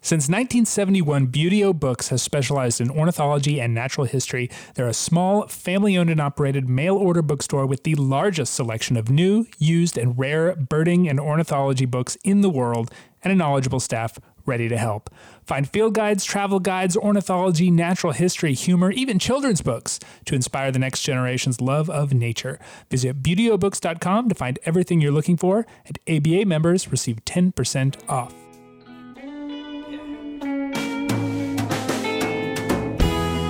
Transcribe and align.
Since 0.00 0.28
1971, 0.28 1.26
Buteo 1.26 1.78
Books 1.78 2.08
has 2.08 2.22
specialized 2.22 2.80
in 2.80 2.88
ornithology 2.88 3.60
and 3.60 3.74
natural 3.74 4.06
history. 4.06 4.48
They're 4.74 4.86
a 4.86 4.94
small, 4.94 5.48
family 5.48 5.98
owned 5.98 6.08
and 6.08 6.20
operated 6.20 6.68
mail 6.68 6.96
order 6.96 7.20
bookstore 7.20 7.66
with 7.66 7.82
the 7.82 7.96
largest 7.96 8.54
selection 8.54 8.96
of 8.96 9.10
new, 9.10 9.46
used, 9.58 9.98
and 9.98 10.16
rare 10.16 10.54
birding 10.54 11.08
and 11.08 11.18
ornithology 11.18 11.84
books 11.84 12.16
in 12.22 12.42
the 12.42 12.50
world, 12.50 12.92
and 13.24 13.32
a 13.32 13.36
knowledgeable 13.36 13.80
staff 13.80 14.18
ready 14.46 14.68
to 14.68 14.78
help. 14.78 15.10
Find 15.44 15.68
field 15.68 15.94
guides, 15.94 16.24
travel 16.24 16.60
guides, 16.60 16.96
ornithology, 16.96 17.70
natural 17.70 18.12
history, 18.12 18.54
humor, 18.54 18.90
even 18.92 19.18
children's 19.18 19.62
books 19.62 19.98
to 20.24 20.34
inspire 20.34 20.70
the 20.70 20.78
next 20.78 21.02
generation's 21.02 21.60
love 21.60 21.90
of 21.90 22.14
nature. 22.14 22.58
Visit 22.88 23.22
buteobooks.com 23.22 24.28
to 24.28 24.34
find 24.34 24.58
everything 24.64 25.00
you're 25.00 25.12
looking 25.12 25.36
for, 25.36 25.66
and 25.84 25.98
ABA 26.08 26.46
members 26.46 26.90
receive 26.90 27.24
10% 27.24 28.08
off. 28.08 28.47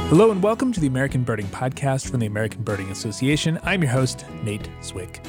Hello 0.09 0.31
and 0.31 0.43
welcome 0.43 0.73
to 0.73 0.81
the 0.81 0.87
American 0.87 1.23
Birding 1.23 1.49
Podcast 1.49 2.09
from 2.09 2.21
the 2.21 2.25
American 2.25 2.63
Birding 2.63 2.91
Association. 2.91 3.59
I'm 3.63 3.83
your 3.83 3.93
host, 3.93 4.25
Nate 4.43 4.67
Swick. 4.81 5.23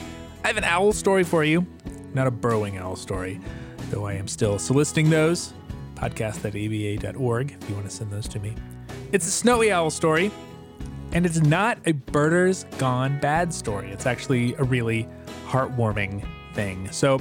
I 0.46 0.48
have 0.48 0.56
an 0.56 0.64
owl 0.64 0.94
story 0.94 1.26
for 1.26 1.44
you, 1.44 1.68
not 2.14 2.28
a 2.28 2.32
burrowing 2.32 2.78
owl 2.78 2.96
story, 2.96 3.42
though 3.90 4.06
I 4.06 4.14
am 4.14 4.26
still 4.26 4.58
soliciting 4.58 5.10
those. 5.10 5.54
Podcast 5.96 6.46
at 6.46 6.56
aba.org 6.56 7.58
if 7.62 7.70
you 7.70 7.76
want 7.76 7.90
to 7.90 7.94
send 7.94 8.10
those 8.10 8.26
to 8.30 8.40
me. 8.40 8.56
It's 9.12 9.28
a 9.28 9.32
snowy 9.32 9.70
owl 9.70 9.90
story, 9.90 10.32
and 11.12 11.26
it's 11.26 11.42
not 11.42 11.80
a 11.86 11.92
birders 11.92 12.64
gone 12.78 13.20
bad 13.20 13.54
story. 13.54 13.92
It's 13.92 14.06
actually 14.06 14.54
a 14.54 14.64
really 14.64 15.10
heartwarming 15.46 16.26
thing. 16.54 16.90
So, 16.94 17.20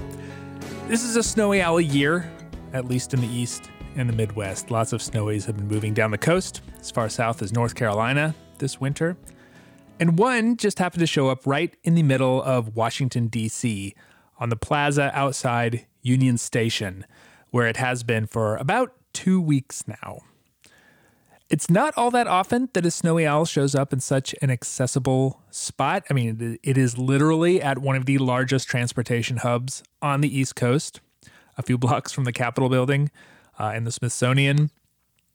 this 0.86 1.02
is 1.02 1.16
a 1.16 1.24
snowy 1.24 1.60
owl 1.60 1.80
year, 1.80 2.30
at 2.72 2.84
least 2.84 3.14
in 3.14 3.20
the 3.20 3.27
east 3.27 3.68
and 3.96 4.08
the 4.08 4.14
Midwest. 4.14 4.70
Lots 4.70 4.92
of 4.92 5.00
snowies 5.00 5.44
have 5.46 5.56
been 5.56 5.66
moving 5.66 5.92
down 5.92 6.12
the 6.12 6.18
coast 6.18 6.62
as 6.80 6.91
far 6.91 7.09
south 7.09 7.42
as 7.42 7.52
North 7.52 7.75
Carolina 7.75 8.34
this 8.58 8.80
winter. 8.80 9.16
And 10.00 10.19
one 10.19 10.56
just 10.56 10.78
happened 10.78 11.00
to 11.00 11.06
show 11.06 11.28
up 11.28 11.47
right 11.47 11.75
in 11.83 11.94
the 11.94 12.02
middle 12.02 12.42
of 12.42 12.77
Washington, 12.77 13.27
D.C., 13.27 13.94
on 14.39 14.48
the 14.48 14.56
plaza 14.56 15.11
outside 15.14 15.86
Union 16.02 16.39
Station, 16.39 17.05
where 17.50 17.67
it 17.67 17.77
has 17.77 18.05
been 18.05 18.27
for 18.27 18.56
about 18.56 18.92
two 19.12 19.41
weeks 19.41 19.84
now. 19.89 20.20
It's 21.50 21.70
not 21.70 21.94
all 21.97 22.11
that 22.11 22.27
often 22.27 22.69
that 22.75 22.84
a 22.84 22.91
snowy 22.91 23.27
owl 23.27 23.47
shows 23.47 23.74
up 23.74 23.92
in 23.92 24.00
such 24.00 24.34
an 24.42 24.50
accessible 24.50 25.42
spot. 25.50 26.05
I 26.11 26.12
mean, 26.12 26.58
it 26.62 26.77
is 26.77 26.98
literally 26.98 27.61
at 27.62 27.78
one 27.78 27.97
of 27.97 28.05
the 28.05 28.19
largest 28.19 28.69
transportation 28.69 29.39
hubs 29.39 29.83
on 30.02 30.20
the 30.20 30.39
East 30.39 30.55
Coast, 30.56 31.00
a 31.56 31.62
few 31.62 31.78
blocks 31.78 32.12
from 32.12 32.24
the 32.24 32.33
Capitol 32.33 32.69
building 32.69 33.11
uh, 33.58 33.72
in 33.74 33.84
the 33.84 33.91
Smithsonian. 33.92 34.70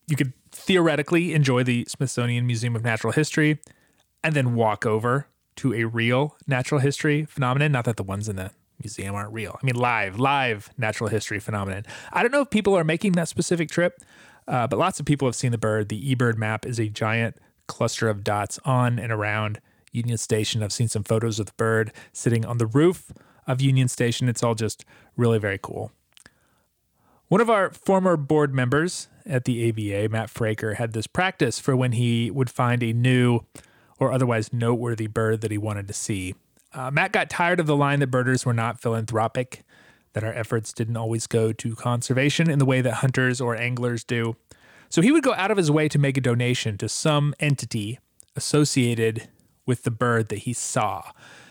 You 0.08 0.16
could 0.16 0.34
theoretically 0.64 1.33
enjoy 1.33 1.64
the 1.64 1.86
Smithsonian 1.88 2.47
Museum 2.47 2.75
of 2.75 2.83
Natural 2.83 3.11
History 3.14 3.59
and 4.23 4.33
then 4.33 4.56
walk 4.56 4.86
over 4.86 5.28
to 5.58 5.73
a 5.73 5.83
real 5.83 6.38
natural 6.47 6.80
history 6.80 7.25
phenomenon. 7.25 7.72
Not 7.72 7.86
that 7.86 7.97
the 7.97 8.03
ones 8.03 8.30
in 8.30 8.38
the 8.38 8.52
museum 8.80 9.14
aren't 9.14 9.33
real. 9.33 9.58
I 9.61 9.66
mean, 9.66 9.75
live, 9.75 10.20
live 10.20 10.70
natural 10.78 11.09
history 11.09 11.39
phenomenon. 11.39 11.86
I 12.11 12.22
don't 12.22 12.31
know 12.31 12.42
if 12.42 12.50
people 12.50 12.75
are 12.75 12.83
making 12.83 13.14
that 13.14 13.28
specific 13.28 13.70
trip, 13.70 14.00
uh, 14.47 14.67
but 14.67 14.80
lots 14.80 15.00
of 15.00 15.05
people 15.05 15.28
have 15.28 15.36
seen 15.36 15.52
the 15.52 15.58
bird. 15.58 15.89
The 15.89 16.16
eBird 16.16 16.38
map 16.38 16.66
is 16.66 16.80
a 16.80 16.88
giant 16.88 17.38
cluster 17.67 18.09
of 18.09 18.23
dots 18.23 18.59
on 18.66 19.00
and 19.00 19.11
around 19.11 19.59
Union 19.92 20.17
Station. 20.17 20.64
I've 20.64 20.73
seen 20.73 20.88
some 20.88 21.03
photos 21.03 21.39
of 21.39 21.45
the 21.48 21.53
bird 21.58 21.94
sitting 22.14 22.45
on 22.45 22.58
the 22.58 22.66
roof 22.66 23.11
of 23.48 23.61
Union 23.61 23.88
Station. 23.88 24.27
It's 24.27 24.44
all 24.44 24.55
just 24.55 24.86
really 25.16 25.39
very 25.39 25.59
cool. 25.61 25.92
One 27.34 27.42
of 27.42 27.50
our 27.50 27.72
former 27.72 28.16
board 28.16 28.53
members 28.53 29.08
at 29.26 29.45
the 29.45 29.67
ABA, 29.67 30.08
Matt 30.09 30.31
Fraker, 30.31 30.76
had 30.76 30.94
this 30.94 31.08
practice 31.08 31.59
for 31.59 31.76
when 31.76 31.94
he 31.94 32.30
would 32.30 32.48
find 32.48 32.84
a 32.84 32.94
new 32.94 33.39
or 33.98 34.12
otherwise 34.12 34.53
noteworthy 34.53 35.08
bird 35.08 35.42
that 35.42 35.50
he 35.50 35.58
wanted 35.58 35.88
to 35.88 35.95
see. 35.95 36.36
Uh, 36.73 36.92
Matt 36.92 37.11
got 37.11 37.32
tired 37.32 37.60
of 37.60 37.66
the 37.66 37.76
line 37.76 38.02
that 38.02 38.11
birders 38.11 38.45
were 38.45 38.54
not 38.54 38.80
philanthropic, 38.80 39.64
that 40.14 40.23
our 40.23 40.32
efforts 40.32 40.73
didn't 40.73 40.95
always 40.95 41.26
go 41.26 41.52
to 41.52 41.73
conservation 41.73 42.52
in 42.52 42.60
the 42.60 42.66
way 42.66 42.82
that 42.82 42.98
hunters 42.98 43.42
or 43.42 43.55
anglers 43.55 44.04
do. 44.04 44.36
So 44.89 45.02
he 45.02 45.11
would 45.11 45.23
go 45.23 45.33
out 45.33 45.50
of 45.50 45.58
his 45.58 45.71
way 45.71 45.89
to 45.89 45.98
make 45.98 46.17
a 46.17 46.21
donation 46.21 46.77
to 46.77 46.88
some 46.88 47.33
entity 47.39 47.98
associated 48.36 49.27
with 49.65 49.86
the 49.86 49.89
bird 49.89 50.30
that 50.30 50.39
he 50.44 50.54
saw. 50.54 51.02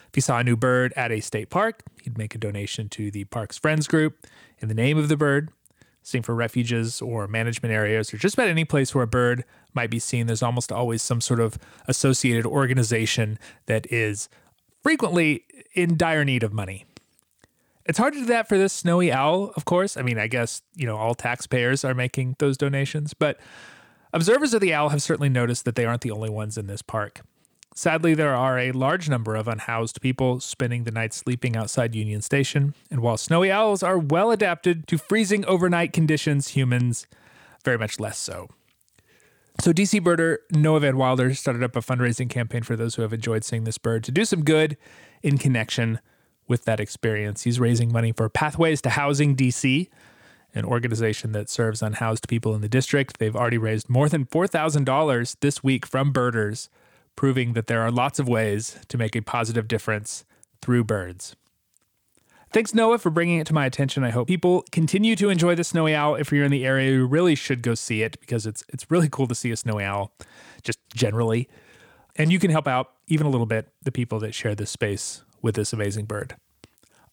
If 0.06 0.14
he 0.14 0.20
saw 0.20 0.38
a 0.38 0.44
new 0.44 0.56
bird 0.56 0.92
at 0.94 1.10
a 1.10 1.18
state 1.18 1.50
park, 1.50 1.82
he'd 2.02 2.18
make 2.18 2.36
a 2.36 2.38
donation 2.38 2.88
to 2.90 3.10
the 3.10 3.24
park's 3.24 3.58
friends 3.58 3.88
group 3.88 4.26
in 4.60 4.68
the 4.68 4.74
name 4.74 4.96
of 4.96 5.08
the 5.08 5.16
bird. 5.16 5.50
Same 6.02 6.22
for 6.22 6.34
refuges 6.34 7.00
or 7.00 7.28
management 7.28 7.72
areas 7.72 8.12
or 8.12 8.18
just 8.18 8.34
about 8.34 8.48
any 8.48 8.64
place 8.64 8.94
where 8.94 9.04
a 9.04 9.06
bird 9.06 9.44
might 9.72 9.90
be 9.90 9.98
seen. 9.98 10.26
There's 10.26 10.42
almost 10.42 10.72
always 10.72 11.02
some 11.02 11.20
sort 11.20 11.40
of 11.40 11.58
associated 11.86 12.44
organization 12.44 13.38
that 13.66 13.90
is 13.92 14.28
frequently 14.82 15.44
in 15.74 15.96
dire 15.96 16.24
need 16.24 16.42
of 16.42 16.52
money. 16.52 16.84
It's 17.84 17.98
hard 17.98 18.14
to 18.14 18.20
do 18.20 18.26
that 18.26 18.48
for 18.48 18.58
this 18.58 18.72
snowy 18.72 19.12
owl, 19.12 19.52
of 19.56 19.64
course. 19.64 19.96
I 19.96 20.02
mean, 20.02 20.18
I 20.18 20.28
guess, 20.28 20.62
you 20.76 20.86
know, 20.86 20.96
all 20.96 21.14
taxpayers 21.14 21.84
are 21.84 21.94
making 21.94 22.36
those 22.38 22.56
donations, 22.56 23.12
but 23.14 23.38
observers 24.12 24.54
of 24.54 24.60
the 24.60 24.72
owl 24.72 24.90
have 24.90 25.02
certainly 25.02 25.28
noticed 25.28 25.64
that 25.64 25.74
they 25.74 25.84
aren't 25.84 26.02
the 26.02 26.10
only 26.10 26.30
ones 26.30 26.56
in 26.56 26.66
this 26.66 26.82
park. 26.82 27.22
Sadly, 27.74 28.14
there 28.14 28.34
are 28.34 28.58
a 28.58 28.72
large 28.72 29.08
number 29.08 29.34
of 29.34 29.48
unhoused 29.48 30.02
people 30.02 30.40
spending 30.40 30.84
the 30.84 30.90
night 30.90 31.14
sleeping 31.14 31.56
outside 31.56 31.94
Union 31.94 32.20
Station, 32.20 32.74
and 32.90 33.00
while 33.00 33.16
snowy 33.16 33.50
owls 33.50 33.82
are 33.82 33.98
well 33.98 34.30
adapted 34.30 34.86
to 34.88 34.98
freezing 34.98 35.44
overnight 35.46 35.92
conditions, 35.92 36.48
humans 36.48 37.06
very 37.64 37.78
much 37.78 37.98
less 37.98 38.18
so. 38.18 38.48
So, 39.60 39.72
DC 39.72 40.00
birder 40.00 40.38
Noah 40.50 40.80
Van 40.80 40.96
Wilder 40.96 41.34
started 41.34 41.62
up 41.62 41.76
a 41.76 41.80
fundraising 41.80 42.28
campaign 42.28 42.62
for 42.62 42.76
those 42.76 42.96
who 42.96 43.02
have 43.02 43.12
enjoyed 43.12 43.44
seeing 43.44 43.64
this 43.64 43.78
bird 43.78 44.04
to 44.04 44.12
do 44.12 44.24
some 44.24 44.44
good 44.44 44.76
in 45.22 45.38
connection 45.38 46.00
with 46.46 46.64
that 46.64 46.80
experience. 46.80 47.44
He's 47.44 47.60
raising 47.60 47.90
money 47.90 48.12
for 48.12 48.28
Pathways 48.28 48.82
to 48.82 48.90
Housing 48.90 49.34
DC, 49.34 49.88
an 50.54 50.64
organization 50.64 51.32
that 51.32 51.48
serves 51.48 51.80
unhoused 51.80 52.28
people 52.28 52.54
in 52.54 52.60
the 52.60 52.68
district. 52.68 53.18
They've 53.18 53.36
already 53.36 53.58
raised 53.58 53.88
more 53.88 54.08
than 54.08 54.26
$4,000 54.26 55.36
this 55.40 55.62
week 55.62 55.86
from 55.86 56.12
birders 56.12 56.68
proving 57.16 57.52
that 57.52 57.66
there 57.66 57.80
are 57.80 57.90
lots 57.90 58.18
of 58.18 58.28
ways 58.28 58.78
to 58.88 58.98
make 58.98 59.14
a 59.16 59.22
positive 59.22 59.68
difference 59.68 60.24
through 60.60 60.84
birds. 60.84 61.36
Thanks, 62.52 62.74
Noah, 62.74 62.98
for 62.98 63.08
bringing 63.08 63.38
it 63.38 63.46
to 63.46 63.54
my 63.54 63.64
attention. 63.64 64.04
I 64.04 64.10
hope 64.10 64.28
people 64.28 64.64
continue 64.72 65.16
to 65.16 65.30
enjoy 65.30 65.54
the 65.54 65.64
snowy 65.64 65.94
owl. 65.94 66.16
If 66.16 66.30
you're 66.30 66.44
in 66.44 66.50
the 66.50 66.66
area, 66.66 66.90
you 66.90 67.06
really 67.06 67.34
should 67.34 67.62
go 67.62 67.74
see 67.74 68.02
it 68.02 68.20
because 68.20 68.46
it's 68.46 68.62
it's 68.68 68.90
really 68.90 69.08
cool 69.08 69.26
to 69.28 69.34
see 69.34 69.50
a 69.50 69.56
snowy 69.56 69.84
owl, 69.84 70.12
just 70.62 70.78
generally. 70.94 71.48
And 72.16 72.30
you 72.30 72.38
can 72.38 72.50
help 72.50 72.68
out 72.68 72.90
even 73.08 73.26
a 73.26 73.30
little 73.30 73.46
bit 73.46 73.68
the 73.82 73.90
people 73.90 74.18
that 74.20 74.34
share 74.34 74.54
this 74.54 74.70
space 74.70 75.22
with 75.40 75.54
this 75.54 75.72
amazing 75.72 76.04
bird. 76.04 76.36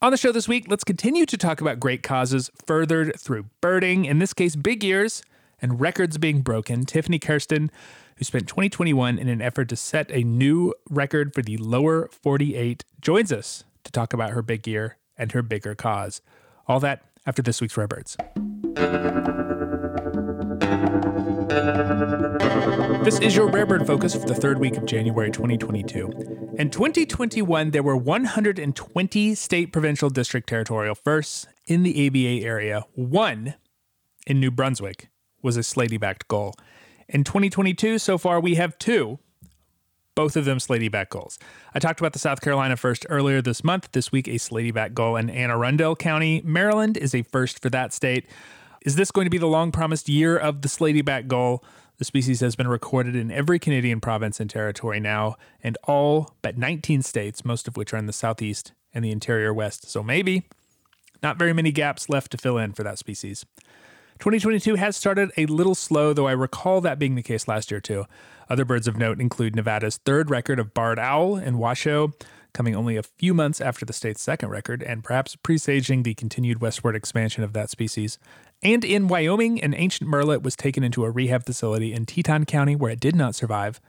On 0.02 0.12
the 0.12 0.18
show 0.18 0.34
this 0.34 0.48
week, 0.48 0.66
let's 0.68 0.84
continue 0.84 1.26
to 1.26 1.38
talk 1.38 1.62
about 1.62 1.80
great 1.80 2.04
causes 2.04 2.50
furthered 2.66 3.18
through 3.18 3.46
birding, 3.62 4.06
in 4.06 4.20
this 4.20 4.34
case, 4.34 4.58
big 4.58 4.84
years 4.84 5.24
and 5.62 5.80
records 5.80 6.18
being 6.18 6.42
broken. 6.42 6.86
Tiffany 6.86 7.20
Kersten 7.20 7.72
who 8.19 8.25
spent 8.25 8.47
2021 8.50 9.18
in 9.18 9.30
an 9.30 9.41
effort 9.41 9.69
to 9.69 9.78
set 9.78 10.12
a 10.12 10.24
new 10.24 10.74
record 10.90 11.34
for 11.34 11.41
the 11.41 11.56
lower 11.56 12.09
48, 12.12 12.84
joins 13.00 13.31
us 13.31 13.63
to 13.85 13.94
talk 13.94 14.12
about 14.12 14.31
her 14.31 14.41
big 14.41 14.68
year 14.68 14.97
and 15.18 15.31
her 15.31 15.41
bigger 15.41 15.74
cause. 15.74 16.22
All 16.68 16.81
that 16.81 17.02
after 17.25 17.41
this 17.41 17.62
week's 17.62 17.78
Rare 17.78 17.88
Birds. 17.88 18.18
This 23.06 23.19
is 23.19 23.38
your 23.38 23.50
Rare 23.50 23.66
Bird 23.66 23.88
Focus 23.88 24.13
for 24.13 24.28
the 24.28 24.36
third 24.36 24.59
week 24.59 24.75
of 24.75 24.86
January 24.86 25.31
2022. 25.31 26.56
In 26.59 26.69
2021, 26.69 27.72
there 27.72 27.81
were 27.81 27.96
120 27.96 29.36
state, 29.36 29.72
provincial, 29.72 30.09
district, 30.09 30.50
territorial 30.50 30.96
firsts 30.96 31.47
in 31.68 31.84
the 31.84 32.07
ABA 32.07 32.46
area. 32.46 32.84
One 32.96 33.56
in 34.28 34.41
New 34.41 34.51
Brunswick 34.51 35.07
was 35.42 35.56
a 35.56 35.62
Slaty 35.62 35.98
backed 35.98 36.27
gull. 36.27 36.54
In 37.11 37.23
2022, 37.23 37.97
so 37.97 38.19
far, 38.19 38.39
we 38.39 38.53
have 38.56 38.77
two, 38.77 39.17
both 40.13 40.38
of 40.38 40.45
them 40.45 40.59
Slatyback 40.59 41.09
gulls. 41.09 41.39
I 41.73 41.79
talked 41.79 42.00
about 42.00 42.13
the 42.13 42.19
South 42.19 42.39
Carolina 42.39 42.77
first 42.77 43.03
earlier 43.09 43.41
this 43.41 43.63
month. 43.63 43.89
This 43.94 44.11
week, 44.11 44.27
a 44.27 44.35
Slatyback 44.35 44.94
gull 44.94 45.15
in 45.15 45.27
Anne 45.27 45.50
Arundel 45.50 45.95
County, 45.95 46.44
Maryland, 46.45 46.97
is 46.97 47.15
a 47.15 47.23
first 47.23 47.63
for 47.63 47.71
that 47.71 47.94
state. 47.94 48.27
Is 48.85 48.95
this 48.95 49.09
going 49.09 49.25
to 49.25 49.31
be 49.31 49.39
the 49.39 49.47
long 49.47 49.71
promised 49.71 50.07
year 50.07 50.38
of 50.38 50.61
the 50.61 50.67
Slatyback 50.67 51.27
gull? 51.27 51.63
The 51.97 52.06
species 52.06 52.41
has 52.41 52.56
been 52.56 52.67
recorded 52.67 53.15
in 53.15 53.31
every 53.31 53.57
Canadian 53.57 54.01
province 54.01 54.39
and 54.39 54.47
territory 54.47 55.00
now, 55.00 55.35
and 55.63 55.79
all 55.85 56.35
but 56.44 56.59
19 56.59 57.01
states, 57.01 57.44
most 57.44 57.67
of 57.67 57.75
which 57.75 57.91
are 57.91 57.97
in 57.97 58.06
the 58.06 58.13
southeast 58.13 58.73
and 58.94 59.03
the 59.03 59.11
interior 59.11 59.51
west. 59.51 59.89
So 59.89 60.03
maybe 60.03 60.47
not 61.23 61.38
very 61.38 61.53
many 61.53 61.71
gaps 61.71 62.07
left 62.07 62.31
to 62.33 62.38
fill 62.38 62.59
in 62.59 62.73
for 62.73 62.83
that 62.83 63.00
species. 63.00 63.47
2022 64.19 64.75
has 64.75 64.98
started 64.98 65.31
a 65.38 65.45
little 65.45 65.74
slow, 65.74 66.12
though 66.12 66.27
I 66.27 66.33
recall 66.33 66.81
that 66.81 67.00
being 67.00 67.16
the 67.16 67.24
case 67.24 67.48
last 67.48 67.71
year 67.71 67.80
too. 67.80 68.04
Other 68.50 68.66
birds 68.66 68.86
of 68.86 68.98
note 68.98 69.21
include 69.21 69.56
Nevada's 69.56 69.95
third 69.95 70.30
record 70.30 70.60
of 70.60 70.74
barred 70.74 71.00
owl 71.00 71.38
in 71.38 71.57
Washoe, 71.57 72.12
coming 72.54 72.75
only 72.75 72.98
a 72.98 73.04
few 73.04 73.33
months 73.33 73.62
after 73.62 73.86
the 73.86 73.94
state's 73.94 74.21
second 74.21 74.50
record 74.50 74.83
and 74.83 75.06
perhaps 75.06 75.38
presaging 75.38 76.04
the 76.04 76.16
continued 76.16 76.60
westward 76.60 76.98
expansion 76.98 77.45
of 77.45 77.54
that 77.54 77.69
species. 77.69 78.19
And 78.62 78.83
in 78.83 79.07
Wyoming, 79.07 79.63
an 79.63 79.74
ancient 79.74 80.10
murrelet 80.10 80.44
was 80.44 80.57
taken 80.57 80.83
into 80.83 81.06
a 81.06 81.12
rehab 81.12 81.45
facility 81.45 81.94
in 81.94 82.06
Teton 82.06 82.44
County 82.44 82.75
where 82.75 82.92
it 82.92 83.00
did 83.00 83.16
not 83.16 83.36
survive. 83.36 83.80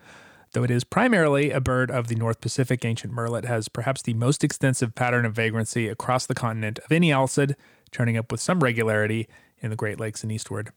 Though 0.52 0.62
it 0.62 0.70
is 0.70 0.84
primarily 0.84 1.50
a 1.50 1.60
bird 1.60 1.90
of 1.90 2.06
the 2.06 2.14
North 2.14 2.40
Pacific, 2.40 2.84
ancient 2.84 3.12
murrelet 3.12 3.46
has 3.46 3.68
perhaps 3.68 4.02
the 4.02 4.14
most 4.14 4.44
extensive 4.44 4.94
pattern 4.94 5.24
of 5.24 5.34
vagrancy 5.34 5.88
across 5.88 6.24
the 6.26 6.34
continent 6.34 6.78
of 6.78 6.92
any 6.92 7.10
alcid, 7.10 7.56
turning 7.90 8.16
up 8.16 8.30
with 8.30 8.40
some 8.40 8.60
regularity 8.60 9.26
in 9.60 9.70
the 9.70 9.76
Great 9.76 10.00
Lakes 10.00 10.22
and 10.22 10.32
eastward. 10.32 10.70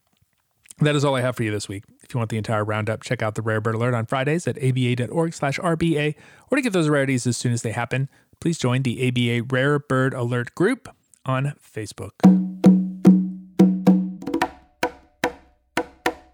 That 0.80 0.95
is 0.95 1.06
all 1.06 1.15
I 1.15 1.21
have 1.21 1.35
for 1.35 1.44
you 1.44 1.51
this 1.51 1.69
week. 1.69 1.83
If 2.01 2.13
you 2.13 2.18
want 2.18 2.30
the 2.30 2.38
entire 2.38 2.63
roundup, 2.63 3.03
check 3.03 3.21
out 3.21 3.35
the 3.35 3.41
Rare 3.41 3.62
Bird 3.62 3.75
Alert 3.75 3.94
on 3.94 4.06
Fridays 4.06 4.47
at 4.47 4.57
aba.org 4.57 5.33
slash 5.33 5.59
RBA, 5.59 6.15
or 6.50 6.56
to 6.56 6.62
get 6.62 6.74
those 6.74 6.89
rarities 6.89 7.27
as 7.27 7.38
soon 7.38 7.53
as 7.53 7.62
they 7.62 7.71
happen, 7.71 8.09
please 8.39 8.57
join 8.57 8.81
the 8.81 9.07
ABA 9.07 9.47
Rare 9.53 9.80
Bird 9.80 10.13
Alert 10.13 10.56
group 10.56 10.89
on 11.25 11.53
Facebook. 11.62 12.12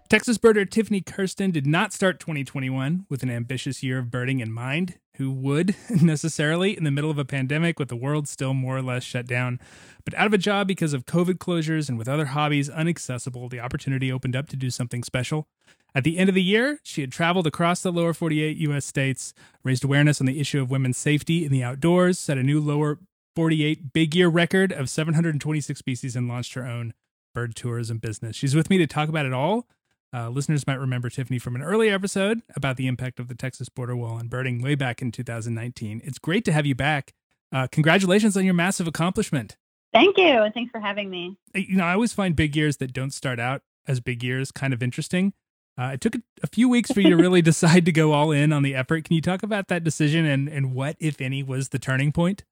Texas 0.08 0.38
birder 0.38 0.68
Tiffany 0.68 1.00
Kersten 1.02 1.52
did 1.52 1.68
not 1.68 1.92
start 1.92 2.18
2021 2.18 3.06
with 3.08 3.22
an 3.22 3.30
ambitious 3.30 3.80
year 3.84 4.00
of 4.00 4.10
birding 4.10 4.40
in 4.40 4.50
mind. 4.50 4.98
Who 5.20 5.30
would 5.32 5.76
necessarily 5.90 6.74
in 6.74 6.84
the 6.84 6.90
middle 6.90 7.10
of 7.10 7.18
a 7.18 7.26
pandemic 7.26 7.78
with 7.78 7.88
the 7.88 7.94
world 7.96 8.26
still 8.26 8.54
more 8.54 8.78
or 8.78 8.82
less 8.82 9.04
shut 9.04 9.26
down? 9.26 9.60
But 10.02 10.14
out 10.14 10.26
of 10.26 10.32
a 10.32 10.38
job 10.38 10.66
because 10.66 10.94
of 10.94 11.04
COVID 11.04 11.34
closures 11.34 11.90
and 11.90 11.98
with 11.98 12.08
other 12.08 12.24
hobbies 12.24 12.70
inaccessible, 12.70 13.50
the 13.50 13.60
opportunity 13.60 14.10
opened 14.10 14.34
up 14.34 14.48
to 14.48 14.56
do 14.56 14.70
something 14.70 15.04
special. 15.04 15.46
At 15.94 16.04
the 16.04 16.16
end 16.16 16.30
of 16.30 16.34
the 16.34 16.42
year, 16.42 16.80
she 16.82 17.02
had 17.02 17.12
traveled 17.12 17.46
across 17.46 17.82
the 17.82 17.92
lower 17.92 18.14
48 18.14 18.56
U.S. 18.56 18.86
states, 18.86 19.34
raised 19.62 19.84
awareness 19.84 20.22
on 20.22 20.26
the 20.26 20.40
issue 20.40 20.62
of 20.62 20.70
women's 20.70 20.96
safety 20.96 21.44
in 21.44 21.52
the 21.52 21.62
outdoors, 21.62 22.18
set 22.18 22.38
a 22.38 22.42
new 22.42 22.58
lower 22.58 22.98
48 23.36 23.92
big 23.92 24.14
year 24.14 24.28
record 24.28 24.72
of 24.72 24.88
726 24.88 25.78
species, 25.78 26.16
and 26.16 26.28
launched 26.28 26.54
her 26.54 26.64
own 26.64 26.94
bird 27.34 27.54
tourism 27.54 27.98
business. 27.98 28.36
She's 28.36 28.54
with 28.54 28.70
me 28.70 28.78
to 28.78 28.86
talk 28.86 29.10
about 29.10 29.26
it 29.26 29.34
all. 29.34 29.66
Uh, 30.12 30.28
listeners 30.28 30.66
might 30.66 30.80
remember 30.80 31.08
Tiffany 31.08 31.38
from 31.38 31.54
an 31.54 31.62
earlier 31.62 31.94
episode 31.94 32.42
about 32.56 32.76
the 32.76 32.88
impact 32.88 33.20
of 33.20 33.28
the 33.28 33.34
Texas 33.34 33.68
border 33.68 33.94
wall 33.94 34.14
on 34.14 34.26
birding 34.28 34.60
way 34.60 34.74
back 34.74 35.00
in 35.00 35.12
2019. 35.12 36.00
It's 36.04 36.18
great 36.18 36.44
to 36.46 36.52
have 36.52 36.66
you 36.66 36.74
back. 36.74 37.12
Uh, 37.52 37.68
congratulations 37.70 38.36
on 38.36 38.44
your 38.44 38.54
massive 38.54 38.88
accomplishment. 38.88 39.56
Thank 39.92 40.18
you, 40.18 40.42
and 40.42 40.54
thanks 40.54 40.70
for 40.70 40.80
having 40.80 41.10
me. 41.10 41.36
You 41.54 41.76
know, 41.76 41.84
I 41.84 41.94
always 41.94 42.12
find 42.12 42.34
big 42.34 42.56
years 42.56 42.76
that 42.78 42.92
don't 42.92 43.12
start 43.12 43.40
out 43.40 43.62
as 43.86 44.00
big 44.00 44.22
years 44.22 44.52
kind 44.52 44.72
of 44.72 44.82
interesting. 44.82 45.32
Uh, 45.78 45.92
it 45.94 46.00
took 46.00 46.14
a, 46.14 46.22
a 46.42 46.46
few 46.46 46.68
weeks 46.68 46.92
for 46.92 47.00
you 47.00 47.10
to 47.10 47.16
really 47.22 47.42
decide 47.42 47.84
to 47.86 47.92
go 47.92 48.12
all 48.12 48.30
in 48.30 48.52
on 48.52 48.62
the 48.62 48.74
effort. 48.74 49.04
Can 49.04 49.14
you 49.14 49.22
talk 49.22 49.42
about 49.42 49.68
that 49.68 49.82
decision 49.84 50.26
and, 50.26 50.48
and 50.48 50.74
what, 50.74 50.96
if 51.00 51.20
any, 51.20 51.42
was 51.42 51.70
the 51.70 51.78
turning 51.78 52.12
point? 52.12 52.44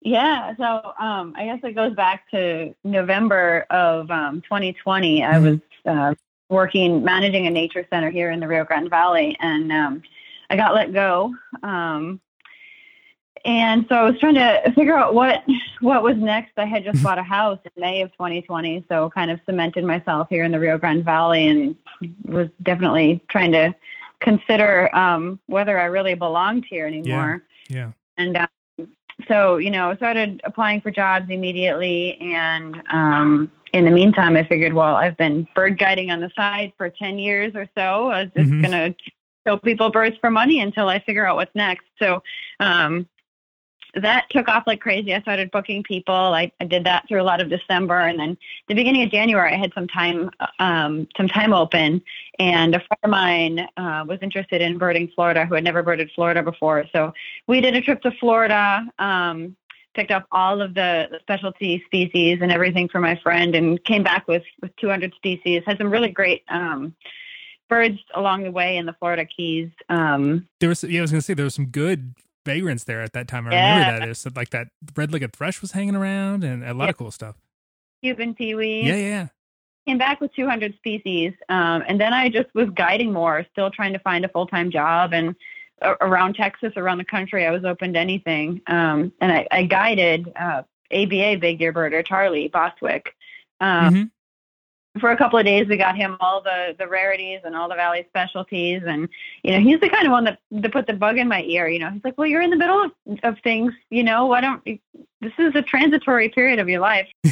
Yeah, 0.00 0.54
so 0.56 0.92
um, 0.98 1.34
I 1.36 1.44
guess 1.44 1.60
it 1.64 1.74
goes 1.74 1.94
back 1.94 2.30
to 2.30 2.74
November 2.84 3.66
of 3.70 4.10
um, 4.10 4.40
2020. 4.42 5.24
I 5.24 5.32
mm-hmm. 5.32 5.44
was 5.44 5.58
uh, 5.86 6.14
working, 6.48 7.02
managing 7.02 7.46
a 7.46 7.50
nature 7.50 7.86
center 7.90 8.10
here 8.10 8.30
in 8.30 8.40
the 8.40 8.46
Rio 8.46 8.64
Grande 8.64 8.90
Valley, 8.90 9.36
and 9.40 9.72
um, 9.72 10.02
I 10.50 10.56
got 10.56 10.74
let 10.74 10.92
go. 10.92 11.34
Um, 11.62 12.20
and 13.44 13.86
so 13.88 13.96
I 13.96 14.10
was 14.10 14.18
trying 14.18 14.34
to 14.34 14.72
figure 14.74 14.96
out 14.96 15.14
what 15.14 15.44
what 15.80 16.02
was 16.02 16.16
next. 16.16 16.52
I 16.56 16.64
had 16.64 16.84
just 16.84 16.96
mm-hmm. 16.96 17.04
bought 17.04 17.18
a 17.18 17.22
house 17.22 17.58
in 17.64 17.70
May 17.80 18.02
of 18.02 18.12
2020, 18.12 18.84
so 18.88 19.10
kind 19.10 19.30
of 19.30 19.40
cemented 19.46 19.84
myself 19.84 20.28
here 20.30 20.44
in 20.44 20.52
the 20.52 20.60
Rio 20.60 20.78
Grande 20.78 21.04
Valley, 21.04 21.48
and 21.48 21.76
was 22.24 22.48
definitely 22.62 23.20
trying 23.28 23.52
to 23.52 23.74
consider 24.20 24.94
um, 24.94 25.40
whether 25.46 25.78
I 25.78 25.84
really 25.84 26.14
belonged 26.14 26.66
here 26.68 26.86
anymore. 26.86 27.42
Yeah. 27.68 27.76
yeah. 27.76 27.90
And 28.16 28.36
um, 28.36 28.48
so 29.26 29.56
you 29.56 29.70
know, 29.70 29.94
started 29.96 30.40
applying 30.44 30.80
for 30.80 30.90
jobs 30.90 31.26
immediately, 31.30 32.18
and 32.20 32.82
um, 32.92 33.50
in 33.72 33.84
the 33.84 33.90
meantime, 33.90 34.36
I 34.36 34.44
figured, 34.44 34.72
well, 34.72 34.94
I've 34.94 35.16
been 35.16 35.46
bird 35.54 35.78
guiding 35.78 36.10
on 36.10 36.20
the 36.20 36.30
side 36.36 36.72
for 36.76 36.88
ten 36.88 37.18
years 37.18 37.54
or 37.54 37.66
so. 37.76 38.08
I 38.08 38.24
was 38.24 38.32
just 38.36 38.50
mm-hmm. 38.50 38.62
gonna 38.62 38.94
show 39.46 39.56
people 39.56 39.90
birds 39.90 40.16
for 40.20 40.30
money 40.30 40.60
until 40.60 40.88
I 40.88 41.00
figure 41.00 41.26
out 41.26 41.36
what's 41.36 41.54
next. 41.54 41.84
So 41.98 42.22
um, 42.60 43.08
that 43.94 44.28
took 44.30 44.48
off 44.48 44.64
like 44.66 44.80
crazy. 44.80 45.14
I 45.14 45.20
started 45.20 45.50
booking 45.50 45.82
people. 45.82 46.14
I, 46.14 46.52
I 46.60 46.64
did 46.64 46.84
that 46.84 47.06
through 47.08 47.20
a 47.20 47.24
lot 47.24 47.40
of 47.40 47.48
December, 47.48 47.98
and 47.98 48.18
then 48.18 48.36
the 48.68 48.74
beginning 48.74 49.02
of 49.02 49.10
January, 49.10 49.52
I 49.52 49.56
had 49.56 49.72
some 49.74 49.88
time, 49.88 50.30
um, 50.58 51.08
some 51.16 51.28
time 51.28 51.52
open, 51.52 52.02
and 52.38 52.74
a 52.74 52.80
friend 52.80 53.00
of 53.02 53.10
mine 53.10 53.68
uh, 53.76 54.04
was 54.06 54.18
interested 54.22 54.60
in 54.60 54.78
birding 54.78 55.10
Florida, 55.14 55.46
who 55.46 55.54
had 55.54 55.64
never 55.64 55.82
birded 55.82 56.10
Florida 56.14 56.42
before. 56.42 56.84
So 56.92 57.12
we 57.46 57.60
did 57.60 57.74
a 57.74 57.80
trip 57.80 58.02
to 58.02 58.10
Florida. 58.12 58.86
Um, 58.98 59.56
picked 59.94 60.10
up 60.12 60.26
all 60.30 60.62
of 60.62 60.74
the 60.74 61.08
specialty 61.22 61.82
species 61.86 62.38
and 62.40 62.52
everything 62.52 62.88
for 62.88 63.00
my 63.00 63.18
friend, 63.22 63.54
and 63.54 63.82
came 63.84 64.02
back 64.02 64.28
with 64.28 64.44
with 64.62 64.74
200 64.76 65.14
species. 65.14 65.62
Had 65.66 65.78
some 65.78 65.90
really 65.90 66.10
great. 66.10 66.42
Um, 66.48 66.94
birds 67.68 67.98
along 68.14 68.44
the 68.44 68.50
way 68.50 68.78
in 68.78 68.86
the 68.86 68.94
Florida 68.94 69.26
Keys. 69.26 69.68
Um, 69.90 70.48
there 70.58 70.70
was, 70.70 70.82
yeah, 70.84 71.00
I 71.00 71.02
was 71.02 71.10
going 71.10 71.20
to 71.20 71.24
say 71.24 71.34
there 71.34 71.44
was 71.44 71.54
some 71.54 71.66
good 71.66 72.14
vagrants 72.48 72.84
there 72.84 73.02
at 73.02 73.12
that 73.12 73.28
time. 73.28 73.46
I 73.46 73.52
yeah. 73.52 73.78
remember 73.78 73.98
that. 73.98 74.04
There's 74.06 74.36
like 74.36 74.50
that 74.50 74.68
red-legged 74.96 75.32
thrush 75.32 75.60
was 75.60 75.72
hanging 75.72 75.94
around 75.94 76.44
and 76.44 76.64
a 76.64 76.74
lot 76.74 76.84
yeah. 76.84 76.90
of 76.90 76.96
cool 76.96 77.10
stuff. 77.10 77.36
Cuban 78.02 78.34
pewee. 78.34 78.82
Yeah, 78.84 78.96
yeah. 78.96 79.26
Came 79.86 79.98
back 79.98 80.20
with 80.20 80.34
200 80.34 80.74
species, 80.76 81.32
um, 81.48 81.82
and 81.88 81.98
then 81.98 82.12
I 82.12 82.28
just 82.28 82.54
was 82.54 82.68
guiding 82.70 83.10
more, 83.12 83.46
still 83.52 83.70
trying 83.70 83.94
to 83.94 83.98
find 84.00 84.24
a 84.24 84.28
full-time 84.28 84.70
job. 84.70 85.14
And 85.14 85.34
around 85.82 86.34
Texas, 86.34 86.74
around 86.76 86.98
the 86.98 87.04
country, 87.04 87.46
I 87.46 87.50
was 87.50 87.64
open 87.64 87.94
to 87.94 87.98
anything. 87.98 88.60
Um, 88.66 89.12
and 89.20 89.32
I, 89.32 89.46
I 89.50 89.62
guided 89.64 90.30
uh, 90.36 90.62
ABA 90.92 91.38
big 91.40 91.60
year 91.60 91.72
birder 91.72 92.04
Charlie 92.04 92.48
Bostwick. 92.48 93.14
Um, 93.60 93.94
mm-hmm 93.94 94.02
for 95.00 95.10
a 95.10 95.16
couple 95.16 95.38
of 95.38 95.44
days 95.44 95.66
we 95.68 95.76
got 95.76 95.96
him 95.96 96.16
all 96.20 96.42
the 96.42 96.74
the 96.78 96.86
rarities 96.86 97.40
and 97.44 97.54
all 97.54 97.68
the 97.68 97.74
valley 97.74 98.04
specialties. 98.08 98.82
And 98.86 99.08
you 99.42 99.52
know 99.52 99.60
he's 99.60 99.80
the 99.80 99.88
kind 99.88 100.06
of 100.06 100.12
one 100.12 100.24
that 100.24 100.38
that 100.50 100.72
put 100.72 100.86
the 100.86 100.94
bug 100.94 101.18
in 101.18 101.28
my 101.28 101.42
ear 101.42 101.68
you 101.68 101.78
know. 101.78 101.90
He's 101.90 102.04
like 102.04 102.16
well 102.18 102.26
you're 102.26 102.42
in 102.42 102.50
the 102.50 102.56
middle 102.56 102.82
of, 102.82 102.92
of 103.22 103.38
things 103.40 103.72
you 103.90 104.02
know. 104.02 104.26
Why 104.26 104.40
don't 104.40 104.64
this 104.64 105.32
is 105.38 105.54
a 105.54 105.62
transitory 105.62 106.28
period 106.28 106.58
of 106.58 106.68
your 106.68 106.80
life. 106.80 107.08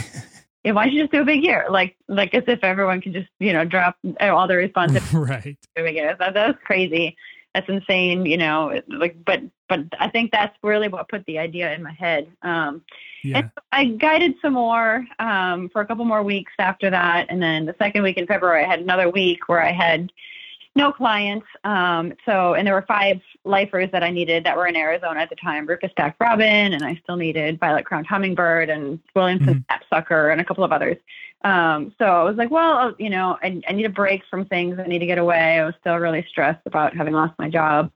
Yeah, 0.64 0.72
why 0.72 0.86
don't 0.86 0.94
you 0.94 1.02
just 1.02 1.12
do 1.12 1.20
a 1.20 1.24
big 1.24 1.44
year? 1.44 1.66
Like 1.70 1.96
like 2.08 2.34
as 2.34 2.42
if 2.48 2.64
everyone 2.64 3.00
can 3.00 3.12
just 3.12 3.28
you 3.38 3.52
know 3.52 3.64
drop 3.64 3.96
all 4.20 4.48
the 4.48 4.56
responsibilities 4.56 5.56
right. 5.76 6.18
that, 6.18 6.34
that 6.34 6.46
was 6.48 6.56
crazy 6.64 7.16
that's 7.56 7.68
insane 7.68 8.26
you 8.26 8.36
know 8.36 8.80
like 8.88 9.16
but 9.24 9.40
but 9.68 9.80
i 9.98 10.08
think 10.08 10.30
that's 10.30 10.56
really 10.62 10.88
what 10.88 11.08
put 11.08 11.24
the 11.26 11.38
idea 11.38 11.72
in 11.72 11.82
my 11.82 11.92
head 11.92 12.28
um 12.42 12.82
yeah. 13.26 13.38
And 13.38 13.50
I 13.72 13.84
guided 13.86 14.34
some 14.40 14.52
more 14.52 15.04
um, 15.18 15.68
for 15.70 15.80
a 15.80 15.86
couple 15.86 16.04
more 16.04 16.22
weeks 16.22 16.52
after 16.60 16.90
that. 16.90 17.26
And 17.28 17.42
then 17.42 17.66
the 17.66 17.74
second 17.76 18.04
week 18.04 18.18
in 18.18 18.26
February, 18.26 18.64
I 18.64 18.68
had 18.68 18.78
another 18.78 19.10
week 19.10 19.48
where 19.48 19.60
I 19.60 19.72
had 19.72 20.12
no 20.76 20.92
clients. 20.92 21.46
Um, 21.64 22.12
so, 22.24 22.54
and 22.54 22.66
there 22.66 22.74
were 22.74 22.84
five 22.86 23.20
lifers 23.44 23.90
that 23.92 24.04
I 24.04 24.10
needed 24.10 24.44
that 24.44 24.56
were 24.56 24.66
in 24.66 24.76
Arizona 24.76 25.20
at 25.20 25.30
the 25.30 25.36
time 25.36 25.66
Rufous 25.66 25.90
back 25.96 26.16
robin, 26.20 26.74
and 26.74 26.84
I 26.84 27.00
still 27.02 27.16
needed 27.16 27.58
violet 27.58 27.84
crowned 27.84 28.06
hummingbird 28.06 28.68
and 28.68 29.00
Williamson 29.14 29.54
mm-hmm. 29.54 29.72
sapsucker 29.72 30.30
and 30.30 30.40
a 30.40 30.44
couple 30.44 30.62
of 30.62 30.72
others. 30.72 30.96
Um, 31.46 31.94
so 31.96 32.06
I 32.06 32.24
was 32.24 32.34
like, 32.34 32.50
well, 32.50 32.92
you 32.98 33.08
know, 33.08 33.38
I, 33.40 33.62
I 33.68 33.72
need 33.72 33.86
a 33.86 33.90
break 33.90 34.22
from 34.28 34.46
things. 34.46 34.80
I 34.80 34.88
need 34.88 34.98
to 34.98 35.06
get 35.06 35.18
away. 35.18 35.60
I 35.60 35.64
was 35.64 35.74
still 35.78 35.94
really 35.94 36.26
stressed 36.28 36.66
about 36.66 36.96
having 36.96 37.14
lost 37.14 37.34
my 37.38 37.48
job. 37.48 37.92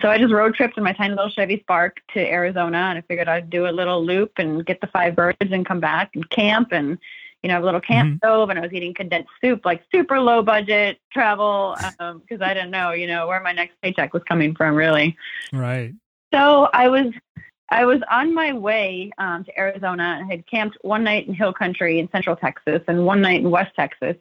So 0.00 0.08
I 0.08 0.18
just 0.18 0.32
road 0.32 0.54
tripped 0.54 0.78
in 0.78 0.84
my 0.84 0.92
tiny 0.92 1.14
little 1.14 1.30
Chevy 1.30 1.58
Spark 1.58 1.96
to 2.14 2.20
Arizona, 2.20 2.78
and 2.78 2.98
I 2.98 3.00
figured 3.00 3.26
I'd 3.26 3.50
do 3.50 3.66
a 3.66 3.72
little 3.72 4.04
loop 4.04 4.30
and 4.36 4.64
get 4.64 4.80
the 4.80 4.86
five 4.86 5.16
birds 5.16 5.36
and 5.40 5.66
come 5.66 5.80
back 5.80 6.10
and 6.14 6.30
camp 6.30 6.68
and 6.70 6.96
you 7.42 7.48
know 7.48 7.54
have 7.54 7.62
a 7.64 7.66
little 7.66 7.80
camp 7.80 8.10
mm-hmm. 8.10 8.16
stove. 8.18 8.50
And 8.50 8.58
I 8.58 8.62
was 8.62 8.72
eating 8.72 8.94
condensed 8.94 9.30
soup, 9.40 9.64
like 9.64 9.82
super 9.90 10.20
low 10.20 10.42
budget 10.42 10.98
travel, 11.12 11.74
because 11.80 12.40
um, 12.40 12.42
I 12.42 12.54
didn't 12.54 12.70
know 12.70 12.92
you 12.92 13.08
know 13.08 13.26
where 13.26 13.40
my 13.40 13.52
next 13.52 13.74
paycheck 13.82 14.14
was 14.14 14.22
coming 14.28 14.54
from, 14.54 14.76
really. 14.76 15.16
Right. 15.52 15.92
So 16.32 16.68
I 16.72 16.88
was 16.88 17.06
I 17.68 17.84
was 17.84 18.00
on 18.10 18.34
my 18.34 18.52
way 18.52 19.10
um, 19.18 19.44
to 19.44 19.58
Arizona. 19.58 20.22
I 20.22 20.30
had 20.30 20.46
camped 20.46 20.78
one 20.82 21.02
night 21.02 21.26
in 21.26 21.34
Hill 21.34 21.52
Country 21.52 21.98
in 21.98 22.08
Central 22.10 22.36
Texas 22.36 22.80
and 22.86 23.04
one 23.04 23.20
night 23.20 23.40
in 23.40 23.50
West 23.50 23.72
Texas, 23.74 24.16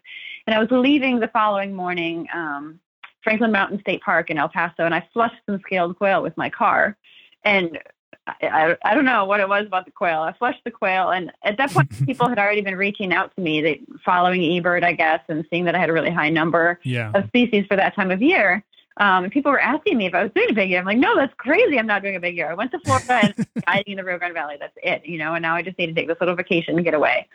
and 0.48 0.56
I 0.56 0.60
was 0.60 0.70
leaving 0.72 1.20
the 1.20 1.28
following 1.28 1.74
morning. 1.74 2.28
Um, 2.34 2.80
Franklin 3.26 3.52
Mountain 3.52 3.80
State 3.82 4.02
Park 4.04 4.30
in 4.30 4.38
El 4.38 4.50
Paso, 4.50 4.86
and 4.86 4.94
I 4.94 5.06
flushed 5.12 5.36
some 5.48 5.60
scaled 5.66 5.98
quail 5.98 6.22
with 6.22 6.38
my 6.38 6.48
car. 6.48 6.96
And 7.44 7.80
I, 8.28 8.36
I, 8.44 8.78
I 8.86 8.94
don't 8.94 9.04
know 9.04 9.26
what 9.26 9.40
it 9.40 9.50
was 9.50 9.66
about 9.66 9.86
the 9.86 9.92
quail. 9.92 10.22
I 10.22 10.34
flushed 10.34 10.62
the 10.64 10.72
quail, 10.72 11.10
and 11.10 11.32
at 11.44 11.58
that 11.58 11.72
point, 11.72 11.90
people 12.06 12.30
had 12.30 12.38
already 12.40 12.62
been 12.62 12.76
reaching 12.76 13.12
out 13.12 13.36
to 13.36 13.42
me, 13.42 13.62
they, 13.62 13.82
following 14.06 14.42
eBird, 14.42 14.84
I 14.84 14.94
guess, 14.94 15.22
and 15.28 15.44
seeing 15.50 15.66
that 15.66 15.76
I 15.76 15.80
had 15.80 15.90
a 15.90 15.94
really 15.94 16.12
high 16.12 16.30
number 16.30 16.80
yeah. 16.84 17.12
of 17.16 17.26
species 17.28 17.66
for 17.68 17.76
that 17.76 17.96
time 17.96 18.12
of 18.12 18.22
year. 18.22 18.64
Um, 18.98 19.30
people 19.30 19.52
were 19.52 19.60
asking 19.60 19.98
me 19.98 20.06
if 20.06 20.14
I 20.14 20.24
was 20.24 20.32
doing 20.34 20.50
a 20.50 20.54
big 20.54 20.70
year. 20.70 20.80
I'm 20.80 20.86
like, 20.86 20.98
no, 20.98 21.16
that's 21.16 21.34
crazy. 21.38 21.78
I'm 21.78 21.88
not 21.88 22.02
doing 22.02 22.16
a 22.16 22.20
big 22.20 22.36
year. 22.36 22.50
I 22.50 22.54
went 22.54 22.72
to 22.72 22.80
Florida 22.80 23.14
and 23.14 23.48
guiding 23.66 23.94
in 23.94 23.98
the 23.98 24.04
Rio 24.04 24.18
Grande 24.18 24.34
Valley. 24.34 24.56
That's 24.60 24.78
it, 24.82 25.06
you 25.06 25.18
know. 25.18 25.34
And 25.34 25.42
now 25.42 25.56
I 25.56 25.62
just 25.62 25.78
need 25.78 25.88
to 25.88 25.94
take 25.94 26.08
this 26.08 26.18
little 26.20 26.36
vacation 26.36 26.76
and 26.76 26.86
get 26.86 26.94
away. 26.94 27.28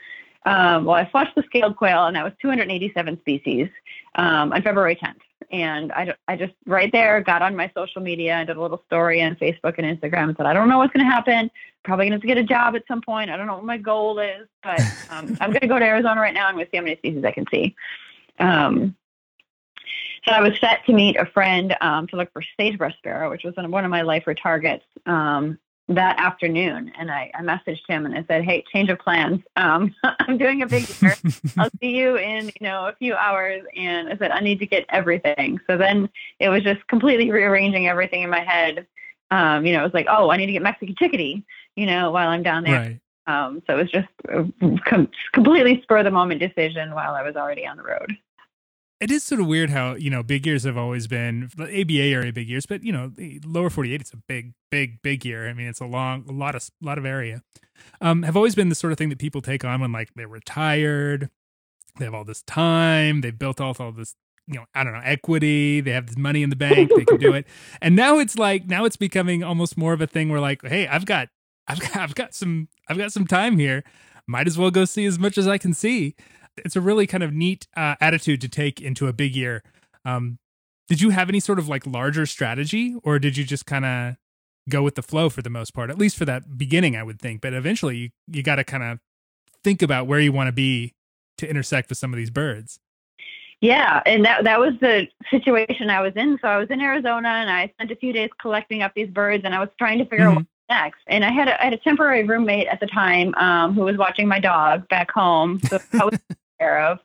Um, 0.47 0.87
well, 0.87 0.97
I 0.97 1.09
flushed 1.11 1.35
the 1.35 1.43
scaled 1.43 1.77
quail, 1.77 2.07
and 2.07 2.17
that 2.17 2.25
was 2.25 2.33
287 2.41 3.21
species 3.21 3.69
um, 4.15 4.53
on 4.53 4.63
February 4.63 4.97
10th. 4.97 5.17
And 5.51 5.93
I, 5.93 6.15
I 6.29 6.37
just 6.37 6.53
right 6.67 6.91
there 6.93 7.21
got 7.21 7.43
on 7.43 7.57
my 7.57 7.71
social 7.75 8.01
media 8.01 8.35
and 8.35 8.47
did 8.47 8.57
a 8.57 8.63
little 8.63 8.83
story 8.87 9.21
on 9.21 9.35
Facebook 9.37 9.75
and 9.79 10.01
Instagram 10.01 10.29
and 10.29 10.37
said, 10.37 10.47
I 10.47 10.53
don't 10.53 10.69
know 10.69 10.79
what's 10.79 10.93
going 10.93 11.05
to 11.05 11.11
happen. 11.11 11.51
Probably 11.83 12.09
going 12.09 12.21
to 12.21 12.27
get 12.27 12.39
a 12.39 12.45
job 12.45 12.77
at 12.77 12.85
some 12.87 13.03
point. 13.03 13.31
I 13.31 13.37
don't 13.37 13.47
know 13.47 13.57
what 13.57 13.65
my 13.65 13.79
goal 13.79 14.19
is, 14.19 14.47
but 14.63 14.81
um, 15.11 15.37
I'm 15.41 15.51
going 15.51 15.61
to 15.61 15.67
go 15.67 15.79
to 15.79 15.85
Arizona 15.85 16.21
right 16.21 16.35
now. 16.35 16.51
Going 16.53 16.65
to 16.65 16.71
see 16.71 16.77
how 16.77 16.85
many 16.85 16.97
species 16.97 17.25
I 17.25 17.33
can 17.33 17.47
see. 17.51 17.75
Um, 18.39 18.95
so 20.25 20.33
I 20.33 20.41
was 20.41 20.59
set 20.61 20.85
to 20.87 20.93
meet 20.93 21.17
a 21.17 21.27
friend 21.27 21.77
um, 21.81 22.07
to 22.09 22.17
look 22.17 22.33
for 22.33 22.43
sagebrush 22.59 22.97
sparrow, 22.99 23.31
which 23.31 23.45
was 23.45 23.55
one 23.57 23.85
of 23.85 23.91
my 23.91 24.03
lifer 24.03 24.35
targets. 24.35 24.85
Um, 25.07 25.59
that 25.91 26.21
afternoon 26.21 26.93
and 26.97 27.11
I, 27.11 27.33
I 27.35 27.43
messaged 27.43 27.81
him 27.89 28.07
and 28.07 28.15
I 28.15 28.25
said, 28.29 28.45
Hey, 28.45 28.63
change 28.73 28.91
of 28.91 28.99
plans. 29.01 29.41
Um, 29.57 29.95
I'm 30.21 30.39
doing 30.39 30.63
a 30.63 30.67
big 30.67 30.89
year. 31.03 31.17
I'll 31.59 31.71
see 31.81 31.97
you 31.97 32.17
in, 32.17 32.47
you 32.47 32.53
know, 32.61 32.87
a 32.87 32.95
few 32.95 33.15
hours. 33.15 33.63
And 33.77 34.09
I 34.09 34.17
said, 34.17 34.31
I 34.31 34.41
need 34.41 34.61
to 34.61 34.67
get 34.67 34.87
everything. 34.89 35.59
So 35.69 35.77
then 35.77 36.09
it 36.39 36.49
was 36.49 36.63
just 36.63 36.87
completely 36.87 37.31
rearranging 37.31 37.89
everything 37.89 38.23
in 38.23 38.31
my 38.31 38.41
head. 38.41 38.87
Um, 39.33 39.67
you 39.67 39.73
know, 39.73 39.81
it 39.81 39.85
was 39.85 39.95
like, 39.95 40.07
oh, 40.09 40.31
I 40.31 40.37
need 40.37 40.47
to 40.47 40.53
get 40.53 40.63
Mexican 40.63 40.95
chickadee, 40.97 41.45
you 41.75 41.87
know, 41.87 42.13
while 42.13 42.29
I'm 42.29 42.45
down 42.45 42.63
there. 42.63 42.81
Right. 42.81 43.01
Um, 43.27 43.63
so 43.67 43.77
it 43.77 43.83
was 43.83 43.91
just 43.91 44.09
a 44.29 44.45
com- 44.87 45.11
completely 45.33 45.83
spur 45.83 45.99
of 45.99 46.05
the 46.05 46.11
moment 46.11 46.41
decision 46.41 46.95
while 46.95 47.15
I 47.15 47.23
was 47.23 47.37
already 47.37 47.67
on 47.67 47.77
the 47.77 47.83
road 47.83 48.17
it 49.01 49.11
is 49.11 49.25
sort 49.25 49.41
of 49.41 49.47
weird 49.47 49.71
how 49.71 49.95
you 49.95 50.11
know 50.11 50.23
big 50.23 50.47
years 50.47 50.65
have 50.65 50.77
always 50.77 51.07
been 51.07 51.51
ABA 51.59 52.03
area 52.03 52.33
big 52.33 52.49
years, 52.49 52.67
but 52.67 52.85
you 52.85 52.93
know 52.93 53.13
lower 53.45 53.71
forty 53.71 53.95
eight 53.95 54.01
it's 54.03 54.13
a 54.13 54.19
big, 54.19 54.53
big, 54.71 55.01
big 55.03 55.25
year. 55.25 55.49
I 55.49 55.55
mean, 55.55 55.69
it's 55.69 55.81
a 55.81 55.87
long, 55.87 56.25
a 56.29 56.33
lot 56.33 56.55
of, 56.55 56.71
lot 56.83 56.99
of 56.99 57.07
area. 57.07 57.43
Um, 58.03 58.23
have 58.25 58.37
always 58.37 58.55
been 58.55 58.69
the 58.69 58.75
sort 58.75 58.93
of 58.93 58.99
thing 58.99 59.09
that 59.09 59.19
people 59.19 59.41
take 59.41 59.65
on 59.65 59.81
when 59.81 59.91
like 59.91 60.11
they're 60.15 60.29
retired, 60.29 61.31
they 61.99 62.05
have 62.05 62.15
all 62.15 62.25
this 62.25 62.43
time, 62.43 63.23
they've 63.23 63.39
built 63.39 63.61
all 63.61 63.75
all 63.81 63.93
this, 63.93 64.15
you 64.47 64.55
know, 64.55 64.67
I 64.75 64.85
don't 64.85 64.93
know, 64.93 65.01
equity, 65.03 65.81
they 65.81 65.93
have 65.93 66.07
this 66.07 66.19
money 66.19 66.43
in 66.43 66.51
the 66.51 66.57
bank, 66.57 66.91
they 66.95 67.05
can 67.07 67.17
do 67.17 67.33
it, 67.33 67.47
and 67.81 67.97
now 67.97 68.19
it's 68.19 68.37
like 68.37 68.67
now 68.67 68.85
it's 68.85 68.97
becoming 68.97 69.43
almost 69.43 69.79
more 69.79 69.95
of 69.95 70.03
a 70.03 70.07
thing 70.07 70.29
where 70.29 70.41
like, 70.41 70.63
hey, 70.63 70.87
I've 70.87 71.07
got, 71.07 71.29
I've 71.67 71.81
got, 71.81 71.97
I've 71.97 72.15
got 72.15 72.35
some, 72.35 72.69
I've 72.87 72.99
got 72.99 73.13
some 73.13 73.27
time 73.27 73.59
here, 73.59 73.83
might 74.27 74.47
as 74.47 74.59
well 74.59 74.71
go 74.71 74.85
see 74.85 75.07
as 75.07 75.19
much 75.19 75.39
as 75.39 75.49
I 75.49 75.57
can 75.57 75.73
see 75.73 76.15
it's 76.57 76.77
a 76.77 76.81
really 76.81 77.07
kind 77.07 77.23
of 77.23 77.33
neat 77.33 77.67
uh, 77.77 77.97
attitude 78.01 78.41
to 78.43 78.49
take 78.49 78.81
into 78.81 79.07
a 79.07 79.13
big 79.13 79.35
year. 79.35 79.63
Um, 80.05 80.39
did 80.89 81.01
you 81.01 81.11
have 81.11 81.29
any 81.29 81.41
sort 81.41 81.59
of 81.59 81.69
like 81.69 81.87
larger 81.87 82.27
strategy, 82.27 82.97
or 83.03 83.19
did 83.19 83.37
you 83.37 83.45
just 83.45 83.67
kind 83.67 83.85
of 83.85 84.17
go 84.69 84.83
with 84.83 84.95
the 84.97 85.03
flow 85.03 85.29
for 85.29 85.43
the 85.43 85.51
most 85.51 85.73
part? 85.73 85.91
At 85.91 85.99
least 85.99 86.17
for 86.17 86.25
that 86.25 86.59
beginning, 86.59 86.97
I 86.97 87.03
would 87.03 87.21
think. 87.21 87.41
But 87.41 87.55
eventually, 87.55 87.97
you 87.97 88.11
you 88.27 88.43
got 88.43 88.57
to 88.57 88.65
kind 88.65 88.83
of 88.83 88.99
think 89.63 89.83
about 89.83 90.07
where 90.07 90.21
you 90.21 90.33
want 90.33 90.49
to 90.49 90.53
be 90.53 90.95
to 91.39 91.49
intersect 91.49 91.89
with 91.89 91.99
some 91.99 92.13
of 92.13 92.17
these 92.17 92.31
birds. 92.31 92.81
Yeah, 93.61 94.01
and 94.07 94.25
that 94.25 94.45
that 94.45 94.59
was 94.59 94.73
the 94.81 95.07
situation 95.31 95.91
I 95.91 96.01
was 96.01 96.15
in. 96.17 96.39
So 96.41 96.49
I 96.49 96.57
was 96.57 96.71
in 96.71 96.81
Arizona, 96.81 97.29
and 97.29 97.51
I 97.51 97.69
spent 97.75 97.91
a 97.91 97.97
few 97.97 98.13
days 98.13 98.31
collecting 98.41 98.83
up 98.83 98.93
these 98.95 99.09
birds, 99.09 99.45
and 99.45 99.55
I 99.55 99.61
was 99.61 99.69
trying 99.79 99.99
to 99.99 100.07
figure 100.07 100.27
mm-hmm. 100.27 100.39
out 100.39 100.47
next. 100.71 101.01
And 101.09 101.25
I 101.25 101.31
had 101.31 101.49
a, 101.49 101.61
I 101.61 101.65
had 101.65 101.75
a 101.75 101.79
temporary 101.79 102.25
roommate 102.25 102.69
at 102.69 102.81
the 102.81 102.87
time 102.87 103.35
um, 103.35 103.75
who 103.75 103.83
was 103.83 103.97
watching 103.99 104.27
my 104.27 104.41
dog 104.41 104.89
back 104.89 105.11
home. 105.11 105.61
So 105.69 105.79
I 105.93 106.05
was 106.05 106.19
care 106.61 106.85
of. 106.85 106.99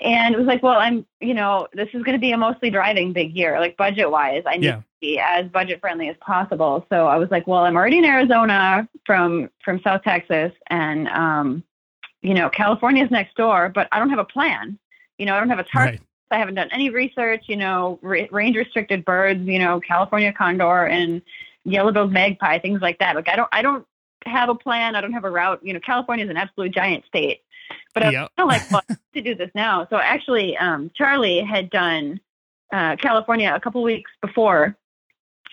And 0.00 0.32
it 0.32 0.38
was 0.38 0.46
like, 0.46 0.62
well, 0.62 0.78
I'm, 0.78 1.04
you 1.20 1.34
know, 1.34 1.66
this 1.72 1.88
is 1.92 2.04
going 2.04 2.16
to 2.16 2.20
be 2.20 2.30
a 2.30 2.36
mostly 2.36 2.70
driving 2.70 3.12
big 3.12 3.34
year, 3.34 3.58
like 3.58 3.76
budget 3.76 4.08
wise. 4.08 4.44
I 4.46 4.56
need 4.56 4.66
yeah. 4.66 4.76
to 4.76 4.84
be 5.00 5.18
as 5.18 5.46
budget 5.48 5.80
friendly 5.80 6.08
as 6.08 6.14
possible. 6.20 6.86
So 6.88 7.08
I 7.08 7.16
was 7.16 7.28
like, 7.32 7.48
well, 7.48 7.64
I'm 7.64 7.74
already 7.74 7.98
in 7.98 8.04
Arizona 8.04 8.88
from 9.04 9.50
from 9.64 9.80
South 9.82 10.02
Texas, 10.04 10.52
and 10.68 11.08
um, 11.08 11.64
you 12.22 12.32
know, 12.32 12.48
California's 12.48 13.10
next 13.10 13.34
door, 13.34 13.72
but 13.74 13.88
I 13.90 13.98
don't 13.98 14.10
have 14.10 14.20
a 14.20 14.24
plan. 14.24 14.78
You 15.18 15.26
know, 15.26 15.34
I 15.34 15.40
don't 15.40 15.48
have 15.48 15.58
a 15.58 15.64
target. 15.64 16.00
Right. 16.00 16.02
I 16.30 16.38
haven't 16.38 16.54
done 16.54 16.68
any 16.70 16.90
research. 16.90 17.46
You 17.48 17.56
know, 17.56 17.98
r- 18.04 18.28
range 18.30 18.56
restricted 18.56 19.04
birds. 19.04 19.44
You 19.48 19.58
know, 19.58 19.80
California 19.80 20.32
condor 20.32 20.86
and 20.86 21.22
yellow-billed 21.64 22.12
magpie, 22.12 22.60
things 22.60 22.80
like 22.80 23.00
that. 23.00 23.16
Like 23.16 23.28
I 23.28 23.34
don't, 23.34 23.48
I 23.50 23.62
don't 23.62 23.84
have 24.26 24.48
a 24.48 24.54
plan. 24.54 24.94
I 24.94 25.00
don't 25.00 25.12
have 25.12 25.24
a 25.24 25.30
route. 25.30 25.58
You 25.60 25.72
know, 25.72 25.80
California 25.80 26.24
is 26.24 26.30
an 26.30 26.36
absolute 26.36 26.72
giant 26.72 27.04
state. 27.04 27.40
But 27.94 28.04
I 28.04 28.10
yep. 28.10 28.30
feel 28.36 28.46
like 28.46 28.70
well, 28.70 28.82
to 29.14 29.22
do 29.22 29.34
this 29.34 29.50
now. 29.54 29.86
So 29.90 29.96
actually, 29.96 30.56
um, 30.56 30.90
Charlie 30.94 31.40
had 31.40 31.70
done 31.70 32.20
uh, 32.72 32.96
California 32.96 33.52
a 33.54 33.60
couple 33.60 33.82
weeks 33.82 34.10
before, 34.22 34.76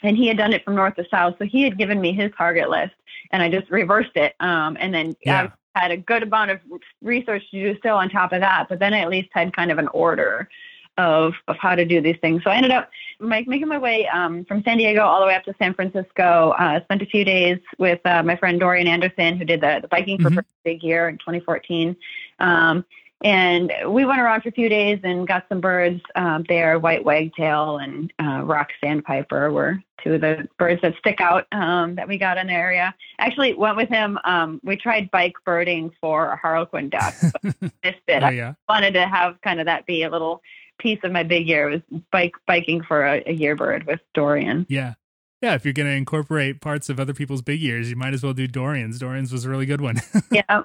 and 0.03 0.17
he 0.17 0.27
had 0.27 0.37
done 0.37 0.53
it 0.53 0.63
from 0.63 0.75
north 0.75 0.95
to 0.95 1.05
south. 1.09 1.35
So 1.39 1.45
he 1.45 1.63
had 1.63 1.77
given 1.77 1.99
me 1.99 2.13
his 2.13 2.31
target 2.37 2.69
list, 2.69 2.93
and 3.31 3.41
I 3.41 3.49
just 3.49 3.69
reversed 3.71 4.15
it. 4.15 4.35
Um, 4.39 4.77
and 4.79 4.93
then 4.93 5.15
yeah. 5.25 5.49
I 5.75 5.81
had 5.81 5.91
a 5.91 5.97
good 5.97 6.23
amount 6.23 6.51
of 6.51 6.59
research 7.01 7.43
to 7.51 7.73
do 7.73 7.79
still 7.79 7.95
on 7.95 8.09
top 8.09 8.31
of 8.31 8.41
that. 8.41 8.67
But 8.69 8.79
then 8.79 8.93
I 8.93 8.99
at 8.99 9.09
least 9.09 9.29
had 9.31 9.55
kind 9.55 9.71
of 9.71 9.77
an 9.77 9.87
order 9.89 10.47
of 10.97 11.33
of 11.47 11.57
how 11.57 11.75
to 11.75 11.85
do 11.85 12.01
these 12.01 12.17
things. 12.21 12.43
So 12.43 12.49
I 12.49 12.55
ended 12.55 12.71
up 12.71 12.89
make, 13.19 13.47
making 13.47 13.67
my 13.67 13.77
way 13.77 14.07
um, 14.07 14.45
from 14.45 14.63
San 14.63 14.77
Diego 14.77 15.01
all 15.01 15.19
the 15.19 15.27
way 15.27 15.35
up 15.35 15.43
to 15.45 15.53
San 15.59 15.73
Francisco. 15.73 16.53
Uh, 16.57 16.81
spent 16.83 17.01
a 17.01 17.05
few 17.05 17.25
days 17.25 17.59
with 17.77 17.99
uh, 18.05 18.23
my 18.23 18.35
friend 18.35 18.59
Dorian 18.59 18.87
Anderson, 18.87 19.37
who 19.37 19.45
did 19.45 19.61
the, 19.61 19.79
the 19.81 19.87
biking 19.87 20.21
for 20.21 20.29
mm-hmm. 20.29 20.39
Big 20.63 20.83
Year 20.83 21.09
in 21.09 21.17
2014. 21.17 21.95
Um, 22.39 22.85
and 23.23 23.71
we 23.87 24.05
went 24.05 24.19
around 24.19 24.41
for 24.41 24.49
a 24.49 24.51
few 24.51 24.69
days 24.69 24.99
and 25.03 25.27
got 25.27 25.45
some 25.47 25.61
birds 25.61 26.01
um, 26.15 26.45
there. 26.49 26.77
White 26.79 27.03
wagtail 27.03 27.77
and 27.77 28.11
uh, 28.21 28.43
rock 28.43 28.69
sandpiper 28.83 29.51
were 29.51 29.79
two 30.03 30.15
of 30.15 30.21
the 30.21 30.47
birds 30.59 30.81
that 30.81 30.95
stick 30.99 31.21
out 31.21 31.47
um, 31.51 31.95
that 31.95 32.07
we 32.07 32.17
got 32.17 32.37
in 32.37 32.47
the 32.47 32.53
area. 32.53 32.93
Actually, 33.17 33.53
went 33.53 33.77
with 33.77 33.89
him. 33.89 34.19
Um, 34.25 34.59
we 34.63 34.75
tried 34.75 35.09
bike 35.11 35.33
birding 35.45 35.91
for 36.01 36.27
a 36.27 36.35
harlequin 36.35 36.89
duck. 36.89 37.15
missed 37.43 38.03
it. 38.07 38.21
Oh, 38.21 38.29
yeah. 38.29 38.53
I 38.67 38.73
wanted 38.73 38.93
to 38.93 39.07
have 39.07 39.41
kind 39.41 39.59
of 39.59 39.65
that 39.65 39.85
be 39.85 40.03
a 40.03 40.09
little 40.09 40.41
piece 40.79 40.99
of 41.03 41.11
my 41.11 41.23
big 41.23 41.47
year 41.47 41.69
was 41.69 41.81
bike 42.11 42.33
biking 42.47 42.83
for 42.83 43.05
a, 43.05 43.23
a 43.25 43.33
year 43.33 43.55
bird 43.55 43.85
with 43.85 43.99
Dorian. 44.13 44.65
Yeah. 44.69 44.95
Yeah, 45.41 45.53
if 45.53 45.63
you're 45.63 45.73
going 45.73 45.87
to 45.87 45.95
incorporate 45.95 46.61
parts 46.61 46.89
of 46.89 46.99
other 46.99 47.13
people's 47.13 47.41
big 47.41 47.59
years, 47.59 47.89
you 47.89 47.95
might 47.95 48.13
as 48.13 48.23
well 48.23 48.33
do 48.33 48.47
Dorian's. 48.47 48.97
Dorian's 48.97 49.31
was 49.31 49.45
a 49.45 49.49
really 49.49 49.65
good 49.65 49.81
one. 49.81 50.01
yeah. 50.31 50.63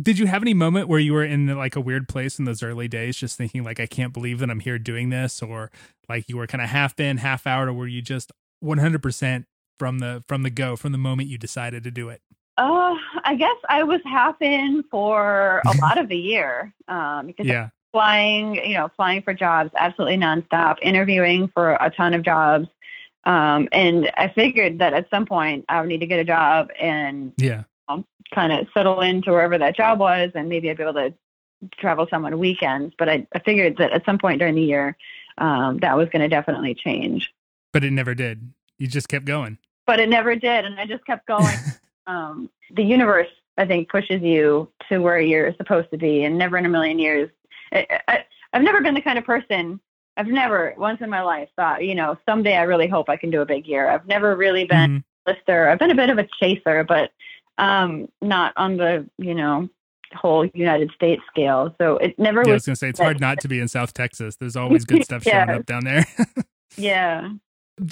Did 0.00 0.18
you 0.18 0.26
have 0.26 0.42
any 0.42 0.54
moment 0.54 0.88
where 0.88 0.98
you 0.98 1.12
were 1.12 1.24
in 1.24 1.46
like 1.54 1.76
a 1.76 1.80
weird 1.80 2.08
place 2.08 2.38
in 2.38 2.46
those 2.46 2.62
early 2.62 2.88
days, 2.88 3.16
just 3.16 3.36
thinking 3.36 3.62
like, 3.62 3.78
I 3.78 3.86
can't 3.86 4.12
believe 4.12 4.38
that 4.38 4.50
I'm 4.50 4.60
here 4.60 4.78
doing 4.78 5.10
this, 5.10 5.42
or 5.42 5.70
like 6.08 6.28
you 6.28 6.36
were 6.36 6.46
kind 6.46 6.62
of 6.62 6.70
half 6.70 6.98
in, 6.98 7.18
half 7.18 7.46
out, 7.46 7.68
or 7.68 7.72
were 7.72 7.86
you 7.86 8.00
just 8.00 8.32
100% 8.64 9.44
from 9.78 9.98
the 9.98 10.24
from 10.26 10.44
the 10.44 10.50
go, 10.50 10.76
from 10.76 10.92
the 10.92 10.98
moment 10.98 11.28
you 11.28 11.36
decided 11.36 11.84
to 11.84 11.90
do 11.90 12.08
it? 12.08 12.22
Uh, 12.56 12.94
I 13.24 13.34
guess 13.34 13.56
I 13.68 13.82
was 13.82 14.00
half 14.04 14.40
in 14.40 14.84
for 14.90 15.60
a 15.66 15.76
lot 15.82 15.98
of 15.98 16.08
the 16.08 16.16
year 16.16 16.72
um, 16.88 17.26
because 17.26 17.46
yeah 17.46 17.68
flying, 17.94 18.56
you 18.56 18.74
know, 18.74 18.90
flying 18.96 19.22
for 19.22 19.32
jobs 19.32 19.70
absolutely 19.78 20.16
nonstop, 20.16 20.78
interviewing 20.82 21.46
for 21.54 21.74
a 21.74 21.92
ton 21.96 22.12
of 22.12 22.24
jobs. 22.24 22.66
Um, 23.22 23.68
and 23.70 24.10
I 24.16 24.32
figured 24.34 24.80
that 24.80 24.92
at 24.92 25.08
some 25.10 25.26
point 25.26 25.64
I 25.68 25.80
would 25.80 25.88
need 25.88 26.00
to 26.00 26.06
get 26.06 26.18
a 26.18 26.24
job 26.24 26.70
and 26.78 27.32
yeah, 27.36 27.62
um, 27.88 28.04
kind 28.34 28.52
of 28.52 28.66
settle 28.74 29.00
into 29.00 29.30
wherever 29.30 29.56
that 29.56 29.76
job 29.76 30.00
was, 30.00 30.32
and 30.34 30.48
maybe 30.48 30.68
I'd 30.68 30.76
be 30.76 30.82
able 30.82 30.94
to 30.94 31.14
travel 31.78 32.08
some 32.10 32.24
on 32.24 32.36
weekends. 32.36 32.96
But 32.98 33.08
I, 33.08 33.28
I 33.32 33.38
figured 33.38 33.76
that 33.78 33.92
at 33.92 34.04
some 34.04 34.18
point 34.18 34.40
during 34.40 34.56
the 34.56 34.62
year, 34.62 34.96
um, 35.38 35.78
that 35.78 35.96
was 35.96 36.08
going 36.08 36.22
to 36.22 36.28
definitely 36.28 36.74
change. 36.74 37.32
But 37.72 37.84
it 37.84 37.92
never 37.92 38.16
did. 38.16 38.52
You 38.76 38.88
just 38.88 39.08
kept 39.08 39.24
going. 39.24 39.56
But 39.86 40.00
it 40.00 40.08
never 40.08 40.34
did, 40.34 40.64
and 40.64 40.80
I 40.80 40.86
just 40.86 41.06
kept 41.06 41.28
going. 41.28 41.56
um, 42.08 42.50
the 42.74 42.82
universe, 42.82 43.28
I 43.56 43.66
think, 43.66 43.88
pushes 43.88 44.20
you 44.20 44.68
to 44.88 44.98
where 44.98 45.20
you're 45.20 45.54
supposed 45.54 45.92
to 45.92 45.96
be, 45.96 46.24
and 46.24 46.36
never 46.36 46.58
in 46.58 46.66
a 46.66 46.68
million 46.68 46.98
years 46.98 47.30
I, 47.74 48.24
I've 48.52 48.62
never 48.62 48.80
been 48.80 48.94
the 48.94 49.00
kind 49.00 49.18
of 49.18 49.24
person. 49.24 49.80
I've 50.16 50.28
never 50.28 50.74
once 50.78 51.00
in 51.00 51.10
my 51.10 51.22
life 51.22 51.48
thought, 51.56 51.84
you 51.84 51.94
know, 51.94 52.16
someday 52.24 52.56
I 52.56 52.62
really 52.62 52.86
hope 52.86 53.08
I 53.08 53.16
can 53.16 53.30
do 53.30 53.42
a 53.42 53.46
big 53.46 53.66
year. 53.66 53.90
I've 53.90 54.06
never 54.06 54.36
really 54.36 54.64
been 54.64 54.90
mm-hmm. 54.90 55.30
a 55.30 55.32
lister. 55.32 55.68
I've 55.68 55.78
been 55.78 55.90
a 55.90 55.96
bit 55.96 56.10
of 56.10 56.18
a 56.18 56.28
chaser, 56.40 56.84
but 56.84 57.10
um, 57.58 58.08
not 58.22 58.52
on 58.56 58.76
the, 58.76 59.08
you 59.18 59.34
know, 59.34 59.68
whole 60.14 60.46
United 60.46 60.92
States 60.92 61.22
scale. 61.28 61.74
So 61.80 61.96
it 61.98 62.18
never 62.18 62.42
yeah, 62.46 62.52
was. 62.52 62.52
I 62.52 62.54
was 62.54 62.66
going 62.66 62.74
to 62.74 62.78
say, 62.78 62.88
it's 62.90 63.00
hard 63.00 63.20
not 63.20 63.40
to 63.40 63.48
be 63.48 63.58
in 63.58 63.68
South 63.68 63.92
Texas. 63.92 64.36
There's 64.36 64.56
always 64.56 64.84
good 64.84 65.04
stuff 65.04 65.26
yeah. 65.26 65.46
showing 65.46 65.58
up 65.58 65.66
down 65.66 65.84
there. 65.84 66.06
yeah. 66.76 67.30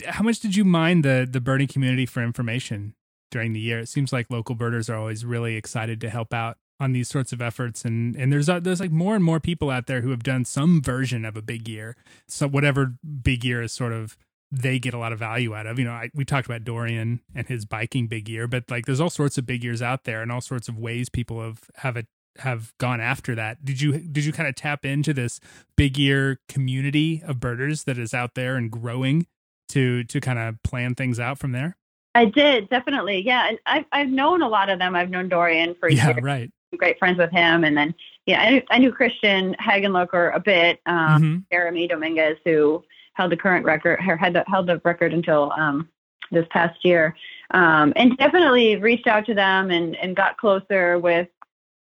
How 0.07 0.23
much 0.23 0.39
did 0.39 0.55
you 0.55 0.65
mind 0.65 1.05
the 1.05 1.27
the 1.29 1.41
birding 1.41 1.67
community 1.67 2.07
for 2.07 2.23
information 2.23 2.95
during 3.33 3.53
the 3.53 3.59
year? 3.59 3.81
It 3.81 3.89
seems 3.89 4.13
like 4.13 4.31
local 4.31 4.55
birders 4.55 4.89
are 4.89 4.97
always 4.97 5.25
really 5.25 5.57
excited 5.57 6.01
to 6.03 6.11
help 6.11 6.33
out 6.33 6.59
on 6.83 6.91
these 6.93 7.09
sorts 7.09 7.33
of 7.33 7.41
efforts 7.41 7.85
and 7.85 8.17
and 8.17 8.33
there's 8.33 8.49
uh, 8.49 8.59
there's 8.59 8.81
like 8.81 8.91
more 8.91 9.15
and 9.15 9.25
more 9.25 9.39
people 9.39 9.71
out 9.71 9.87
there 9.87 10.01
who 10.01 10.11
have 10.11 10.25
done 10.25 10.45
some 10.45 10.83
version 10.83 11.25
of 11.25 11.37
a 11.37 11.43
big 11.43 11.69
year 11.69 11.95
so 12.27 12.49
whatever 12.49 12.97
big 13.23 13.45
year 13.45 13.63
is 13.63 13.73
sort 13.73 13.93
of 13.93 14.17
they 14.51 14.81
get 14.81 14.93
a 14.93 14.99
lot 14.99 15.13
of 15.13 15.19
value 15.19 15.55
out 15.55 15.65
of 15.65 15.79
you 15.79 15.85
know 15.85 15.93
I, 15.93 16.11
we 16.13 16.25
talked 16.25 16.47
about 16.47 16.65
dorian 16.65 17.21
and 17.37 17.47
his 17.47 17.65
biking 17.65 18.09
big 18.09 18.29
year 18.29 18.49
but 18.49 18.65
like 18.69 18.85
there's 18.85 19.01
all 19.01 19.11
sorts 19.11 19.39
of 19.39 19.47
big 19.47 19.63
years 19.63 19.81
out 19.81 20.03
there 20.03 20.23
and 20.23 20.33
all 20.33 20.41
sorts 20.41 20.69
of 20.69 20.77
ways 20.77 21.09
people 21.09 21.41
have 21.41 21.61
have 21.77 21.97
it 21.97 22.07
have 22.39 22.73
gone 22.79 23.01
after 23.01 23.37
that 23.37 23.65
did 23.65 23.81
you 23.81 23.99
did 23.99 24.25
you 24.25 24.33
kind 24.33 24.49
of 24.49 24.57
tap 24.57 24.85
into 24.85 25.15
this 25.15 25.39
big 25.77 25.97
year 25.97 26.41
community 26.49 27.23
of 27.25 27.39
birders 27.39 27.85
that 27.85 27.97
is 27.97 28.13
out 28.13 28.35
there 28.35 28.57
and 28.57 28.73
growing 28.73 29.25
to 29.69 30.03
to 30.05 30.21
kind 30.21 30.41
of 30.41 30.61
plan 30.65 30.97
things 30.97 31.21
out 31.21 31.39
from 31.39 31.53
there 31.53 31.77
I 32.15 32.27
did 32.27 32.69
definitely, 32.69 33.23
yeah. 33.25 33.49
And 33.49 33.59
I've 33.65 33.87
I've 33.91 34.09
known 34.11 34.43
a 34.43 34.49
lot 34.49 34.69
of 34.69 34.79
them. 34.79 34.95
I've 34.95 35.09
known 35.09 35.31
Dorian 35.31 35.75
for 35.75 35.89
yeah, 35.89 36.09
years. 36.09 36.23
right 36.23 36.53
great 36.77 36.99
friends 36.99 37.19
with 37.19 37.31
him. 37.31 37.65
And 37.65 37.77
then 37.77 37.95
yeah, 38.27 38.41
I 38.41 38.51
knew, 38.51 38.63
I 38.71 38.79
knew 38.79 38.93
Christian 38.93 39.55
Hagenlocher 39.61 40.35
a 40.35 40.41
bit, 40.41 40.81
um, 40.87 40.97
mm-hmm. 40.97 41.39
Jeremy 41.51 41.89
Dominguez, 41.89 42.39
who 42.45 42.85
held 43.15 43.33
the 43.33 43.37
current 43.37 43.65
record, 43.65 44.01
her 44.01 44.17
had 44.17 44.35
the, 44.35 44.45
held 44.47 44.69
the 44.69 44.81
record 44.85 45.13
until 45.13 45.53
um, 45.57 45.89
this 46.31 46.47
past 46.51 46.85
year, 46.85 47.17
um, 47.51 47.93
and 47.97 48.17
definitely 48.17 48.77
reached 48.77 49.07
out 49.07 49.27
to 49.27 49.35
them 49.35 49.71
and, 49.71 49.97
and 49.97 50.17
got 50.17 50.39
closer 50.39 50.99
with 50.99 51.29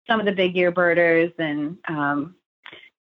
some 0.06 0.20
of 0.20 0.26
the 0.26 0.32
big 0.32 0.54
year 0.56 0.70
birders 0.70 1.30
and 1.38 1.78
um, 1.88 2.34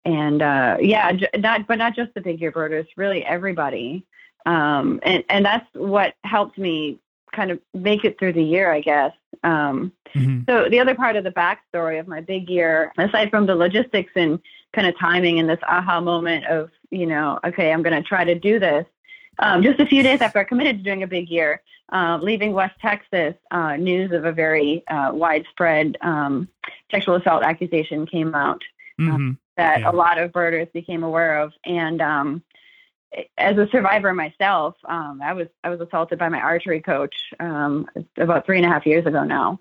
and 0.06 0.42
uh, 0.42 0.78
yeah, 0.80 1.12
not 1.38 1.66
but 1.66 1.78
not 1.78 1.96
just 1.96 2.14
the 2.14 2.22
big 2.22 2.40
year 2.42 2.52
birders, 2.52 2.86
really 2.98 3.26
everybody. 3.26 4.06
Um, 4.46 5.00
and 5.04 5.24
and 5.30 5.46
that's 5.46 5.66
what 5.74 6.16
helped 6.24 6.58
me 6.58 7.00
kind 7.34 7.52
of 7.52 7.60
make 7.74 8.06
it 8.06 8.18
through 8.18 8.34
the 8.34 8.44
year, 8.44 8.72
I 8.72 8.82
guess. 8.82 9.12
Um, 9.44 9.92
mm-hmm. 10.16 10.42
So 10.48 10.70
the 10.70 10.80
other 10.80 10.96
part 10.96 11.16
of 11.16 11.24
the 11.24 11.32
backstory 11.32 12.00
of 12.00 12.08
my 12.08 12.22
big 12.22 12.50
year, 12.50 12.94
aside 12.98 13.30
from 13.30 13.46
the 13.46 13.56
logistics 13.56 14.12
and 14.16 14.40
kind 14.74 14.88
of 14.88 14.98
timing 14.98 15.40
and 15.40 15.50
this 15.50 15.60
aha 15.68 16.00
moment 16.00 16.46
of, 16.46 16.70
you 16.90 17.06
know, 17.06 17.40
okay, 17.44 17.72
I'm 17.72 17.84
going 17.84 18.02
to 18.02 18.08
try 18.08 18.24
to 18.24 18.36
do 18.36 18.60
this. 18.60 18.86
Um, 19.40 19.64
just 19.64 19.80
a 19.80 19.86
few 19.86 20.04
days 20.04 20.22
after 20.22 20.40
I 20.40 20.44
committed 20.44 20.78
to 20.78 20.84
doing 20.84 21.04
a 21.04 21.08
big 21.08 21.30
year, 21.30 21.62
uh, 21.92 22.20
leaving 22.22 22.54
West 22.54 22.76
Texas, 22.82 23.36
uh, 23.52 23.76
news 23.76 24.12
of 24.12 24.26
a 24.26 24.32
very 24.32 24.84
uh, 24.88 25.12
widespread 25.14 25.98
um, 26.02 26.48
sexual 26.92 27.16
assault 27.16 27.44
accusation 27.44 28.06
came 28.06 28.34
out 28.36 28.62
uh, 29.00 29.04
mm-hmm. 29.04 29.32
that 29.58 29.82
yeah. 29.82 29.90
a 29.90 29.94
lot 29.94 30.18
of 30.20 30.32
birders 30.32 30.68
became 30.74 31.04
aware 31.04 31.40
of. 31.40 31.52
And 31.66 32.02
um, 32.02 32.44
as 33.38 33.58
a 33.58 33.68
survivor 33.72 34.14
myself, 34.14 34.76
um, 34.86 35.22
I 35.24 35.34
was 35.34 35.48
I 35.64 35.70
was 35.70 35.80
assaulted 35.82 36.20
by 36.20 36.30
my 36.30 36.40
archery 36.40 36.82
coach 36.82 37.16
um, 37.40 37.88
about 38.18 38.46
three 38.46 38.58
and 38.58 38.66
a 38.66 38.70
half 38.70 38.86
years 38.86 39.06
ago 39.06 39.24
now. 39.24 39.60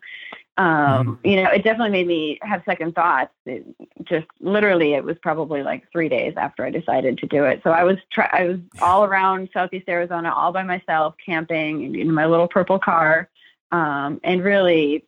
Um, 0.59 0.67
mm-hmm. 0.67 1.27
You 1.27 1.43
know, 1.43 1.51
it 1.51 1.65
definitely 1.65 1.93
made 1.93 2.07
me 2.07 2.39
have 2.43 2.63
second 2.67 2.95
thoughts. 2.95 3.33
It 3.47 3.65
just 4.05 4.27
literally, 4.41 4.93
it 4.93 5.03
was 5.03 5.17
probably 5.23 5.63
like 5.63 5.91
three 5.91 6.11
days 6.11 6.35
after 6.37 6.65
I 6.65 6.71
decided 6.71 7.19
to 7.19 7.27
do 7.27 7.45
it. 7.45 7.63
So 7.65 7.71
I 7.71 7.85
was 7.85 7.97
try- 8.11 8.31
I 8.33 8.45
was 8.49 8.59
all 8.81 9.05
around 9.05 9.49
Southeast 9.55 9.89
Arizona, 9.89 10.33
all 10.33 10.53
by 10.53 10.63
myself, 10.63 11.15
camping 11.25 11.95
in 11.95 12.13
my 12.13 12.27
little 12.27 12.49
purple 12.49 12.79
car, 12.79 13.31
um, 13.71 14.21
and 14.25 14.45
really 14.45 15.07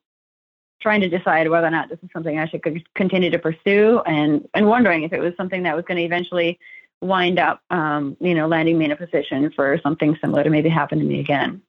trying 0.80 1.02
to 1.02 1.08
decide 1.08 1.48
whether 1.48 1.66
or 1.66 1.70
not 1.70 1.88
this 1.88 1.98
is 2.02 2.08
something 2.12 2.38
I 2.38 2.46
should 2.46 2.62
continue 2.94 3.30
to 3.30 3.38
pursue, 3.38 4.00
and 4.06 4.48
and 4.54 4.66
wondering 4.66 5.02
if 5.02 5.12
it 5.12 5.20
was 5.20 5.34
something 5.36 5.64
that 5.64 5.76
was 5.76 5.84
going 5.84 5.98
to 5.98 6.04
eventually 6.04 6.58
wind 7.04 7.38
up, 7.38 7.60
um, 7.70 8.16
you 8.20 8.34
know, 8.34 8.46
landing 8.46 8.78
me 8.78 8.86
in 8.86 8.90
a 8.90 8.96
position 8.96 9.52
for 9.54 9.78
something 9.82 10.16
similar 10.20 10.42
to 10.42 10.50
maybe 10.50 10.68
happen 10.68 10.98
to 10.98 11.04
me 11.04 11.20
again. 11.20 11.62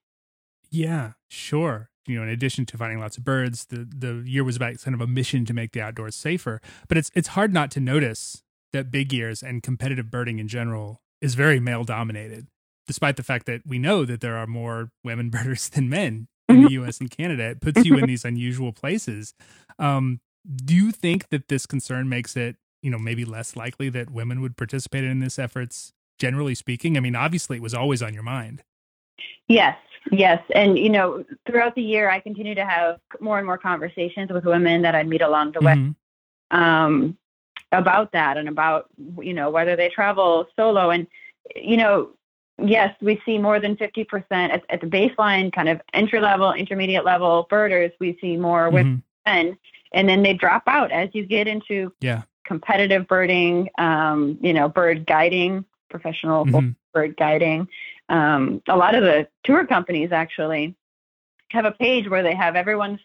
Yeah, 0.71 1.13
sure. 1.29 1.89
You 2.07 2.17
know, 2.17 2.23
in 2.23 2.29
addition 2.29 2.65
to 2.67 2.77
finding 2.77 2.99
lots 2.99 3.17
of 3.17 3.23
birds, 3.23 3.65
the 3.65 3.87
the 3.89 4.23
year 4.25 4.43
was 4.43 4.55
about 4.55 4.79
kind 4.81 4.93
of 4.93 5.01
a 5.01 5.07
mission 5.07 5.45
to 5.45 5.53
make 5.53 5.71
the 5.71 5.81
outdoors 5.81 6.15
safer. 6.15 6.61
But 6.87 6.97
it's 6.97 7.11
it's 7.15 7.29
hard 7.29 7.53
not 7.53 7.71
to 7.71 7.79
notice 7.79 8.43
that 8.73 8.91
big 8.91 9.13
years 9.13 9.41
and 9.41 9.63
competitive 9.63 10.11
birding 10.11 10.39
in 10.39 10.47
general 10.47 11.01
is 11.21 11.35
very 11.35 11.59
male 11.59 11.83
dominated, 11.83 12.47
despite 12.87 13.17
the 13.17 13.23
fact 13.23 13.45
that 13.47 13.61
we 13.65 13.79
know 13.79 14.05
that 14.05 14.21
there 14.21 14.37
are 14.37 14.47
more 14.47 14.91
women 15.03 15.29
birders 15.31 15.69
than 15.69 15.89
men 15.89 16.27
in 16.47 16.63
the 16.63 16.71
U.S. 16.73 16.99
and 16.99 17.09
Canada. 17.09 17.49
It 17.49 17.61
puts 17.61 17.83
you 17.85 17.97
in 17.97 18.05
these 18.07 18.25
unusual 18.25 18.71
places. 18.71 19.33
Um, 19.79 20.19
do 20.63 20.75
you 20.75 20.91
think 20.91 21.29
that 21.29 21.47
this 21.47 21.65
concern 21.65 22.07
makes 22.07 22.35
it 22.35 22.57
you 22.85 22.91
know 22.91 22.99
maybe 22.99 23.25
less 23.25 23.55
likely 23.55 23.89
that 23.89 24.11
women 24.11 24.41
would 24.41 24.55
participate 24.55 25.03
in 25.03 25.19
this 25.19 25.39
efforts 25.39 25.91
generally 26.19 26.55
speaking. 26.55 26.95
I 26.95 26.99
mean 26.99 27.15
obviously 27.15 27.57
it 27.57 27.63
was 27.63 27.73
always 27.73 28.03
on 28.03 28.13
your 28.13 28.23
mind. 28.23 28.63
Yes 29.47 29.75
yes. 30.11 30.41
And 30.53 30.77
you 30.77 30.89
know 30.89 31.25
throughout 31.47 31.75
the 31.75 31.81
year 31.81 32.09
i 32.09 32.19
continue 32.19 32.55
to 32.55 32.65
have 32.65 32.99
more 33.19 33.37
and 33.37 33.45
more 33.47 33.57
conversations 33.57 34.31
with 34.31 34.45
women 34.45 34.83
that 34.83 34.95
i 34.95 35.03
meet 35.03 35.21
along 35.21 35.53
the 35.53 35.61
way 35.61 35.73
mm-hmm. 35.73 36.57
um, 36.57 37.17
about 37.71 38.11
that 38.11 38.37
and 38.37 38.47
about 38.47 38.87
you 39.19 39.33
know 39.33 39.49
whether 39.49 39.75
they 39.75 39.89
travel 39.89 40.47
solo. 40.55 40.91
And 40.91 41.07
you 41.55 41.77
know 41.77 42.11
yes 42.63 42.95
we 43.01 43.21
see 43.25 43.37
more 43.37 43.59
than 43.59 43.75
50% 43.75 44.23
at, 44.31 44.63
at 44.69 44.79
the 44.79 44.87
baseline 44.87 45.51
kind 45.51 45.67
of 45.67 45.81
entry 45.93 46.21
level 46.21 46.53
intermediate 46.53 47.03
level 47.03 47.47
birders. 47.49 47.91
We 47.99 48.17
see 48.21 48.37
more 48.37 48.67
mm-hmm. 48.67 48.99
women 49.25 49.57
and 49.91 50.07
then 50.07 50.21
they 50.21 50.33
drop 50.33 50.63
out 50.67 50.91
as 50.91 51.09
you 51.13 51.25
get 51.25 51.47
into 51.47 51.91
yeah 52.01 52.23
competitive 52.45 53.07
birding, 53.07 53.69
um, 53.77 54.37
you 54.41 54.53
know, 54.53 54.69
bird 54.69 55.05
guiding, 55.05 55.65
professional 55.89 56.45
mm-hmm. 56.45 56.69
bird 56.93 57.17
guiding. 57.17 57.67
Um, 58.09 58.61
a 58.67 58.77
lot 58.77 58.95
of 58.95 59.03
the 59.03 59.27
tour 59.43 59.65
companies 59.65 60.11
actually 60.11 60.75
have 61.51 61.65
a 61.65 61.71
page 61.71 62.09
where 62.09 62.23
they 62.23 62.35
have 62.35 62.55
everyone's 62.55 62.99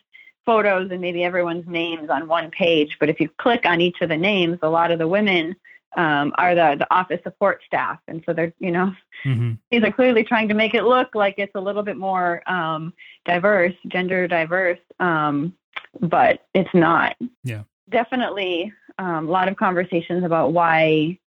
photos 0.46 0.90
and 0.90 1.00
maybe 1.00 1.22
everyone's 1.22 1.66
names 1.66 2.10
on 2.10 2.26
one 2.26 2.50
page. 2.50 2.96
But 2.98 3.08
if 3.08 3.20
you 3.20 3.28
click 3.38 3.66
on 3.66 3.80
each 3.80 4.00
of 4.00 4.08
the 4.08 4.16
names, 4.16 4.58
a 4.62 4.68
lot 4.68 4.90
of 4.90 4.98
the 4.98 5.08
women 5.08 5.56
um, 5.96 6.32
are 6.38 6.54
the, 6.54 6.76
the 6.78 6.94
office 6.94 7.20
support 7.22 7.62
staff. 7.66 7.98
And 8.08 8.22
so 8.24 8.32
they're, 8.32 8.52
you 8.58 8.70
know, 8.70 8.94
mm-hmm. 9.24 9.52
these 9.70 9.82
are 9.82 9.92
clearly 9.92 10.24
trying 10.24 10.48
to 10.48 10.54
make 10.54 10.74
it 10.74 10.84
look 10.84 11.14
like 11.14 11.34
it's 11.38 11.54
a 11.54 11.60
little 11.60 11.82
bit 11.82 11.96
more 11.96 12.42
um, 12.50 12.92
diverse, 13.24 13.74
gender 13.88 14.28
diverse, 14.28 14.78
um, 14.98 15.54
but 16.00 16.46
it's 16.54 16.72
not. 16.74 17.16
Yeah. 17.44 17.62
Definitely 17.88 18.72
um, 18.98 19.28
a 19.28 19.30
lot 19.30 19.48
of 19.48 19.56
conversations 19.56 20.24
about 20.24 20.52
why 20.52 21.18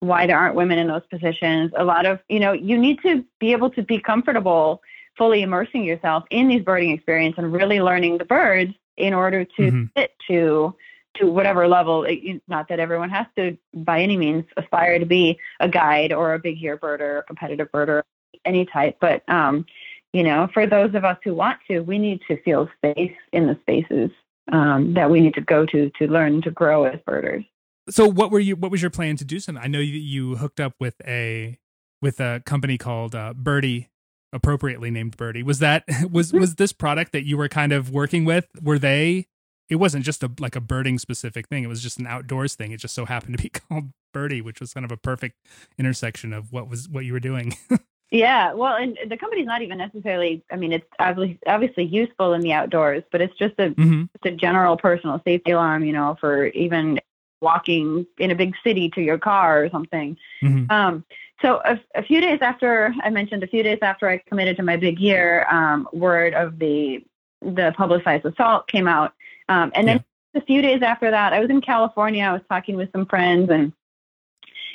why 0.00 0.26
there 0.26 0.36
aren't 0.36 0.56
women 0.56 0.78
in 0.78 0.88
those 0.88 1.06
positions. 1.10 1.72
A 1.76 1.84
lot 1.84 2.06
of 2.06 2.20
you 2.28 2.40
know 2.40 2.52
you 2.52 2.78
need 2.78 3.00
to 3.02 3.24
be 3.38 3.52
able 3.52 3.70
to 3.70 3.82
be 3.82 3.98
comfortable 3.98 4.82
fully 5.16 5.42
immersing 5.42 5.84
yourself 5.84 6.24
in 6.30 6.48
these 6.48 6.62
birding 6.62 6.90
experience 6.90 7.34
and 7.36 7.52
really 7.52 7.80
learning 7.80 8.18
the 8.18 8.24
birds 8.24 8.72
in 8.96 9.12
order 9.12 9.44
to 9.44 9.62
mm-hmm. 9.62 9.84
fit 9.94 10.12
to 10.28 10.74
to 11.16 11.26
whatever 11.26 11.68
level. 11.68 12.04
It, 12.04 12.42
not 12.48 12.68
that 12.68 12.80
everyone 12.80 13.10
has 13.10 13.26
to 13.36 13.56
by 13.74 14.02
any 14.02 14.16
means 14.16 14.44
aspire 14.56 14.98
to 14.98 15.06
be 15.06 15.38
a 15.60 15.68
guide 15.68 16.12
or 16.12 16.34
a 16.34 16.38
big 16.38 16.58
year 16.58 16.76
birder, 16.76 17.20
a 17.20 17.22
competitive 17.22 17.70
birder, 17.70 18.02
any 18.44 18.64
type, 18.66 18.96
but 19.00 19.22
um, 19.28 19.66
you 20.12 20.22
know, 20.22 20.48
for 20.52 20.66
those 20.66 20.94
of 20.94 21.04
us 21.04 21.16
who 21.24 21.34
want 21.34 21.58
to, 21.68 21.80
we 21.80 21.98
need 21.98 22.20
to 22.28 22.40
feel 22.42 22.68
safe 22.84 23.12
in 23.32 23.46
the 23.46 23.56
spaces 23.62 24.10
um, 24.50 24.94
that 24.94 25.10
we 25.10 25.20
need 25.20 25.34
to 25.34 25.40
go 25.40 25.66
to 25.66 25.90
to 25.98 26.06
learn 26.06 26.42
to 26.42 26.50
grow 26.50 26.84
as 26.84 26.98
birders. 27.06 27.44
So, 27.90 28.06
what 28.06 28.30
were 28.30 28.40
you? 28.40 28.56
What 28.56 28.70
was 28.70 28.82
your 28.82 28.90
plan 28.90 29.16
to 29.16 29.24
do? 29.24 29.40
Something 29.40 29.62
I 29.62 29.66
know 29.66 29.78
you, 29.78 29.94
you 29.94 30.36
hooked 30.36 30.60
up 30.60 30.74
with 30.80 30.94
a 31.06 31.58
with 32.00 32.20
a 32.20 32.42
company 32.44 32.78
called 32.78 33.14
uh, 33.14 33.34
Birdie, 33.34 33.88
appropriately 34.32 34.90
named 34.90 35.16
Birdie. 35.16 35.42
Was 35.42 35.58
that 35.60 35.84
was 36.10 36.30
mm-hmm. 36.30 36.40
was 36.40 36.56
this 36.56 36.72
product 36.72 37.12
that 37.12 37.24
you 37.24 37.36
were 37.36 37.48
kind 37.48 37.72
of 37.72 37.90
working 37.90 38.24
with? 38.24 38.46
Were 38.60 38.78
they? 38.78 39.26
It 39.68 39.76
wasn't 39.76 40.04
just 40.04 40.22
a 40.22 40.30
like 40.38 40.56
a 40.56 40.60
birding 40.60 40.98
specific 40.98 41.48
thing. 41.48 41.64
It 41.64 41.68
was 41.68 41.82
just 41.82 41.98
an 41.98 42.06
outdoors 42.06 42.54
thing. 42.54 42.72
It 42.72 42.78
just 42.78 42.94
so 42.94 43.04
happened 43.04 43.36
to 43.36 43.42
be 43.42 43.48
called 43.68 43.90
Birdie, 44.12 44.42
which 44.42 44.60
was 44.60 44.74
kind 44.74 44.84
of 44.84 44.92
a 44.92 44.96
perfect 44.96 45.36
intersection 45.78 46.32
of 46.32 46.52
what 46.52 46.68
was 46.68 46.88
what 46.88 47.04
you 47.04 47.12
were 47.12 47.20
doing. 47.20 47.56
Yeah, 48.12 48.52
well, 48.52 48.76
and 48.76 48.98
the 49.08 49.16
company's 49.16 49.46
not 49.46 49.62
even 49.62 49.78
necessarily. 49.78 50.44
I 50.50 50.56
mean, 50.56 50.70
it's 50.72 50.86
obviously 50.98 51.38
obviously 51.46 51.84
useful 51.84 52.34
in 52.34 52.42
the 52.42 52.52
outdoors, 52.52 53.02
but 53.10 53.22
it's 53.22 53.36
just 53.38 53.54
a 53.58 53.70
mm-hmm. 53.70 54.04
it's 54.14 54.26
a 54.26 54.36
general 54.36 54.76
personal 54.76 55.20
safety 55.24 55.52
alarm. 55.52 55.82
You 55.82 55.94
know, 55.94 56.18
for 56.20 56.48
even 56.48 57.00
walking 57.40 58.06
in 58.18 58.30
a 58.30 58.34
big 58.34 58.54
city 58.62 58.90
to 58.90 59.00
your 59.00 59.16
car 59.16 59.64
or 59.64 59.70
something. 59.70 60.18
Mm-hmm. 60.42 60.70
Um, 60.70 61.04
so 61.40 61.62
a, 61.64 61.80
a, 61.94 62.02
few 62.02 62.20
days 62.20 62.38
after 62.42 62.94
I 63.02 63.08
mentioned, 63.08 63.42
a 63.42 63.48
few 63.48 63.62
days 63.62 63.78
after 63.82 64.08
I 64.08 64.18
committed 64.18 64.58
to 64.58 64.62
my 64.62 64.76
big 64.76 65.00
year, 65.00 65.46
um, 65.50 65.88
word 65.92 66.34
of 66.34 66.58
the 66.58 67.02
the 67.40 67.72
publicized 67.78 68.26
assault 68.26 68.68
came 68.68 68.86
out, 68.86 69.14
um, 69.48 69.72
and 69.74 69.88
then 69.88 70.04
yeah. 70.34 70.42
a 70.42 70.44
few 70.44 70.60
days 70.60 70.82
after 70.82 71.10
that, 71.10 71.32
I 71.32 71.40
was 71.40 71.48
in 71.48 71.62
California. 71.62 72.24
I 72.24 72.32
was 72.34 72.42
talking 72.46 72.76
with 72.76 72.92
some 72.92 73.06
friends 73.06 73.48
and 73.50 73.72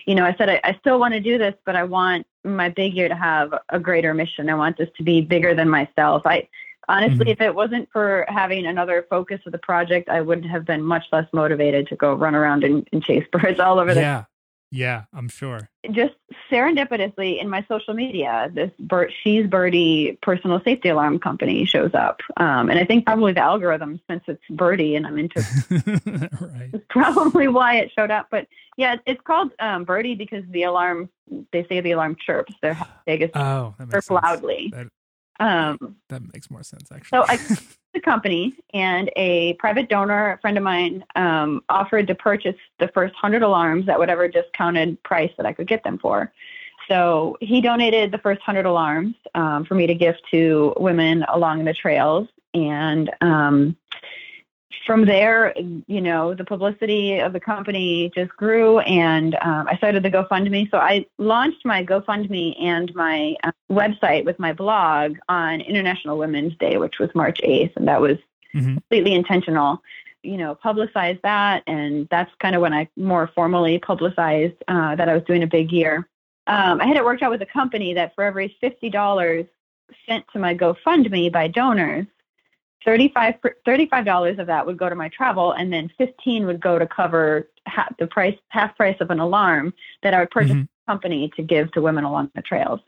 you 0.07 0.15
know, 0.15 0.25
I 0.25 0.33
said, 0.37 0.49
I, 0.49 0.59
I 0.63 0.77
still 0.79 0.99
want 0.99 1.13
to 1.13 1.19
do 1.19 1.37
this, 1.37 1.53
but 1.65 1.75
I 1.75 1.83
want 1.83 2.25
my 2.45 2.69
big 2.69 2.93
year 2.93 3.09
to 3.09 3.15
have 3.15 3.53
a 3.69 3.79
greater 3.79 4.13
mission. 4.13 4.49
I 4.49 4.55
want 4.55 4.77
this 4.77 4.89
to 4.97 5.03
be 5.03 5.21
bigger 5.21 5.53
than 5.53 5.69
myself. 5.69 6.21
I 6.25 6.47
honestly, 6.87 7.25
mm-hmm. 7.25 7.29
if 7.29 7.41
it 7.41 7.53
wasn't 7.53 7.89
for 7.91 8.25
having 8.29 8.65
another 8.65 9.05
focus 9.09 9.41
of 9.45 9.51
the 9.51 9.57
project, 9.57 10.07
I 10.07 10.21
would 10.21 10.45
have 10.45 10.65
been 10.65 10.81
much 10.81 11.03
less 11.11 11.27
motivated 11.33 11.87
to 11.89 11.97
go 11.97 12.13
run 12.13 12.35
around 12.35 12.63
and, 12.63 12.87
and 12.93 13.03
chase 13.03 13.25
birds 13.31 13.59
all 13.59 13.79
over 13.79 13.93
the 13.93 13.99
yeah. 13.99 14.23
Yeah, 14.71 15.03
I'm 15.13 15.29
sure. 15.29 15.69
Just 15.91 16.15
serendipitously 16.51 17.41
in 17.41 17.49
my 17.49 17.65
social 17.69 17.93
media, 17.93 18.51
this 18.53 18.71
she's 19.23 19.47
Birdie 19.47 20.17
personal 20.21 20.61
safety 20.63 20.89
alarm 20.89 21.19
company 21.19 21.65
shows 21.65 21.91
up, 21.93 22.19
um, 22.35 22.69
and 22.69 22.77
I 22.77 22.83
think 22.83 23.05
probably 23.05 23.31
the 23.31 23.41
algorithm, 23.41 24.01
since 24.09 24.23
it's 24.27 24.43
Birdie 24.49 24.95
and 24.95 25.07
I'm 25.07 25.17
into, 25.17 25.41
right, 26.41 26.69
is 26.73 26.81
probably 26.89 27.47
why 27.47 27.77
it 27.77 27.91
showed 27.97 28.11
up. 28.11 28.27
But 28.29 28.47
yeah, 28.75 28.97
it's 29.05 29.21
called 29.21 29.51
um, 29.59 29.85
Birdie 29.85 30.15
because 30.15 30.43
the 30.49 30.63
alarm, 30.63 31.09
they 31.53 31.65
say 31.69 31.79
the 31.79 31.91
alarm 31.91 32.17
chirps. 32.19 32.53
They're 32.61 32.77
biggest 33.05 33.37
oh, 33.37 33.73
chirp 33.89 34.09
loudly. 34.09 34.71
That, 34.73 34.87
um, 35.39 35.95
that 36.09 36.21
makes 36.33 36.49
more 36.49 36.63
sense, 36.63 36.91
actually. 36.91 37.17
So 37.17 37.25
I 37.27 37.37
the 37.93 38.01
company, 38.01 38.55
and 38.73 39.09
a 39.15 39.53
private 39.53 39.89
donor, 39.89 40.33
a 40.33 40.37
friend 40.39 40.57
of 40.57 40.63
mine, 40.63 41.03
um, 41.15 41.63
offered 41.69 42.07
to 42.07 42.15
purchase 42.15 42.55
the 42.79 42.87
first 42.89 43.15
hundred 43.15 43.43
alarms 43.43 43.89
at 43.89 43.97
whatever 43.97 44.27
discounted 44.27 45.01
price 45.03 45.31
that 45.37 45.45
I 45.45 45.53
could 45.53 45.67
get 45.67 45.83
them 45.83 45.97
for. 45.97 46.31
So 46.87 47.37
he 47.41 47.59
donated 47.59 48.11
the 48.11 48.17
first 48.17 48.41
hundred 48.41 48.65
alarms 48.65 49.15
um, 49.35 49.65
for 49.65 49.75
me 49.75 49.87
to 49.87 49.95
give 49.95 50.15
to 50.31 50.73
women 50.77 51.23
along 51.23 51.65
the 51.65 51.73
trails, 51.73 52.27
and 52.53 53.11
um, 53.21 53.75
from 54.85 55.05
there, 55.05 55.53
you 55.57 56.01
know, 56.01 56.33
the 56.33 56.43
publicity 56.43 57.19
of 57.19 57.33
the 57.33 57.39
company 57.39 58.11
just 58.13 58.31
grew, 58.31 58.79
and 58.79 59.35
um, 59.35 59.67
I 59.67 59.77
started 59.77 60.03
the 60.03 60.11
GoFundMe. 60.11 60.69
So 60.69 60.77
I 60.77 61.05
launched 61.17 61.65
my 61.65 61.85
GoFundMe 61.85 62.61
and 62.61 62.93
my 62.93 63.35
uh, 63.43 63.51
website 63.71 64.25
with 64.25 64.39
my 64.39 64.51
blog 64.51 65.17
on 65.29 65.61
International 65.61 66.17
Women's 66.17 66.55
Day, 66.57 66.77
which 66.77 66.99
was 66.99 67.09
March 67.15 67.39
8th, 67.43 67.75
and 67.77 67.87
that 67.87 68.01
was 68.01 68.17
mm-hmm. 68.53 68.73
completely 68.73 69.13
intentional. 69.13 69.81
You 70.23 70.37
know, 70.37 70.55
publicized 70.55 71.19
that, 71.23 71.63
and 71.67 72.07
that's 72.11 72.31
kind 72.39 72.55
of 72.55 72.61
when 72.61 72.73
I 72.73 72.89
more 72.97 73.31
formally 73.33 73.79
publicized 73.79 74.55
uh, 74.67 74.95
that 74.95 75.07
I 75.07 75.13
was 75.13 75.23
doing 75.23 75.43
a 75.43 75.47
big 75.47 75.71
year. 75.71 76.09
Um, 76.47 76.81
I 76.81 76.87
had 76.87 76.97
it 76.97 77.05
worked 77.05 77.23
out 77.23 77.31
with 77.31 77.41
a 77.41 77.45
company 77.45 77.93
that 77.93 78.15
for 78.15 78.23
every 78.23 78.55
fifty 78.59 78.89
dollars 78.89 79.45
sent 80.07 80.25
to 80.33 80.39
my 80.39 80.53
GoFundMe 80.53 81.31
by 81.31 81.47
donors, 81.47 82.05
35 82.85 83.35
$35 83.65 84.39
of 84.39 84.47
that 84.47 84.65
would 84.65 84.77
go 84.77 84.89
to 84.89 84.95
my 84.95 85.09
travel 85.09 85.51
and 85.51 85.71
then 85.71 85.91
15 85.97 86.45
would 86.45 86.59
go 86.59 86.79
to 86.79 86.87
cover 86.87 87.49
half 87.65 87.95
the 87.97 88.07
price 88.07 88.37
half 88.49 88.75
price 88.77 88.97
of 88.99 89.09
an 89.11 89.19
alarm 89.19 89.73
that 90.03 90.13
I 90.13 90.19
would 90.19 90.31
purchase 90.31 90.51
mm-hmm. 90.51 90.91
company 90.91 91.31
to 91.35 91.43
give 91.43 91.71
to 91.73 91.81
women 91.81 92.03
along 92.03 92.31
the 92.35 92.41
trails. 92.41 92.79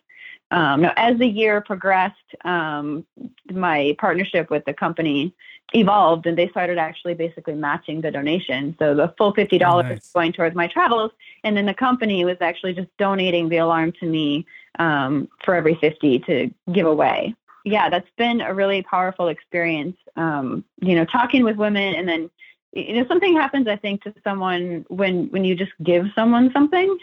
Um, 0.52 0.82
now, 0.82 0.94
as 0.98 1.18
the 1.20 1.28
year 1.28 1.62
progressed, 1.62 2.16
um, 2.44 3.06
my 3.52 3.96
partnership 4.00 4.50
with 4.50 4.66
the 4.66 4.74
company 4.74 5.34
evolved, 5.74 6.26
and 6.26 6.36
they 6.36 6.48
started 6.50 6.80
actually 6.80 7.14
basically 7.14 7.54
matching 7.54 8.02
the 8.02 8.10
donation. 8.10 8.76
So 8.80 8.96
the 8.96 9.14
full 9.18 9.34
fifty 9.34 9.60
dollars 9.60 9.86
oh, 9.86 9.94
nice. 9.94 10.12
going 10.12 10.34
towards 10.34 10.56
my 10.56 10.68
travels, 10.68 11.12
and 11.44 11.56
then 11.56 11.68
the 11.68 11.74
company 11.74 12.26
was 12.26 12.38
actually 12.42 12.74
just 12.74 12.90
donating 12.98 13.50
the 13.50 13.58
alarm 13.58 13.92
to 14.00 14.08
me 14.08 14.48
um, 14.80 15.28
for 15.46 15.54
every 15.54 15.76
fifty 15.76 16.20
to 16.20 16.50
give 16.74 16.88
away 16.88 17.36
yeah, 17.66 17.90
that's 17.90 18.10
been 18.18 18.42
a 18.42 18.54
really 18.54 18.84
powerful 18.84 19.28
experience. 19.28 19.98
Um, 20.16 20.64
you 20.82 20.96
know, 20.96 21.06
talking 21.06 21.44
with 21.44 21.58
women 21.58 21.96
and 21.96 22.08
then 22.08 22.30
you 22.74 22.94
know 22.94 23.08
something 23.08 23.36
happens 23.36 23.68
I 23.68 23.76
think 23.76 24.04
to 24.04 24.14
someone 24.24 24.86
when 24.90 25.28
when 25.32 25.44
you 25.44 25.56
just 25.56 25.72
give 25.84 26.06
someone 26.14 26.52
something 26.54 26.98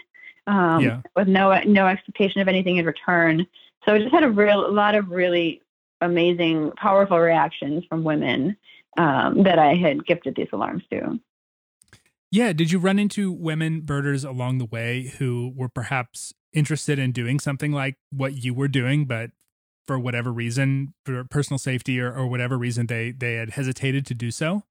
um, 0.47 0.81
yeah. 0.81 1.01
with 1.15 1.27
no 1.27 1.59
no 1.61 1.87
expectation 1.87 2.41
of 2.41 2.47
anything 2.47 2.77
in 2.77 2.85
return. 2.85 3.45
So 3.85 3.93
I 3.93 3.99
just 3.99 4.13
had 4.13 4.23
a 4.23 4.29
real 4.29 4.65
a 4.65 4.71
lot 4.71 4.95
of 4.95 5.09
really 5.09 5.61
amazing, 6.01 6.71
powerful 6.77 7.19
reactions 7.19 7.83
from 7.89 8.03
women 8.03 8.57
um, 8.97 9.43
that 9.43 9.59
I 9.59 9.75
had 9.75 10.05
gifted 10.05 10.35
these 10.35 10.47
alarms 10.53 10.83
to. 10.91 11.19
Yeah, 12.29 12.51
did 12.53 12.71
you 12.71 12.79
run 12.79 12.99
into 12.99 13.31
women 13.31 13.81
birders 13.81 14.23
along 14.23 14.57
the 14.57 14.65
way 14.65 15.13
who 15.17 15.53
were 15.55 15.69
perhaps 15.69 16.33
interested 16.53 16.99
in 16.99 17.11
doing 17.11 17.39
something 17.39 17.71
like 17.71 17.95
what 18.11 18.43
you 18.43 18.53
were 18.53 18.67
doing, 18.67 19.05
but 19.05 19.31
for 19.87 19.97
whatever 19.97 20.31
reason, 20.31 20.93
for 21.05 21.23
personal 21.23 21.57
safety 21.57 21.99
or, 21.99 22.13
or 22.13 22.27
whatever 22.27 22.57
reason, 22.57 22.87
they 22.87 23.11
they 23.11 23.35
had 23.35 23.51
hesitated 23.51 24.05
to 24.07 24.13
do 24.13 24.29
so? 24.29 24.63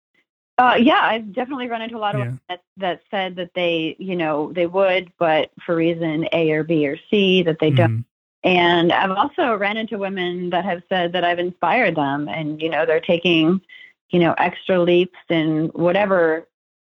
Uh, 0.59 0.76
yeah, 0.79 1.00
I've 1.02 1.35
definitely 1.35 1.68
run 1.68 1.83
into 1.83 1.96
a 1.96 1.98
lot 1.98 2.14
of 2.14 2.20
yeah. 2.20 2.24
women 2.24 2.40
that, 2.48 2.62
that 2.79 3.00
said 3.11 3.37
that 3.37 3.50
they, 3.55 3.94
you 3.98 4.16
know, 4.16 4.52
they 4.55 4.66
would, 4.66 5.12
but 5.18 5.50
for 5.66 5.76
reason 5.76 6.26
A 6.33 6.50
or 6.50 6.64
B 6.64 6.87
or 6.87 6.96
C 7.11 7.42
that 7.42 7.59
they 7.61 7.68
mm-hmm. 7.68 7.76
don't. 7.76 8.05
And 8.42 8.92
I've 8.92 9.11
also 9.11 9.57
ran 9.57 9.76
into 9.76 9.98
women 9.98 10.50
that 10.50 10.64
have 10.64 10.83
said 10.88 11.12
that 11.12 11.24
I've 11.24 11.40
inspired 11.40 11.96
them, 11.96 12.29
and 12.29 12.62
you 12.62 12.70
know, 12.70 12.87
they're 12.87 13.00
taking, 13.00 13.61
you 14.11 14.20
know, 14.20 14.35
extra 14.38 14.81
leaps 14.81 15.18
in 15.29 15.66
whatever 15.74 16.46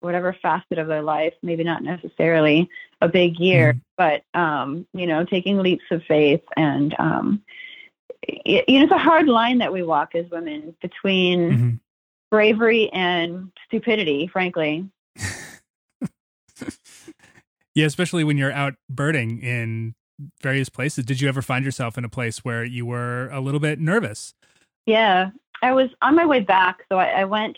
whatever 0.01 0.35
facet 0.41 0.77
of 0.77 0.87
their 0.87 1.01
life, 1.01 1.33
maybe 1.41 1.63
not 1.63 1.83
necessarily 1.83 2.69
a 3.01 3.07
big 3.07 3.39
year, 3.39 3.73
mm-hmm. 3.73 3.79
but 3.97 4.39
um, 4.39 4.85
you 4.93 5.07
know, 5.07 5.25
taking 5.25 5.59
leaps 5.59 5.85
of 5.89 6.03
faith 6.03 6.43
and 6.55 6.95
um, 6.99 7.41
you 8.27 8.79
know, 8.79 8.83
it's 8.83 8.91
a 8.91 8.97
hard 8.97 9.27
line 9.27 9.59
that 9.59 9.71
we 9.71 9.83
walk 9.83 10.15
as 10.15 10.29
women 10.31 10.75
between 10.81 11.51
mm-hmm. 11.51 11.69
bravery 12.31 12.89
and 12.91 13.51
stupidity, 13.65 14.27
frankly. 14.27 14.89
yeah, 17.75 17.85
especially 17.85 18.23
when 18.23 18.37
you're 18.37 18.51
out 18.51 18.75
birding 18.89 19.41
in 19.41 19.95
various 20.41 20.69
places. 20.69 21.05
Did 21.05 21.21
you 21.21 21.29
ever 21.29 21.41
find 21.41 21.63
yourself 21.63 21.97
in 21.97 22.05
a 22.05 22.09
place 22.09 22.43
where 22.43 22.63
you 22.63 22.85
were 22.85 23.29
a 23.29 23.39
little 23.39 23.59
bit 23.59 23.79
nervous? 23.79 24.33
Yeah, 24.85 25.31
I 25.61 25.73
was 25.73 25.89
on 26.01 26.15
my 26.15 26.25
way 26.25 26.39
back, 26.39 26.83
so 26.89 26.97
I, 26.97 27.21
I 27.21 27.25
went. 27.25 27.57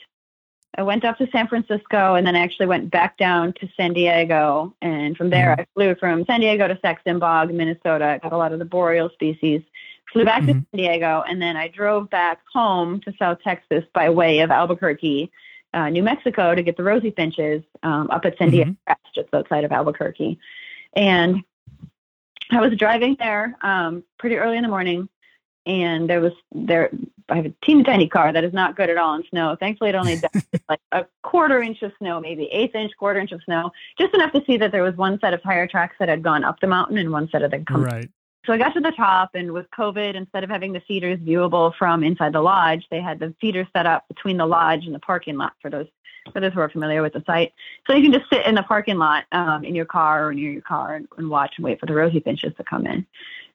I 0.78 0.84
went 0.84 1.04
up 1.04 1.18
to 1.18 1.28
San 1.32 1.48
Francisco 1.48 2.14
and 2.14 2.28
then 2.28 2.36
I 2.36 2.42
actually 2.42 2.68
went 2.68 2.92
back 2.92 3.18
down 3.18 3.54
to 3.54 3.68
San 3.76 3.92
Diego. 3.92 4.76
And 4.84 5.18
from 5.18 5.32
there, 5.32 5.54
mm-hmm. 5.54 5.62
I 5.62 5.68
flew 5.74 5.96
from 5.96 6.26
San 6.26 6.42
Diego 6.42 6.68
to 6.68 6.78
Sax-Zim 6.80 7.18
Bog, 7.18 7.52
Minnesota. 7.52 8.20
Got 8.22 8.34
a 8.34 8.38
lot 8.38 8.54
of 8.54 8.60
the 8.60 8.66
boreal 8.66 9.10
species 9.10 9.64
flew 10.12 10.26
back 10.26 10.42
mm-hmm. 10.42 10.60
to 10.60 10.66
San 10.72 10.78
Diego, 10.78 11.24
and 11.28 11.42
then 11.42 11.58
I 11.58 11.68
drove 11.68 12.10
back 12.10 12.40
home 12.54 13.02
to 13.02 13.14
South 13.18 13.40
Texas 13.44 13.84
by 13.94 14.10
way 14.10 14.40
of 14.40 14.52
Albuquerque, 14.52 15.32
uh, 15.74 15.90
New 15.90 16.04
Mexico, 16.04 16.56
to 16.56 16.64
get 16.64 16.78
the 16.78 16.84
rosy 16.84 17.12
finches 17.12 17.64
um, 17.84 18.10
up 18.12 18.26
at 18.26 18.38
Sandia 18.38 18.66
mm-hmm. 18.66 18.94
Just 19.14 19.34
outside 19.34 19.64
of 19.64 19.72
Albuquerque. 19.72 20.40
And 20.94 21.44
I 22.52 22.62
was 22.62 22.76
driving 22.78 23.16
there 23.20 23.56
um, 23.62 24.04
pretty 24.18 24.38
early 24.38 24.58
in 24.58 24.64
the 24.64 24.70
morning, 24.70 25.10
and 25.66 26.10
there 26.10 26.22
was 26.22 26.34
there. 26.52 26.90
I 27.28 27.36
have 27.36 27.46
a 27.46 27.54
teeny 27.64 27.84
tiny 27.84 28.08
car 28.08 28.34
that 28.34 28.44
is 28.44 28.54
not 28.54 28.76
good 28.76 28.90
at 28.90 28.98
all 28.98 29.14
in 29.14 29.24
snow. 29.30 29.56
Thankfully, 29.60 29.92
it 29.92 29.96
only 29.96 30.20
like 30.70 30.80
a 30.92 31.06
quarter 31.22 31.62
inch 31.62 31.84
of 31.84 31.92
snow, 32.00 32.20
maybe 32.20 32.46
eighth 32.46 32.74
inch, 32.74 32.92
quarter 32.98 33.20
inch 33.20 33.32
of 33.32 33.44
snow, 33.44 33.72
just 34.00 34.16
enough 34.16 34.32
to 34.32 34.44
see 34.46 34.58
that 34.58 34.72
there 34.72 34.82
was 34.82 34.96
one 34.96 35.20
set 35.20 35.36
of 35.36 35.44
tire 35.44 35.68
tracks 35.68 35.96
that 36.00 36.10
had 36.10 36.24
gone 36.24 36.44
up 36.44 36.60
the 36.60 36.68
mountain 36.68 36.98
and 36.98 37.12
one 37.12 37.30
set 37.30 37.44
of 37.44 37.52
them 37.52 37.66
come 37.66 37.84
right. 37.84 38.10
So 38.46 38.54
I 38.54 38.58
got 38.58 38.74
to 38.74 38.80
the 38.80 38.92
top, 38.92 39.32
and 39.34 39.52
with 39.52 39.70
COVID, 39.72 40.16
instead 40.16 40.44
of 40.44 40.50
having 40.50 40.74
the 40.74 40.80
feeders 40.82 41.20
viewable 41.20 41.74
from 41.76 42.04
inside 42.04 42.34
the 42.34 42.42
lodge, 42.42 42.86
they 42.90 43.02
had 43.02 43.20
the 43.20 43.34
feeders 43.42 43.68
set 43.76 43.86
up 43.86 44.08
between 44.08 44.38
the 44.38 44.46
lodge 44.46 44.86
and 44.86 44.96
the 44.96 45.00
parking 45.00 45.38
lot 45.38 45.54
for 45.62 45.70
those 45.70 45.88
for 46.34 46.40
those 46.40 46.54
who 46.54 46.60
are 46.60 46.70
familiar 46.70 47.02
with 47.02 47.14
the 47.14 47.24
site. 47.26 47.54
So 47.88 47.94
you 47.94 48.04
can 48.04 48.14
just 48.14 48.30
sit 48.30 48.46
in 48.46 48.56
the 48.56 48.64
parking 48.64 48.98
lot 48.98 49.26
um, 49.32 49.64
in 49.64 49.74
your 49.74 49.86
car 49.86 50.28
or 50.28 50.34
near 50.34 50.52
your 50.52 50.62
car 50.62 50.96
and, 50.96 51.08
and, 51.18 51.30
watch 51.30 51.54
and 51.58 51.66
wait 51.66 51.80
for 51.80 51.86
the 51.86 51.94
rosy 51.94 52.20
finches 52.20 52.54
to 52.58 52.64
come 52.64 52.86
in. 52.86 53.06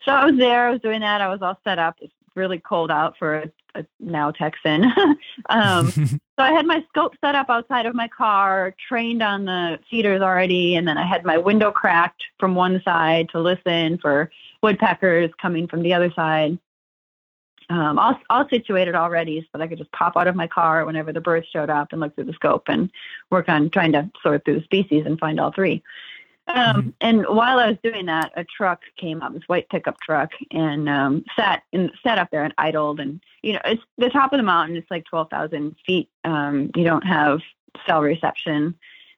So 0.05 0.13
I 0.13 0.25
was 0.25 0.37
there, 0.37 0.69
I 0.69 0.71
was 0.71 0.81
doing 0.81 1.01
that, 1.01 1.21
I 1.21 1.29
was 1.29 1.41
all 1.43 1.59
set 1.63 1.79
up. 1.79 1.97
It's 2.01 2.13
really 2.35 2.59
cold 2.59 2.91
out 2.91 3.17
for 3.19 3.37
a 3.37 3.51
now 4.01 4.31
Texan. 4.31 4.85
um, 5.49 5.91
so 5.93 6.19
I 6.39 6.53
had 6.53 6.67
my 6.67 6.85
scope 6.89 7.15
set 7.23 7.35
up 7.35 7.51
outside 7.51 7.87
of 7.87 7.95
my 7.95 8.09
car, 8.09 8.75
trained 8.89 9.23
on 9.23 9.45
the 9.45 9.79
feeders 9.91 10.23
already, 10.23 10.77
and 10.77 10.87
then 10.87 10.99
I 10.99 11.07
had 11.07 11.25
my 11.25 11.39
window 11.39 11.71
cracked 11.71 12.23
from 12.39 12.55
one 12.55 12.83
side 12.85 13.29
to 13.31 13.41
listen 13.41 13.99
for 13.99 14.31
woodpeckers 14.63 15.31
coming 15.41 15.67
from 15.69 15.83
the 15.83 15.95
other 15.95 16.13
side. 16.13 16.59
Um, 17.71 17.99
all, 17.99 18.21
all 18.29 18.47
situated 18.51 18.95
already 18.95 19.41
so 19.41 19.47
that 19.55 19.63
I 19.63 19.67
could 19.67 19.79
just 19.79 19.93
pop 19.93 20.19
out 20.19 20.27
of 20.27 20.37
my 20.37 20.47
car 20.47 20.85
whenever 20.85 21.15
the 21.15 21.21
birds 21.23 21.47
showed 21.51 21.71
up 21.71 21.93
and 21.93 22.01
look 22.01 22.15
through 22.15 22.25
the 22.25 22.35
scope 22.35 22.65
and 22.69 22.91
work 23.31 23.49
on 23.49 23.71
trying 23.71 23.93
to 23.93 24.11
sort 24.23 24.45
through 24.45 24.57
the 24.59 24.65
species 24.65 25.05
and 25.07 25.19
find 25.19 25.41
all 25.41 25.51
three. 25.51 25.83
Um, 26.47 26.77
mm-hmm. 26.77 26.89
And 27.01 27.27
while 27.27 27.59
I 27.59 27.69
was 27.69 27.79
doing 27.83 28.07
that, 28.07 28.33
a 28.37 28.45
truck 28.45 28.81
came 28.99 29.23
up, 29.23 29.33
this 29.33 29.43
white 29.47 29.69
pickup 29.71 29.99
truck, 30.01 30.31
and 30.51 30.89
um, 30.89 31.25
sat 31.37 31.63
in, 31.73 31.91
sat 32.03 32.19
up 32.19 32.31
there 32.31 32.45
and 32.45 32.55
idled. 32.59 33.01
And 33.01 33.21
you 33.43 33.55
know, 33.55 33.61
it's 33.65 33.83
the 33.99 34.11
top 34.11 34.33
of 34.33 34.39
the 34.39 34.43
mountain. 34.43 34.77
It's 34.77 34.91
like 34.91 35.05
twelve 35.05 35.31
thousand 35.31 35.77
feet. 35.87 36.09
Um, 36.25 36.71
you 36.75 36.85
don't 36.85 37.07
have 37.07 37.41
cell 37.87 38.03
reception 38.03 38.75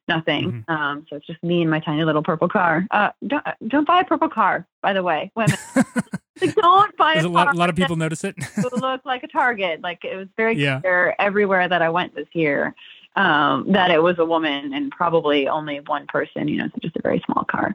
nothing. 0.08 0.52
Mm-hmm. 0.52 0.72
Um, 0.72 1.06
so 1.08 1.16
it's 1.16 1.26
just 1.26 1.42
me 1.42 1.62
and 1.62 1.70
my 1.70 1.80
tiny 1.80 2.04
little 2.04 2.22
purple 2.22 2.48
car. 2.48 2.86
Uh, 2.90 3.10
don't 3.26 3.44
don't 3.68 3.86
buy 3.86 4.00
a 4.00 4.04
purple 4.04 4.28
car, 4.28 4.66
by 4.82 4.92
the 4.92 5.02
way, 5.02 5.30
women. 5.34 5.56
like, 6.40 6.54
don't 6.54 6.96
buy 6.96 7.14
a, 7.14 7.26
a 7.26 7.28
lot, 7.28 7.54
a 7.54 7.58
lot 7.58 7.70
of 7.70 7.76
people 7.76 7.96
notice 7.96 8.24
it. 8.24 8.34
it 8.38 8.72
look 8.72 9.04
like 9.04 9.22
a 9.22 9.28
target. 9.28 9.80
Like 9.80 10.04
it 10.04 10.16
was 10.16 10.28
very 10.36 10.56
yeah. 10.62 10.80
clear 10.80 11.14
everywhere 11.18 11.68
that 11.68 11.82
I 11.82 11.88
went 11.88 12.14
this 12.14 12.28
year 12.32 12.74
um, 13.16 13.72
that 13.72 13.90
it 13.90 14.02
was 14.02 14.18
a 14.18 14.24
woman 14.24 14.72
and 14.72 14.90
probably 14.90 15.48
only 15.48 15.80
one 15.80 16.06
person. 16.06 16.48
You 16.48 16.58
know, 16.58 16.68
so 16.68 16.78
just 16.80 16.96
a 16.96 17.02
very 17.02 17.22
small 17.26 17.44
car. 17.44 17.74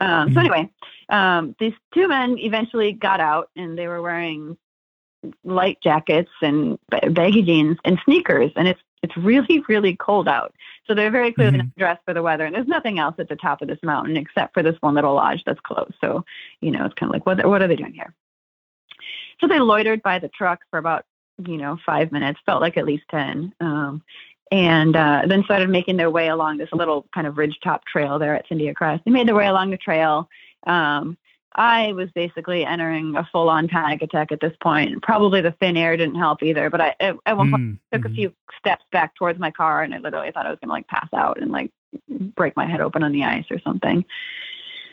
Um, 0.00 0.08
mm-hmm. 0.08 0.34
So 0.34 0.40
anyway, 0.40 0.70
um, 1.08 1.54
these 1.58 1.74
two 1.94 2.08
men 2.08 2.38
eventually 2.38 2.92
got 2.92 3.20
out, 3.20 3.50
and 3.56 3.78
they 3.78 3.88
were 3.88 4.02
wearing 4.02 4.56
light 5.44 5.78
jackets 5.82 6.30
and 6.42 6.78
baggy 7.12 7.42
jeans 7.42 7.78
and 7.84 7.98
sneakers, 8.04 8.50
and 8.56 8.68
it's 8.68 8.80
it's 9.02 9.16
really 9.16 9.62
really 9.68 9.96
cold 9.96 10.28
out. 10.28 10.54
So 10.86 10.94
they're 10.94 11.10
very 11.10 11.32
clearly 11.32 11.58
mm-hmm. 11.58 11.78
dressed 11.78 12.02
for 12.04 12.14
the 12.14 12.22
weather, 12.22 12.44
and 12.44 12.54
there's 12.54 12.66
nothing 12.66 12.98
else 12.98 13.14
at 13.18 13.28
the 13.28 13.36
top 13.36 13.62
of 13.62 13.68
this 13.68 13.78
mountain 13.82 14.16
except 14.16 14.54
for 14.54 14.62
this 14.62 14.76
one 14.80 14.94
little 14.94 15.14
lodge 15.14 15.42
that's 15.44 15.60
closed. 15.60 15.94
So 16.00 16.24
you 16.60 16.70
know, 16.70 16.84
it's 16.84 16.94
kind 16.94 17.10
of 17.10 17.14
like 17.14 17.26
what 17.26 17.44
what 17.46 17.62
are 17.62 17.68
they 17.68 17.76
doing 17.76 17.94
here? 17.94 18.14
So 19.40 19.46
they 19.46 19.60
loitered 19.60 20.02
by 20.02 20.18
the 20.18 20.28
truck 20.28 20.60
for 20.70 20.78
about 20.78 21.04
you 21.46 21.56
know 21.56 21.78
five 21.84 22.12
minutes, 22.12 22.40
felt 22.44 22.60
like 22.60 22.76
at 22.76 22.86
least 22.86 23.04
ten. 23.10 23.52
Um, 23.60 24.02
and 24.50 24.96
uh, 24.96 25.22
then 25.26 25.44
started 25.44 25.68
making 25.68 25.96
their 25.96 26.10
way 26.10 26.28
along 26.28 26.58
this 26.58 26.68
little 26.72 27.06
kind 27.14 27.26
of 27.26 27.38
ridge 27.38 27.58
top 27.62 27.84
trail 27.84 28.18
there 28.18 28.34
at 28.34 28.48
Sandia 28.48 28.74
Crest. 28.74 29.04
They 29.04 29.10
made 29.10 29.28
their 29.28 29.34
way 29.34 29.46
along 29.46 29.70
the 29.70 29.76
trail. 29.76 30.28
Um, 30.66 31.16
I 31.54 31.92
was 31.92 32.08
basically 32.14 32.64
entering 32.64 33.16
a 33.16 33.28
full 33.32 33.48
on 33.48 33.68
panic 33.68 34.02
attack 34.02 34.30
at 34.32 34.40
this 34.40 34.54
point. 34.62 35.02
Probably 35.02 35.40
the 35.40 35.54
thin 35.60 35.76
air 35.76 35.96
didn't 35.96 36.14
help 36.14 36.42
either, 36.42 36.70
but 36.70 36.80
I 36.80 36.94
at, 37.00 37.16
at 37.26 37.36
one 37.36 37.50
point 37.50 37.62
mm-hmm. 37.62 37.96
took 37.96 38.04
a 38.04 38.08
mm-hmm. 38.08 38.14
few 38.14 38.32
steps 38.58 38.84
back 38.92 39.14
towards 39.16 39.38
my 39.38 39.50
car 39.50 39.82
and 39.82 39.94
I 39.94 39.98
literally 39.98 40.30
thought 40.30 40.46
I 40.46 40.50
was 40.50 40.58
going 40.60 40.68
to 40.68 40.74
like 40.74 40.86
pass 40.86 41.08
out 41.12 41.40
and 41.40 41.50
like 41.50 41.72
break 42.36 42.56
my 42.56 42.66
head 42.66 42.80
open 42.80 43.02
on 43.02 43.12
the 43.12 43.24
ice 43.24 43.46
or 43.50 43.58
something. 43.60 44.04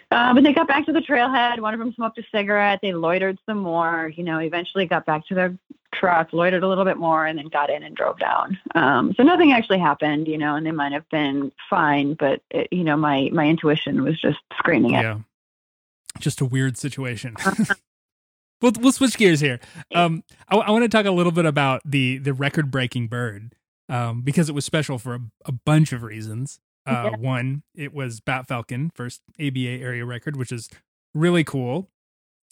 Uh, 0.09 0.33
but 0.33 0.43
they 0.43 0.53
got 0.53 0.67
back 0.67 0.85
to 0.85 0.93
the 0.93 1.01
trailhead. 1.01 1.59
One 1.59 1.73
of 1.73 1.79
them 1.79 1.93
smoked 1.93 2.17
a 2.17 2.23
cigarette. 2.31 2.79
They 2.81 2.93
loitered 2.93 3.37
some 3.45 3.57
more. 3.57 4.11
You 4.15 4.23
know, 4.23 4.39
eventually 4.39 4.85
got 4.85 5.05
back 5.05 5.27
to 5.27 5.35
their 5.35 5.57
truck, 5.99 6.33
loitered 6.33 6.63
a 6.63 6.67
little 6.67 6.85
bit 6.85 6.97
more, 6.97 7.25
and 7.25 7.37
then 7.37 7.47
got 7.47 7.69
in 7.69 7.83
and 7.83 7.95
drove 7.95 8.19
down. 8.19 8.57
Um, 8.75 9.13
so 9.15 9.23
nothing 9.23 9.51
actually 9.51 9.79
happened, 9.79 10.27
you 10.27 10.37
know, 10.37 10.55
and 10.55 10.65
they 10.65 10.71
might 10.71 10.91
have 10.91 11.07
been 11.09 11.51
fine, 11.69 12.13
but 12.13 12.41
it, 12.51 12.67
you 12.71 12.83
know, 12.83 12.97
my 12.97 13.29
my 13.33 13.45
intuition 13.45 14.03
was 14.03 14.19
just 14.19 14.39
screaming 14.57 14.93
it. 14.93 15.01
Yeah, 15.01 15.19
just 16.19 16.41
a 16.41 16.45
weird 16.45 16.77
situation. 16.77 17.35
we'll 18.61 18.73
we'll 18.79 18.91
switch 18.91 19.17
gears 19.17 19.39
here. 19.39 19.59
Um, 19.93 20.23
I, 20.49 20.57
I 20.57 20.71
want 20.71 20.83
to 20.83 20.89
talk 20.89 21.05
a 21.05 21.11
little 21.11 21.31
bit 21.31 21.45
about 21.45 21.81
the 21.85 22.17
the 22.17 22.33
record 22.33 22.71
breaking 22.71 23.07
bird, 23.07 23.53
um, 23.89 24.21
because 24.21 24.49
it 24.49 24.55
was 24.55 24.65
special 24.65 24.97
for 24.97 25.15
a, 25.15 25.19
a 25.45 25.51
bunch 25.51 25.93
of 25.93 26.03
reasons. 26.03 26.59
Uh, 26.85 27.09
yeah. 27.11 27.17
One, 27.17 27.63
it 27.75 27.93
was 27.93 28.21
Bat 28.21 28.47
Falcon, 28.47 28.91
first 28.95 29.21
ABA 29.39 29.59
area 29.59 30.05
record, 30.05 30.37
which 30.37 30.53
is 30.53 30.69
really 31.13 31.43
cool. 31.43 31.89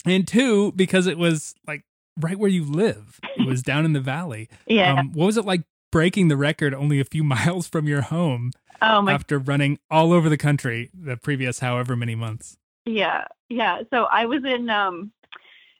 And 0.04 0.28
two, 0.28 0.72
because 0.72 1.06
it 1.06 1.16
was 1.16 1.54
like 1.66 1.84
right 2.20 2.38
where 2.38 2.50
you 2.50 2.64
live. 2.64 3.20
It 3.36 3.46
was 3.46 3.62
down 3.62 3.84
in 3.84 3.92
the 3.92 4.00
valley. 4.00 4.48
Yeah. 4.66 4.94
Um, 4.94 5.12
what 5.12 5.26
was 5.26 5.36
it 5.36 5.44
like 5.44 5.62
breaking 5.92 6.28
the 6.28 6.36
record 6.36 6.74
only 6.74 7.00
a 7.00 7.04
few 7.04 7.24
miles 7.36 7.68
from 7.68 7.86
your 7.86 8.02
home 8.02 8.52
oh, 8.82 9.02
my- 9.02 9.12
after 9.12 9.38
running 9.38 9.78
all 9.90 10.12
over 10.12 10.28
the 10.28 10.38
country 10.38 10.90
the 10.94 11.16
previous 11.16 11.60
however 11.60 11.96
many 11.96 12.14
months? 12.14 12.56
Yeah. 12.84 13.24
Yeah. 13.48 13.82
So 13.92 14.04
I 14.04 14.26
was 14.26 14.44
in 14.44 14.70
um 14.70 15.12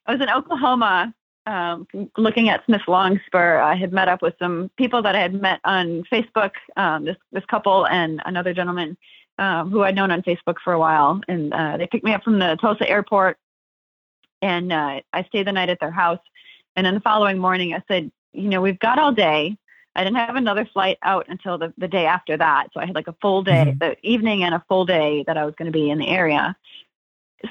I 0.07 0.12
was 0.12 0.20
in 0.20 0.29
Oklahoma 0.29 1.14
um, 1.46 1.87
looking 2.16 2.49
at 2.49 2.64
Smith 2.64 2.83
Longspur, 2.88 3.61
I 3.62 3.77
had 3.77 3.92
met 3.92 4.09
up 4.09 4.20
with 4.20 4.35
some 4.38 4.70
people 4.77 5.03
that 5.03 5.14
I 5.14 5.20
had 5.20 5.35
met 5.35 5.61
on 5.64 6.03
Facebook. 6.12 6.53
Um, 6.77 7.05
this 7.05 7.16
this 7.33 7.44
couple 7.44 7.87
and 7.87 8.20
another 8.25 8.53
gentleman 8.53 8.96
um, 9.38 9.70
who 9.70 9.83
I'd 9.83 9.94
known 9.94 10.11
on 10.11 10.22
Facebook 10.22 10.57
for 10.62 10.72
a 10.72 10.79
while, 10.79 11.20
and 11.29 11.53
uh, 11.53 11.77
they 11.77 11.87
picked 11.87 12.05
me 12.05 12.12
up 12.12 12.25
from 12.25 12.38
the 12.38 12.57
Tulsa 12.61 12.88
airport, 12.88 13.38
and 14.47 14.73
uh, 14.73 15.01
I 15.13 15.25
stayed 15.25 15.47
the 15.47 15.53
night 15.53 15.69
at 15.69 15.81
their 15.81 15.91
house. 15.91 16.21
And 16.75 16.87
then 16.87 16.95
the 16.95 17.01
following 17.01 17.39
morning, 17.39 17.75
I 17.75 17.83
said, 17.89 18.11
you 18.33 18.49
know, 18.49 18.61
we've 18.61 18.79
got 18.79 18.99
all 18.99 19.13
day. 19.13 19.57
I 19.95 20.05
didn't 20.05 20.17
have 20.17 20.37
another 20.37 20.67
flight 20.67 20.99
out 21.03 21.27
until 21.29 21.57
the, 21.57 21.73
the 21.79 21.89
day 21.89 22.05
after 22.05 22.37
that. 22.37 22.69
So 22.75 22.81
I 22.81 22.87
had 22.87 22.95
like 22.95 23.09
a 23.09 23.17
full 23.23 23.43
day, 23.43 23.65
mm-hmm. 23.67 23.79
the 23.79 23.97
evening 24.03 24.45
and 24.45 24.55
a 24.55 24.63
full 24.69 24.85
day 24.85 25.25
that 25.27 25.39
I 25.39 25.47
was 25.47 25.55
going 25.57 25.73
to 25.73 25.77
be 25.77 25.89
in 25.89 25.99
the 25.99 26.09
area 26.09 26.57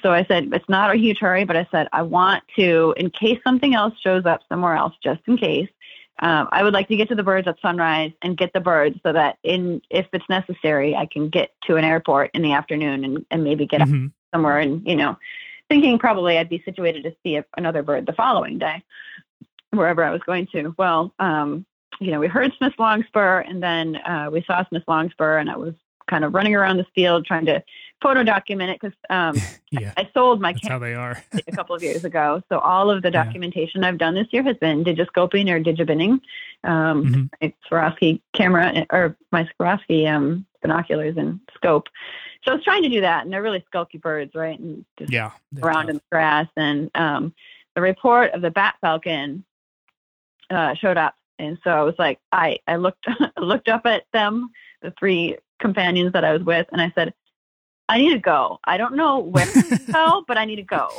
so 0.01 0.11
I 0.11 0.25
said, 0.25 0.49
it's 0.53 0.69
not 0.69 0.93
a 0.93 0.97
huge 0.97 1.19
hurry, 1.19 1.43
but 1.43 1.55
I 1.55 1.67
said, 1.71 1.87
I 1.93 2.01
want 2.01 2.43
to, 2.55 2.93
in 2.97 3.09
case 3.09 3.39
something 3.43 3.75
else 3.75 3.93
shows 3.99 4.25
up 4.25 4.41
somewhere 4.49 4.75
else, 4.75 4.93
just 5.03 5.21
in 5.27 5.37
case, 5.37 5.69
um, 6.19 6.47
I 6.51 6.63
would 6.63 6.73
like 6.73 6.87
to 6.87 6.95
get 6.95 7.09
to 7.09 7.15
the 7.15 7.23
birds 7.23 7.47
at 7.47 7.59
sunrise 7.61 8.11
and 8.21 8.37
get 8.37 8.53
the 8.53 8.61
birds 8.61 8.97
so 9.03 9.11
that 9.13 9.37
in, 9.43 9.81
if 9.89 10.07
it's 10.13 10.27
necessary, 10.29 10.95
I 10.95 11.05
can 11.05 11.29
get 11.29 11.51
to 11.67 11.75
an 11.75 11.83
airport 11.83 12.31
in 12.33 12.41
the 12.41 12.53
afternoon 12.53 13.03
and, 13.03 13.25
and 13.29 13.43
maybe 13.43 13.65
get 13.65 13.81
mm-hmm. 13.81 14.07
somewhere 14.33 14.59
and, 14.59 14.85
you 14.87 14.95
know, 14.95 15.17
thinking 15.69 15.97
probably 15.99 16.37
I'd 16.37 16.49
be 16.49 16.61
situated 16.63 17.03
to 17.03 17.15
see 17.23 17.39
another 17.57 17.83
bird 17.83 18.05
the 18.05 18.13
following 18.13 18.57
day, 18.57 18.83
wherever 19.71 20.03
I 20.03 20.11
was 20.11 20.21
going 20.25 20.47
to. 20.47 20.75
Well, 20.77 21.13
um, 21.19 21.65
you 21.99 22.11
know, 22.11 22.19
we 22.19 22.27
heard 22.27 22.53
Smith 22.57 22.73
Longspur 22.77 23.39
and 23.39 23.61
then 23.61 23.95
uh, 23.97 24.29
we 24.31 24.43
saw 24.43 24.65
Smith 24.67 24.83
Longspur 24.87 25.37
and 25.37 25.49
I 25.49 25.57
was 25.57 25.73
kind 26.09 26.23
of 26.23 26.33
running 26.33 26.55
around 26.55 26.77
this 26.77 26.85
field 26.93 27.25
trying 27.25 27.45
to 27.45 27.63
photo 28.01 28.23
document 28.23 28.71
it 28.71 28.79
because 28.79 28.97
um, 29.09 29.35
yeah, 29.71 29.93
I, 29.97 30.01
I, 30.01 30.09
sold 30.13 30.41
my 30.41 30.53
that's 30.53 30.67
how 30.67 30.79
they 30.79 30.93
are 30.93 31.21
a 31.47 31.51
couple 31.51 31.75
of 31.75 31.83
years 31.83 32.03
ago. 32.05 32.41
So 32.49 32.59
all 32.59 32.89
of 32.89 33.01
the 33.01 33.11
documentation 33.11 33.81
yeah. 33.81 33.89
I've 33.89 33.97
done 33.97 34.15
this 34.15 34.27
year 34.31 34.43
has 34.43 34.57
been 34.57 34.83
digiscoping 34.83 35.49
or 35.49 35.59
digibinning. 35.59 36.19
Um, 36.63 37.05
mm-hmm. 37.05 37.23
My 37.41 37.53
Swarovski 37.69 38.21
camera 38.33 38.85
or 38.91 39.15
my 39.31 39.47
Swarovski 39.59 40.11
um, 40.11 40.45
binoculars 40.61 41.17
and 41.17 41.39
scope. 41.55 41.87
So 42.43 42.51
I 42.51 42.55
was 42.55 42.63
trying 42.63 42.83
to 42.83 42.89
do 42.89 43.01
that, 43.01 43.23
and 43.23 43.33
they're 43.33 43.41
really 43.41 43.65
skulky 43.73 43.99
birds, 43.99 44.35
right? 44.35 44.59
And 44.59 44.85
just 44.99 45.11
yeah, 45.11 45.31
around 45.61 45.83
tough. 45.85 45.89
in 45.89 45.95
the 45.95 46.01
grass. 46.11 46.47
And 46.55 46.91
um, 46.93 47.33
the 47.75 47.81
report 47.81 48.31
of 48.31 48.41
the 48.41 48.51
bat 48.51 48.75
falcon 48.81 49.43
uh, 50.51 50.75
showed 50.75 50.97
up, 50.97 51.15
and 51.39 51.57
so 51.63 51.71
I 51.71 51.81
was 51.81 51.95
like, 51.97 52.19
I 52.31 52.59
I 52.67 52.75
looked 52.75 53.07
looked 53.39 53.67
up 53.67 53.85
at 53.85 54.03
them, 54.13 54.51
the 54.83 54.93
three 54.99 55.37
companions 55.59 56.13
that 56.13 56.23
I 56.23 56.33
was 56.33 56.43
with, 56.43 56.67
and 56.71 56.81
I 56.81 56.91
said, 56.93 57.13
I 57.87 57.99
need 57.99 58.13
to 58.13 58.19
go. 58.19 58.59
I 58.63 58.77
don't 58.77 58.95
know 58.95 59.19
where 59.33 59.45
to 59.45 59.79
go, 59.91 60.23
but 60.27 60.37
I 60.37 60.45
need 60.45 60.57
to 60.57 60.63
go. 60.63 60.89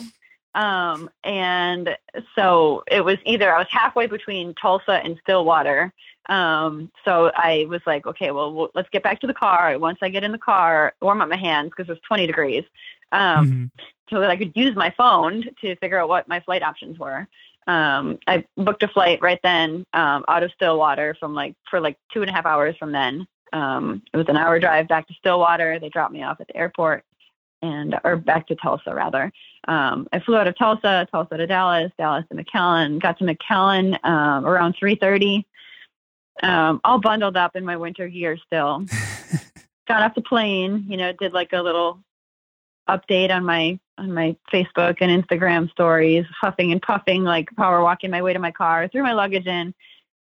Um, 0.54 1.10
and 1.22 1.96
so 2.34 2.82
it 2.90 3.04
was 3.04 3.18
either 3.26 3.54
I 3.54 3.58
was 3.58 3.66
halfway 3.70 4.06
between 4.06 4.54
Tulsa 4.54 5.02
and 5.04 5.18
Stillwater. 5.22 5.92
Um, 6.28 6.90
so 7.04 7.30
I 7.36 7.66
was 7.68 7.82
like, 7.86 8.06
okay, 8.06 8.30
well, 8.30 8.52
well, 8.52 8.70
let's 8.74 8.88
get 8.90 9.02
back 9.02 9.20
to 9.20 9.26
the 9.26 9.34
car. 9.34 9.78
Once 9.78 9.98
I 10.02 10.08
get 10.08 10.24
in 10.24 10.32
the 10.32 10.38
car, 10.38 10.94
warm 11.02 11.20
up 11.20 11.28
my 11.28 11.36
hands 11.36 11.72
because 11.76 11.92
it's 11.94 12.04
20 12.06 12.26
degrees, 12.26 12.64
um, 13.12 13.46
mm-hmm. 13.46 13.64
so 14.10 14.20
that 14.20 14.30
I 14.30 14.36
could 14.36 14.52
use 14.56 14.74
my 14.74 14.92
phone 14.96 15.44
to 15.60 15.76
figure 15.76 16.00
out 16.00 16.08
what 16.08 16.26
my 16.26 16.40
flight 16.40 16.62
options 16.62 16.98
were. 16.98 17.28
Um, 17.68 18.18
I 18.26 18.44
booked 18.56 18.82
a 18.82 18.88
flight 18.88 19.20
right 19.20 19.40
then 19.42 19.84
um, 19.92 20.24
out 20.28 20.42
of 20.42 20.52
Stillwater 20.52 21.16
from 21.18 21.34
like 21.34 21.54
for 21.68 21.80
like 21.80 21.98
two 22.12 22.22
and 22.22 22.30
a 22.30 22.32
half 22.32 22.46
hours 22.46 22.76
from 22.78 22.92
then 22.92 23.26
um, 23.52 24.02
it 24.12 24.16
was 24.16 24.26
an 24.28 24.36
hour 24.36 24.58
drive 24.58 24.88
back 24.88 25.06
to 25.08 25.14
Stillwater. 25.14 25.78
They 25.78 25.88
dropped 25.88 26.12
me 26.12 26.22
off 26.22 26.40
at 26.40 26.48
the 26.48 26.56
airport 26.56 27.04
and 27.62 27.98
or 28.04 28.16
back 28.16 28.46
to 28.48 28.54
Tulsa 28.56 28.94
rather. 28.94 29.32
Um, 29.68 30.06
I 30.12 30.20
flew 30.20 30.36
out 30.36 30.46
of 30.46 30.56
Tulsa, 30.58 31.08
Tulsa 31.10 31.36
to 31.36 31.46
Dallas, 31.46 31.90
Dallas 31.98 32.24
to 32.30 32.36
McAllen. 32.36 33.00
Got 33.00 33.18
to 33.18 33.24
McAllen 33.24 34.04
um, 34.04 34.46
around 34.46 34.76
3:30. 34.82 35.44
Um, 36.42 36.80
all 36.84 37.00
bundled 37.00 37.36
up 37.36 37.56
in 37.56 37.64
my 37.64 37.76
winter 37.76 38.08
gear 38.08 38.36
still. 38.36 38.84
got 39.88 40.02
off 40.02 40.14
the 40.14 40.22
plane, 40.22 40.84
you 40.88 40.96
know, 40.96 41.12
did 41.12 41.32
like 41.32 41.52
a 41.52 41.62
little 41.62 42.00
update 42.88 43.30
on 43.30 43.44
my 43.44 43.78
on 43.98 44.12
my 44.12 44.36
Facebook 44.52 44.98
and 45.00 45.24
Instagram 45.24 45.70
stories, 45.70 46.26
huffing 46.38 46.72
and 46.72 46.82
puffing, 46.82 47.24
like 47.24 47.48
power 47.56 47.82
walking 47.82 48.10
my 48.10 48.20
way 48.20 48.32
to 48.32 48.38
my 48.38 48.50
car, 48.50 48.88
threw 48.88 49.02
my 49.02 49.12
luggage 49.12 49.46
in, 49.46 49.74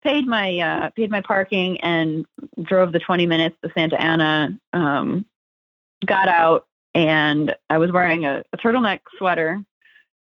paid 0.05 0.27
my 0.27 0.59
uh, 0.59 0.89
paid 0.91 1.09
my 1.09 1.21
parking 1.21 1.81
and 1.81 2.25
drove 2.61 2.91
the 2.91 2.99
20 2.99 3.25
minutes 3.25 3.57
to 3.63 3.71
Santa 3.75 3.99
Ana. 3.99 4.57
Um, 4.71 5.25
got 6.05 6.27
out 6.27 6.67
and 6.93 7.55
I 7.69 7.79
was 7.79 7.91
wearing 7.91 8.25
a, 8.25 8.43
a 8.53 8.57
turtleneck 8.57 8.99
sweater 9.17 9.61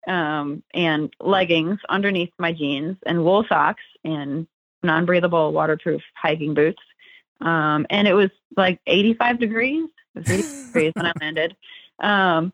um, 0.08 0.62
and 0.72 1.12
leggings 1.20 1.78
underneath 1.88 2.32
my 2.38 2.52
jeans 2.52 2.96
and 3.04 3.22
wool 3.22 3.44
socks 3.48 3.82
and 4.02 4.46
non-breathable 4.82 5.52
waterproof 5.52 6.00
hiking 6.14 6.54
boots. 6.54 6.82
Um, 7.40 7.86
and 7.90 8.08
it 8.08 8.14
was 8.14 8.30
like 8.56 8.80
85 8.86 9.38
degrees. 9.38 9.88
It 10.14 10.18
was 10.20 10.30
80 10.30 10.66
degrees 10.66 10.92
when 10.94 11.06
I 11.06 11.12
landed. 11.20 11.56
Um, 12.00 12.52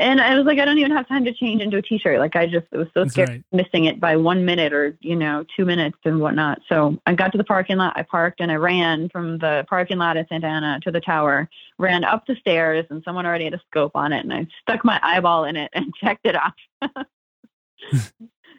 and 0.00 0.20
I 0.20 0.34
was 0.34 0.44
like, 0.44 0.58
I 0.58 0.64
don't 0.64 0.78
even 0.78 0.90
have 0.92 1.06
time 1.06 1.24
to 1.24 1.32
change 1.32 1.62
into 1.62 1.76
a 1.76 1.82
t-shirt. 1.82 2.18
Like 2.18 2.34
I 2.34 2.46
just 2.46 2.66
was 2.72 2.88
so 2.94 3.06
scared 3.06 3.28
right. 3.28 3.44
missing 3.52 3.84
it 3.84 4.00
by 4.00 4.16
one 4.16 4.44
minute 4.44 4.72
or 4.72 4.96
you 5.00 5.14
know 5.14 5.44
two 5.56 5.64
minutes 5.64 5.98
and 6.04 6.20
whatnot. 6.20 6.60
So 6.68 6.98
I 7.06 7.14
got 7.14 7.32
to 7.32 7.38
the 7.38 7.44
parking 7.44 7.76
lot. 7.76 7.92
I 7.96 8.02
parked 8.02 8.40
and 8.40 8.50
I 8.50 8.56
ran 8.56 9.08
from 9.10 9.38
the 9.38 9.64
parking 9.68 9.98
lot 9.98 10.16
at 10.16 10.28
Santa 10.28 10.48
Ana 10.48 10.80
to 10.80 10.90
the 10.90 11.00
tower. 11.00 11.48
Ran 11.78 12.02
up 12.02 12.26
the 12.26 12.34
stairs 12.36 12.86
and 12.90 13.02
someone 13.04 13.26
already 13.26 13.44
had 13.44 13.54
a 13.54 13.60
scope 13.70 13.94
on 13.94 14.12
it, 14.12 14.24
and 14.24 14.32
I 14.32 14.46
stuck 14.62 14.84
my 14.84 14.98
eyeball 15.02 15.44
in 15.44 15.56
it 15.56 15.70
and 15.74 15.94
checked 16.00 16.26
it 16.26 16.36
off. 16.36 16.54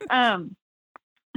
um. 0.09 0.55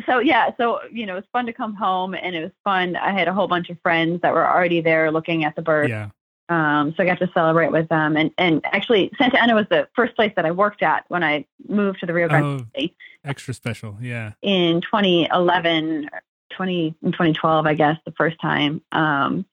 So 0.07 0.21
yeah, 0.21 0.51
so 0.57 0.79
you 0.93 1.07
know, 1.07 1.15
it 1.15 1.17
was 1.17 1.25
fun 1.33 1.47
to 1.47 1.53
come 1.53 1.75
home, 1.75 2.15
and 2.15 2.37
it 2.37 2.43
was 2.43 2.53
fun. 2.63 2.95
I 2.95 3.11
had 3.11 3.27
a 3.27 3.33
whole 3.33 3.49
bunch 3.49 3.69
of 3.69 3.81
friends 3.83 4.21
that 4.23 4.33
were 4.33 4.49
already 4.49 4.81
there 4.81 5.11
looking 5.11 5.45
at 5.45 5.57
the 5.57 5.63
birds. 5.63 5.91
Yeah. 5.91 6.11
Um, 6.49 6.95
so 6.97 7.03
I 7.03 7.07
got 7.07 7.19
to 7.19 7.31
celebrate 7.35 7.73
with 7.73 7.89
them. 7.89 8.17
And, 8.17 8.31
and 8.39 8.65
actually, 8.65 9.11
Santa 9.19 9.41
Ana 9.41 9.55
was 9.55 9.67
the 9.69 9.89
first 9.95 10.17
place 10.17 10.33
that 10.37 10.47
I 10.47 10.51
worked 10.51 10.83
at 10.83 11.05
when 11.09 11.23
I 11.23 11.45
moved 11.69 12.01
to 12.01 12.07
the 12.07 12.15
Rio 12.15 12.29
Grande 12.29 12.67
oh, 12.79 12.87
Extra 13.25 13.53
special, 13.53 13.97
yeah. 14.01 14.33
In 14.43 14.81
2011, 14.81 16.09
20, 16.57 16.95
in 17.03 17.13
2012, 17.13 17.67
I 17.67 17.75
guess, 17.75 17.99
the 18.05 18.13
first 18.13 18.41
time. 18.41 18.81
Um, 18.93 19.45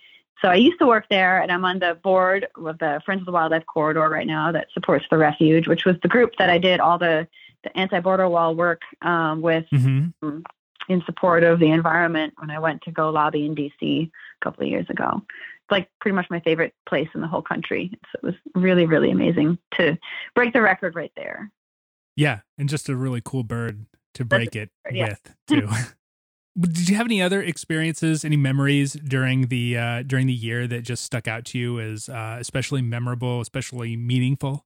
so 0.41 0.49
I 0.49 0.55
used 0.55 0.79
to 0.79 0.85
work 0.85 1.05
there, 1.09 1.41
and 1.41 1.51
I'm 1.51 1.65
on 1.65 1.79
the 1.79 1.95
board 1.95 2.47
with 2.57 2.77
the 2.79 3.01
Friends 3.05 3.21
of 3.21 3.25
the 3.25 3.31
Wildlife 3.31 3.65
Corridor 3.65 4.07
right 4.07 4.27
now 4.27 4.51
that 4.51 4.67
supports 4.73 5.05
the 5.09 5.17
refuge, 5.17 5.67
which 5.67 5.85
was 5.85 5.95
the 6.01 6.07
group 6.07 6.33
that 6.37 6.49
I 6.49 6.57
did 6.57 6.79
all 6.79 6.97
the, 6.97 7.27
the 7.63 7.77
anti-border 7.77 8.29
wall 8.29 8.55
work 8.55 8.81
um, 9.01 9.41
with 9.41 9.65
mm-hmm. 9.73 10.39
In 10.87 11.01
support 11.07 11.43
of 11.43 11.59
the 11.59 11.71
environment 11.71 12.35
when 12.37 12.51
I 12.51 12.59
went 12.59 12.83
to 12.83 12.91
go 12.91 13.09
lobby 13.09 13.43
in 13.43 13.55
D.C. 13.55 14.11
a 14.39 14.45
couple 14.45 14.63
of 14.63 14.69
years 14.69 14.87
ago 14.87 15.23
like 15.71 15.89
pretty 15.99 16.15
much 16.15 16.27
my 16.29 16.39
favorite 16.41 16.73
place 16.87 17.09
in 17.15 17.21
the 17.21 17.27
whole 17.27 17.41
country. 17.41 17.91
So 18.11 18.19
it 18.21 18.23
was 18.23 18.35
really, 18.55 18.85
really 18.85 19.11
amazing 19.11 19.57
to 19.75 19.97
break 20.35 20.53
the 20.53 20.61
record 20.61 20.95
right 20.95 21.11
there. 21.15 21.51
Yeah, 22.15 22.41
and 22.57 22.69
just 22.69 22.87
a 22.89 22.95
really 22.95 23.21
cool 23.23 23.43
bird 23.43 23.85
to 24.13 24.25
break 24.25 24.55
it 24.55 24.69
yeah. 24.91 25.09
with 25.09 25.35
too. 25.47 25.69
Did 26.57 26.87
you 26.87 26.95
have 26.95 27.05
any 27.05 27.21
other 27.21 27.41
experiences, 27.41 28.23
any 28.23 28.37
memories 28.37 28.93
during 28.93 29.47
the 29.47 29.77
uh, 29.77 30.03
during 30.03 30.25
the 30.25 30.33
year 30.33 30.67
that 30.67 30.83
just 30.83 31.03
stuck 31.03 31.27
out 31.27 31.43
to 31.45 31.59
you 31.59 31.81
as 31.81 32.07
uh, 32.07 32.37
especially 32.39 32.81
memorable, 32.81 33.41
especially 33.41 33.97
meaningful? 33.97 34.65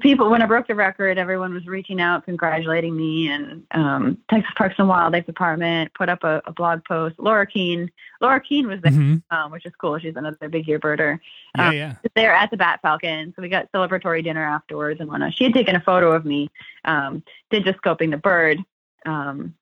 People 0.00 0.30
when 0.30 0.40
I 0.40 0.46
broke 0.46 0.68
the 0.68 0.74
record, 0.74 1.18
everyone 1.18 1.52
was 1.52 1.66
reaching 1.66 2.00
out, 2.00 2.24
congratulating 2.24 2.96
me, 2.96 3.28
and 3.28 3.66
um, 3.72 4.18
Texas 4.30 4.52
Parks 4.56 4.76
and 4.78 4.88
Wildlife 4.88 5.26
Department 5.26 5.92
put 5.94 6.08
up 6.08 6.22
a, 6.22 6.40
a, 6.46 6.52
blog 6.52 6.84
post. 6.84 7.16
Laura 7.18 7.44
Keene, 7.44 7.90
Laura 8.20 8.40
Keene 8.40 8.68
was 8.68 8.80
there, 8.82 8.92
mm-hmm. 8.92 9.36
um, 9.36 9.50
which 9.50 9.66
is 9.66 9.72
cool. 9.80 9.98
She's 9.98 10.14
another 10.14 10.48
big 10.48 10.68
year 10.68 10.78
birder. 10.78 11.18
Yeah, 11.56 11.68
um, 11.68 11.74
yeah. 11.74 11.94
There 12.14 12.32
at 12.32 12.50
the 12.52 12.56
Bat 12.56 12.80
Falcon, 12.82 13.32
so 13.34 13.42
we 13.42 13.48
got 13.48 13.70
celebratory 13.72 14.22
dinner 14.22 14.44
afterwards 14.44 15.00
and 15.00 15.08
whatnot. 15.08 15.34
She 15.34 15.44
had 15.44 15.54
taken 15.54 15.74
a 15.74 15.80
photo 15.80 16.12
of 16.12 16.24
me, 16.24 16.50
um, 16.84 17.24
digiscoping 17.52 18.12
the 18.12 18.16
bird. 18.16 18.58
Um, 19.06 19.54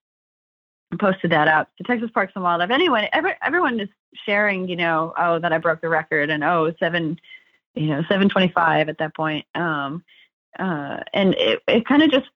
posted 0.98 1.30
that 1.32 1.48
up 1.48 1.68
to 1.76 1.84
Texas 1.84 2.10
Parks 2.12 2.32
and 2.34 2.44
Wildlife. 2.44 2.70
Anyone, 2.70 3.06
every, 3.12 3.34
everyone 3.42 3.80
is 3.80 3.88
sharing, 4.24 4.68
you 4.68 4.76
know, 4.76 5.12
oh, 5.18 5.38
that 5.38 5.52
I 5.52 5.58
broke 5.58 5.80
the 5.80 5.88
record 5.88 6.30
and 6.30 6.44
oh, 6.44 6.72
seven, 6.78 7.18
you 7.76 7.88
know, 7.88 8.00
725 8.02 8.88
at 8.88 8.98
that 8.98 9.14
point. 9.14 9.46
Um, 9.54 10.02
uh, 10.58 11.00
and 11.12 11.34
it, 11.34 11.62
it 11.68 11.86
kind 11.86 12.02
of 12.02 12.10
just, 12.10 12.26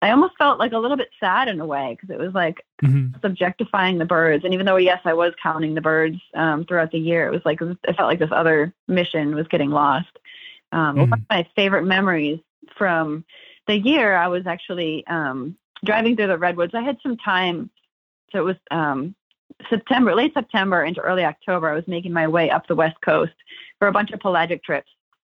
I 0.00 0.10
almost 0.10 0.34
felt 0.38 0.60
like 0.60 0.72
a 0.72 0.78
little 0.78 0.96
bit 0.96 1.10
sad 1.18 1.48
in 1.48 1.60
a 1.60 1.66
way 1.66 1.96
because 1.96 2.14
it 2.14 2.20
was 2.20 2.32
like 2.32 2.64
mm-hmm. 2.82 3.18
subjectifying 3.18 3.98
the 3.98 4.04
birds. 4.04 4.44
And 4.44 4.54
even 4.54 4.64
though, 4.64 4.76
yes, 4.76 5.00
I 5.04 5.12
was 5.12 5.34
counting 5.42 5.74
the 5.74 5.80
birds 5.80 6.18
um, 6.34 6.64
throughout 6.64 6.92
the 6.92 6.98
year, 6.98 7.26
it 7.26 7.32
was 7.32 7.42
like, 7.44 7.60
it 7.60 7.96
felt 7.96 8.08
like 8.08 8.20
this 8.20 8.30
other 8.30 8.72
mission 8.86 9.34
was 9.34 9.48
getting 9.48 9.70
lost. 9.70 10.16
Um, 10.70 10.96
mm-hmm. 10.96 11.00
One 11.00 11.12
of 11.14 11.20
my 11.28 11.48
favorite 11.56 11.84
memories 11.84 12.38
from 12.76 13.24
the 13.66 13.76
year, 13.76 14.16
I 14.16 14.28
was 14.28 14.46
actually 14.46 15.04
um, 15.08 15.56
driving 15.84 16.14
through 16.14 16.28
the 16.28 16.38
redwoods. 16.38 16.74
I 16.74 16.82
had 16.82 16.98
some 17.02 17.16
time, 17.16 17.70
so 18.30 18.38
it 18.38 18.44
was 18.44 18.56
um, 18.70 19.16
September, 19.68 20.14
late 20.14 20.34
September 20.34 20.84
into 20.84 21.00
early 21.00 21.24
October. 21.24 21.68
I 21.68 21.74
was 21.74 21.86
making 21.88 22.12
my 22.12 22.28
way 22.28 22.50
up 22.50 22.66
the 22.66 22.74
west 22.74 23.00
coast 23.00 23.32
for 23.78 23.88
a 23.88 23.92
bunch 23.92 24.10
of 24.10 24.20
pelagic 24.20 24.62
trips. 24.64 24.90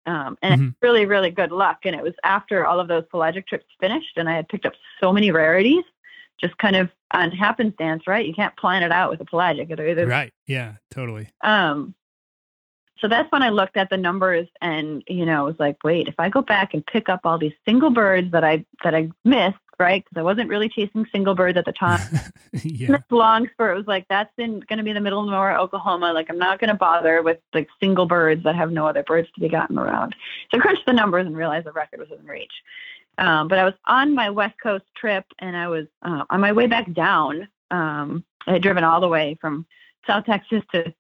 Um, 0.06 0.38
and 0.42 0.60
mm-hmm. 0.60 0.70
really, 0.80 1.04
really 1.04 1.30
good 1.30 1.52
luck. 1.52 1.80
And 1.84 1.94
it 1.94 2.02
was 2.02 2.14
after 2.24 2.66
all 2.66 2.80
of 2.80 2.88
those 2.88 3.04
pelagic 3.10 3.46
trips 3.46 3.66
finished, 3.78 4.16
and 4.16 4.28
I 4.28 4.36
had 4.36 4.48
picked 4.48 4.64
up 4.64 4.72
so 5.00 5.12
many 5.12 5.30
rarities, 5.30 5.84
just 6.40 6.56
kind 6.58 6.76
of 6.76 6.88
on 7.10 7.30
happenstance, 7.30 8.06
right? 8.06 8.26
You 8.26 8.32
can't 8.32 8.56
plan 8.56 8.82
it 8.82 8.92
out 8.92 9.10
with 9.10 9.20
a 9.20 9.24
pelagic. 9.24 9.70
Either, 9.70 10.06
right. 10.06 10.32
Yeah, 10.46 10.74
totally. 10.90 11.28
Um, 11.42 11.94
so 13.00 13.06
that's 13.06 13.30
when 13.30 13.42
I 13.42 13.50
looked 13.50 13.76
at 13.76 13.90
the 13.90 13.96
numbers 13.96 14.48
and, 14.60 15.02
you 15.06 15.24
know, 15.24 15.40
I 15.40 15.42
was 15.42 15.56
like, 15.58 15.76
wait, 15.84 16.08
if 16.08 16.14
I 16.18 16.28
go 16.28 16.42
back 16.42 16.74
and 16.74 16.84
pick 16.84 17.08
up 17.08 17.20
all 17.24 17.38
these 17.38 17.52
single 17.66 17.90
birds 17.90 18.32
that 18.32 18.44
I 18.44 18.64
that 18.82 18.94
I 18.94 19.10
missed, 19.24 19.58
right? 19.78 20.04
Because 20.04 20.20
I 20.20 20.22
wasn't 20.22 20.48
really 20.48 20.68
chasing 20.68 21.06
single 21.12 21.34
birds 21.34 21.56
at 21.56 21.64
the 21.64 21.72
time. 21.72 22.00
yeah. 22.52 22.98
Long 23.10 23.48
spur, 23.52 23.72
it 23.72 23.76
was 23.76 23.86
like 23.86 24.06
that's 24.08 24.32
in 24.38 24.60
going 24.60 24.78
to 24.78 24.82
be 24.82 24.92
the 24.92 25.00
middle 25.00 25.20
of 25.20 25.30
nowhere, 25.30 25.56
Oklahoma. 25.58 26.12
Like 26.12 26.28
I'm 26.30 26.38
not 26.38 26.58
going 26.58 26.68
to 26.68 26.74
bother 26.74 27.22
with 27.22 27.38
like 27.54 27.68
single 27.80 28.06
birds 28.06 28.42
that 28.44 28.56
have 28.56 28.72
no 28.72 28.86
other 28.86 29.02
birds 29.02 29.28
to 29.34 29.40
be 29.40 29.48
gotten 29.48 29.78
around. 29.78 30.14
So 30.50 30.58
I 30.58 30.60
crunched 30.60 30.86
the 30.86 30.92
numbers 30.92 31.26
and 31.26 31.36
realized 31.36 31.66
the 31.66 31.72
record 31.72 32.00
was 32.00 32.10
within 32.10 32.26
reach. 32.26 32.52
Um, 33.18 33.48
but 33.48 33.58
I 33.58 33.64
was 33.64 33.74
on 33.86 34.14
my 34.14 34.30
West 34.30 34.54
Coast 34.62 34.84
trip 34.96 35.24
and 35.40 35.56
I 35.56 35.68
was 35.68 35.86
uh, 36.02 36.24
on 36.30 36.40
my 36.40 36.52
way 36.52 36.66
back 36.66 36.92
down. 36.92 37.48
Um, 37.70 38.24
I 38.46 38.52
had 38.54 38.62
driven 38.62 38.84
all 38.84 39.00
the 39.00 39.08
way 39.08 39.36
from 39.40 39.66
South 40.06 40.24
Texas 40.24 40.62
to 40.72 40.94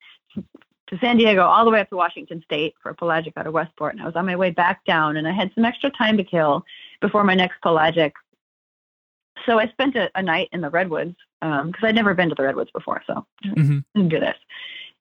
to 0.88 0.98
San 0.98 1.18
Diego, 1.18 1.42
all 1.42 1.64
the 1.64 1.70
way 1.70 1.80
up 1.80 1.90
to 1.90 1.96
Washington 1.96 2.42
State 2.44 2.74
for 2.82 2.90
a 2.90 2.94
pelagic 2.94 3.34
out 3.36 3.46
of 3.46 3.52
Westport. 3.52 3.94
And 3.94 4.02
I 4.02 4.06
was 4.06 4.16
on 4.16 4.26
my 4.26 4.36
way 4.36 4.50
back 4.50 4.84
down, 4.86 5.16
and 5.16 5.28
I 5.28 5.32
had 5.32 5.50
some 5.54 5.64
extra 5.64 5.90
time 5.90 6.16
to 6.16 6.24
kill 6.24 6.64
before 7.00 7.24
my 7.24 7.34
next 7.34 7.60
pelagic. 7.60 8.14
So 9.46 9.58
I 9.58 9.68
spent 9.68 9.96
a, 9.96 10.10
a 10.14 10.22
night 10.22 10.48
in 10.52 10.60
the 10.60 10.70
redwoods 10.70 11.16
because 11.40 11.62
um, 11.64 11.74
I'd 11.82 11.94
never 11.94 12.14
been 12.14 12.28
to 12.28 12.34
the 12.34 12.42
redwoods 12.42 12.70
before, 12.72 13.02
so 13.06 13.26
mm-hmm. 13.44 13.78
I 13.78 13.98
didn't 13.98 14.10
do 14.10 14.20
this. 14.20 14.36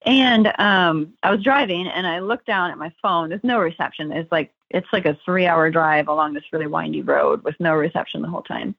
And 0.06 0.54
um, 0.60 1.14
I 1.24 1.32
was 1.32 1.44
driving, 1.44 1.88
and 1.88 2.06
I 2.06 2.20
looked 2.20 2.46
down 2.46 2.72
at 2.72 2.78
my 2.78 2.94
phone. 3.02 3.30
There's 3.30 3.44
no 3.44 3.60
reception. 3.60 4.12
It's 4.12 4.32
like 4.32 4.54
it's 4.70 4.88
like 4.94 5.06
a 5.06 5.18
three-hour 5.26 5.72
drive 5.72 6.08
along 6.08 6.34
this 6.34 6.44
really 6.52 6.68
windy 6.68 7.02
road 7.02 7.44
with 7.44 7.56
no 7.60 7.74
reception 7.74 8.22
the 8.22 8.28
whole 8.28 8.44
time. 8.44 8.76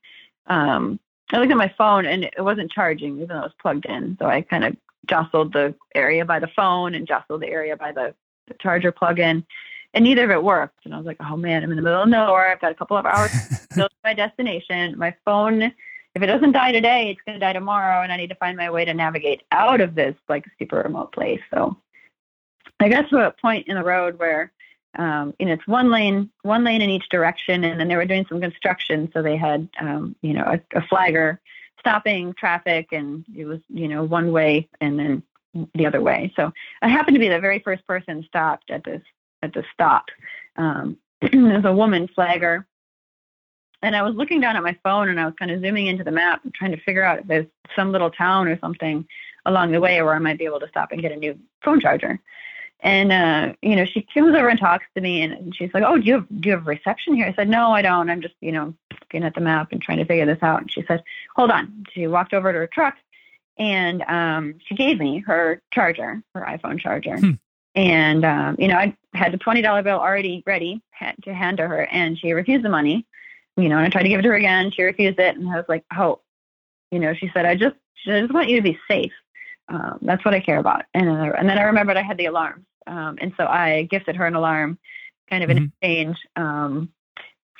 Um, 0.46 1.00
I 1.32 1.38
looked 1.38 1.50
at 1.50 1.56
my 1.58 1.74
phone, 1.76 2.06
and 2.06 2.24
it 2.24 2.40
wasn't 2.40 2.70
charging, 2.70 3.16
even 3.16 3.28
though 3.28 3.40
it 3.40 3.42
was 3.42 3.52
plugged 3.60 3.86
in. 3.86 4.16
So 4.18 4.26
I 4.26 4.42
kind 4.42 4.64
of 4.64 4.76
jostled 5.06 5.52
the 5.52 5.74
area 5.94 6.24
by 6.24 6.38
the 6.38 6.48
phone 6.48 6.94
and 6.94 7.06
jostled 7.06 7.42
the 7.42 7.48
area 7.48 7.76
by 7.76 7.92
the, 7.92 8.14
the 8.46 8.54
charger 8.54 8.92
plug-in, 8.92 9.44
and 9.98 10.04
neither 10.04 10.22
of 10.22 10.30
it 10.30 10.44
worked. 10.44 10.84
And 10.84 10.94
I 10.94 10.96
was 10.96 11.06
like, 11.06 11.16
oh 11.18 11.36
man, 11.36 11.64
I'm 11.64 11.72
in 11.72 11.76
the 11.76 11.82
middle 11.82 12.00
of 12.00 12.08
nowhere. 12.08 12.52
I've 12.52 12.60
got 12.60 12.70
a 12.70 12.74
couple 12.76 12.96
of 12.96 13.04
hours 13.04 13.32
to 13.74 13.88
my 14.04 14.14
destination. 14.14 14.96
My 14.96 15.12
phone, 15.24 15.60
if 15.60 16.22
it 16.22 16.26
doesn't 16.26 16.52
die 16.52 16.70
today, 16.70 17.10
it's 17.10 17.20
going 17.26 17.34
to 17.34 17.44
die 17.44 17.52
tomorrow, 17.52 18.04
and 18.04 18.12
I 18.12 18.16
need 18.16 18.28
to 18.28 18.36
find 18.36 18.56
my 18.56 18.70
way 18.70 18.84
to 18.84 18.94
navigate 18.94 19.42
out 19.50 19.80
of 19.80 19.96
this 19.96 20.14
like 20.28 20.44
super 20.56 20.76
remote 20.76 21.10
place. 21.10 21.40
So 21.52 21.76
I 22.78 22.88
got 22.88 23.10
to 23.10 23.26
a 23.26 23.32
point 23.32 23.66
in 23.66 23.74
the 23.74 23.82
road 23.82 24.20
where 24.20 24.52
um, 24.96 25.34
you 25.40 25.46
know, 25.46 25.52
it's 25.54 25.66
one 25.66 25.90
lane, 25.90 26.30
one 26.42 26.62
lane 26.62 26.80
in 26.80 26.90
each 26.90 27.08
direction, 27.08 27.64
and 27.64 27.80
then 27.80 27.88
they 27.88 27.96
were 27.96 28.04
doing 28.04 28.24
some 28.28 28.40
construction, 28.40 29.10
so 29.12 29.20
they 29.20 29.36
had, 29.36 29.68
um, 29.80 30.14
you 30.22 30.32
know, 30.32 30.44
a, 30.44 30.78
a 30.78 30.86
flagger 30.86 31.40
stopping 31.80 32.34
traffic 32.34 32.88
and 32.92 33.24
it 33.36 33.46
was, 33.46 33.60
you 33.68 33.88
know, 33.88 34.04
one 34.04 34.30
way 34.30 34.68
and 34.80 34.98
then 34.98 35.22
the 35.74 35.86
other 35.86 36.00
way. 36.00 36.32
So 36.36 36.52
I 36.82 36.88
happened 36.88 37.16
to 37.16 37.20
be 37.20 37.28
the 37.28 37.40
very 37.40 37.58
first 37.58 37.86
person 37.86 38.24
stopped 38.24 38.70
at 38.70 38.84
this 38.84 39.02
at 39.42 39.52
the 39.52 39.64
stop. 39.72 40.06
Um, 40.56 40.96
there's 41.20 41.64
a 41.64 41.72
woman 41.72 42.08
flagger. 42.14 42.66
And 43.80 43.94
I 43.94 44.02
was 44.02 44.14
looking 44.16 44.40
down 44.40 44.56
at 44.56 44.62
my 44.62 44.76
phone 44.82 45.08
and 45.08 45.20
I 45.20 45.24
was 45.24 45.34
kind 45.38 45.50
of 45.50 45.60
zooming 45.60 45.86
into 45.86 46.02
the 46.02 46.10
map 46.10 46.42
and 46.44 46.52
trying 46.52 46.72
to 46.72 46.80
figure 46.80 47.04
out 47.04 47.20
if 47.20 47.26
there's 47.26 47.46
some 47.76 47.92
little 47.92 48.10
town 48.10 48.48
or 48.48 48.58
something 48.58 49.06
along 49.46 49.70
the 49.70 49.80
way 49.80 50.02
where 50.02 50.14
I 50.14 50.18
might 50.18 50.38
be 50.38 50.44
able 50.44 50.60
to 50.60 50.68
stop 50.68 50.90
and 50.90 51.00
get 51.00 51.12
a 51.12 51.16
new 51.16 51.38
phone 51.62 51.80
charger. 51.80 52.18
And 52.80 53.12
uh, 53.12 53.54
you 53.60 53.74
know, 53.74 53.84
she 53.84 54.06
comes 54.14 54.36
over 54.36 54.48
and 54.48 54.58
talks 54.58 54.86
to 54.94 55.00
me, 55.00 55.22
and 55.22 55.54
she's 55.54 55.74
like, 55.74 55.82
"Oh, 55.84 55.98
do 55.98 56.04
you 56.04 56.14
have 56.14 56.26
do 56.40 56.48
you 56.48 56.54
have 56.54 56.66
reception 56.66 57.16
here?" 57.16 57.26
I 57.26 57.34
said, 57.34 57.48
"No, 57.48 57.72
I 57.72 57.82
don't. 57.82 58.08
I'm 58.08 58.22
just 58.22 58.34
you 58.40 58.52
know 58.52 58.72
looking 58.92 59.24
at 59.24 59.34
the 59.34 59.40
map 59.40 59.72
and 59.72 59.82
trying 59.82 59.98
to 59.98 60.04
figure 60.04 60.26
this 60.26 60.42
out." 60.42 60.60
And 60.60 60.70
she 60.70 60.84
said, 60.86 61.02
"Hold 61.34 61.50
on." 61.50 61.84
She 61.92 62.06
walked 62.06 62.34
over 62.34 62.52
to 62.52 62.58
her 62.58 62.68
truck, 62.68 62.94
and 63.58 64.02
um, 64.02 64.54
she 64.64 64.76
gave 64.76 65.00
me 65.00 65.18
her 65.26 65.60
charger, 65.72 66.22
her 66.36 66.42
iPhone 66.42 66.78
charger. 66.78 67.18
Hmm. 67.18 67.32
And 67.74 68.24
um, 68.24 68.56
you 68.58 68.68
know, 68.68 68.76
I 68.76 68.96
had 69.14 69.32
the 69.32 69.38
twenty 69.38 69.62
dollar 69.62 69.82
bill 69.82 69.98
already 69.98 70.42
ready 70.46 70.82
to 71.24 71.34
hand 71.34 71.58
to 71.58 71.68
her, 71.68 71.82
and 71.86 72.18
she 72.18 72.32
refused 72.32 72.64
the 72.64 72.70
money. 72.70 73.06
You 73.56 73.68
know, 73.68 73.76
and 73.76 73.86
I 73.86 73.90
tried 73.90 74.04
to 74.04 74.08
give 74.08 74.20
it 74.20 74.22
to 74.22 74.28
her 74.28 74.34
again. 74.34 74.70
She 74.70 74.82
refused 74.82 75.18
it, 75.18 75.36
and 75.36 75.48
I 75.48 75.56
was 75.56 75.66
like, 75.68 75.84
"Oh," 75.96 76.20
you 76.90 76.98
know, 76.98 77.14
she 77.14 77.30
said, 77.34 77.44
"I 77.44 77.54
just, 77.54 77.76
I 78.06 78.20
just 78.20 78.32
want 78.32 78.48
you 78.48 78.56
to 78.56 78.62
be 78.62 78.78
safe." 78.88 79.12
Um, 79.68 79.98
that's 80.02 80.24
what 80.24 80.34
I 80.34 80.40
care 80.40 80.58
about. 80.58 80.84
And, 80.94 81.08
uh, 81.08 81.32
and 81.36 81.48
then 81.48 81.58
I 81.58 81.62
remembered 81.62 81.96
I 81.96 82.02
had 82.02 82.18
the 82.18 82.26
alarm. 82.26 82.64
Um, 82.86 83.18
and 83.20 83.32
so 83.36 83.46
I 83.46 83.82
gifted 83.90 84.16
her 84.16 84.26
an 84.26 84.34
alarm 84.34 84.78
kind 85.28 85.44
of 85.44 85.50
in 85.50 85.58
mm-hmm. 85.58 85.64
exchange 85.66 86.16
um, 86.36 86.90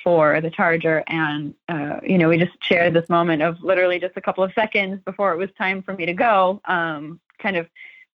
for 0.03 0.41
the 0.41 0.49
charger. 0.49 1.03
And, 1.07 1.53
uh, 1.67 1.99
you 2.03 2.17
know, 2.17 2.29
we 2.29 2.37
just 2.37 2.57
shared 2.63 2.93
this 2.93 3.09
moment 3.09 3.43
of 3.43 3.61
literally 3.61 3.99
just 3.99 4.17
a 4.17 4.21
couple 4.21 4.43
of 4.43 4.51
seconds 4.53 5.01
before 5.05 5.33
it 5.33 5.37
was 5.37 5.49
time 5.57 5.83
for 5.83 5.93
me 5.93 6.07
to 6.07 6.13
go, 6.13 6.61
um, 6.65 7.19
kind 7.39 7.57
of 7.57 7.67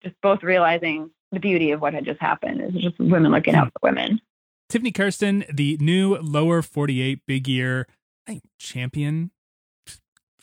just 0.01 0.15
both 0.21 0.41
realizing 0.41 1.11
the 1.31 1.39
beauty 1.39 1.71
of 1.71 1.81
what 1.81 1.93
had 1.93 2.05
just 2.05 2.19
happened. 2.19 2.61
is 2.61 2.81
just 2.81 2.99
women 2.99 3.31
looking 3.31 3.55
out 3.55 3.65
hmm. 3.65 3.69
for 3.69 3.89
women. 3.89 4.21
Tiffany 4.69 4.91
Kersten, 4.91 5.43
the 5.51 5.77
new 5.81 6.17
lower 6.17 6.61
48 6.61 7.21
big 7.27 7.47
year 7.47 7.87
champion 8.57 9.31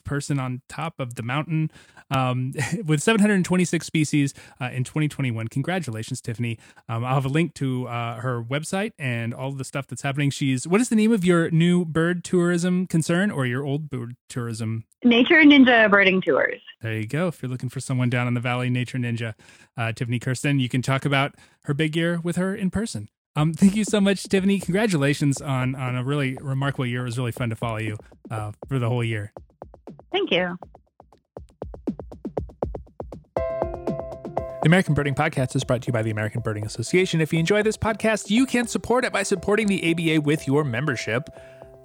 person 0.09 0.41
on 0.41 0.63
top 0.69 0.99
of 0.99 1.15
the 1.15 1.23
mountain 1.23 1.71
um, 2.11 2.53
with 2.85 3.03
726 3.03 3.87
species 3.87 4.35
uh, 4.61 4.71
in 4.73 4.83
2021. 4.83 5.49
Congratulations, 5.49 6.21
Tiffany. 6.21 6.59
Um, 6.89 7.05
I'll 7.05 7.15
have 7.15 7.27
a 7.27 7.29
link 7.29 7.55
to 7.55 7.87
uh, 7.87 8.17
her 8.17 8.43
website 8.43 8.93
and 8.99 9.35
all 9.35 9.53
the 9.53 9.65
stuff 9.65 9.87
that's 9.87 10.03
happening. 10.03 10.31
She's 10.31 10.67
what 10.67 10.81
is 10.81 10.89
the 10.89 10.97
name 10.97 11.13
of 11.13 11.25
your 11.25 11.51
new 11.51 11.85
bird 11.85 12.25
tourism 12.25 12.87
concern 12.87 13.31
or 13.31 13.47
your 13.47 13.65
old 13.65 13.91
bird 13.91 14.17
tourism? 14.29 14.85
Nature 15.05 15.43
Ninja 15.43 15.91
Birding 15.91 16.21
Tours. 16.21 16.61
There 16.81 16.95
you 16.95 17.07
go. 17.07 17.29
If 17.29 17.43
you're 17.43 17.51
looking 17.51 17.69
for 17.69 17.81
someone 17.81 18.09
down 18.09 18.27
in 18.27 18.35
the 18.35 18.41
valley, 18.41 18.71
Nature 18.71 18.99
Ninja, 18.99 19.35
uh, 19.77 19.93
Tiffany 19.93 20.19
Kersten, 20.19 20.59
you 20.59 20.69
can 20.69 20.83
talk 20.83 21.05
about 21.05 21.35
her 21.65 21.75
big 21.75 21.95
year 21.95 22.21
with 22.23 22.37
her 22.37 22.55
in 22.55 22.71
person. 22.71 23.09
Um, 23.37 23.53
thank 23.53 23.77
you 23.77 23.85
so 23.85 24.01
much, 24.01 24.25
Tiffany. 24.25 24.59
Congratulations 24.59 25.41
on 25.41 25.77
on 25.77 25.95
a 25.95 26.03
really 26.03 26.37
remarkable 26.41 26.87
year. 26.87 27.03
It 27.03 27.05
was 27.05 27.19
really 27.19 27.31
fun 27.31 27.51
to 27.51 27.57
follow 27.57 27.77
you 27.77 27.97
uh, 28.31 28.51
for 28.69 28.81
the 28.81 28.89
whole 28.89 29.05
year. 29.05 29.33
Thank 30.13 30.31
you. 30.31 30.57
The 34.61 34.67
American 34.67 34.95
Birding 34.95 35.15
Podcast 35.15 35.55
is 35.55 35.63
brought 35.63 35.83
to 35.83 35.87
you 35.87 35.93
by 35.93 36.03
the 36.03 36.11
American 36.11 36.41
Birding 36.41 36.67
Association. 36.67 37.21
If 37.21 37.33
you 37.33 37.39
enjoy 37.39 37.63
this 37.63 37.77
podcast, 37.77 38.29
you 38.29 38.45
can 38.45 38.67
support 38.67 39.05
it 39.05 39.13
by 39.13 39.23
supporting 39.23 39.69
the 39.69 39.93
ABA 39.93 40.21
with 40.23 40.47
your 40.47 40.65
membership. 40.65 41.29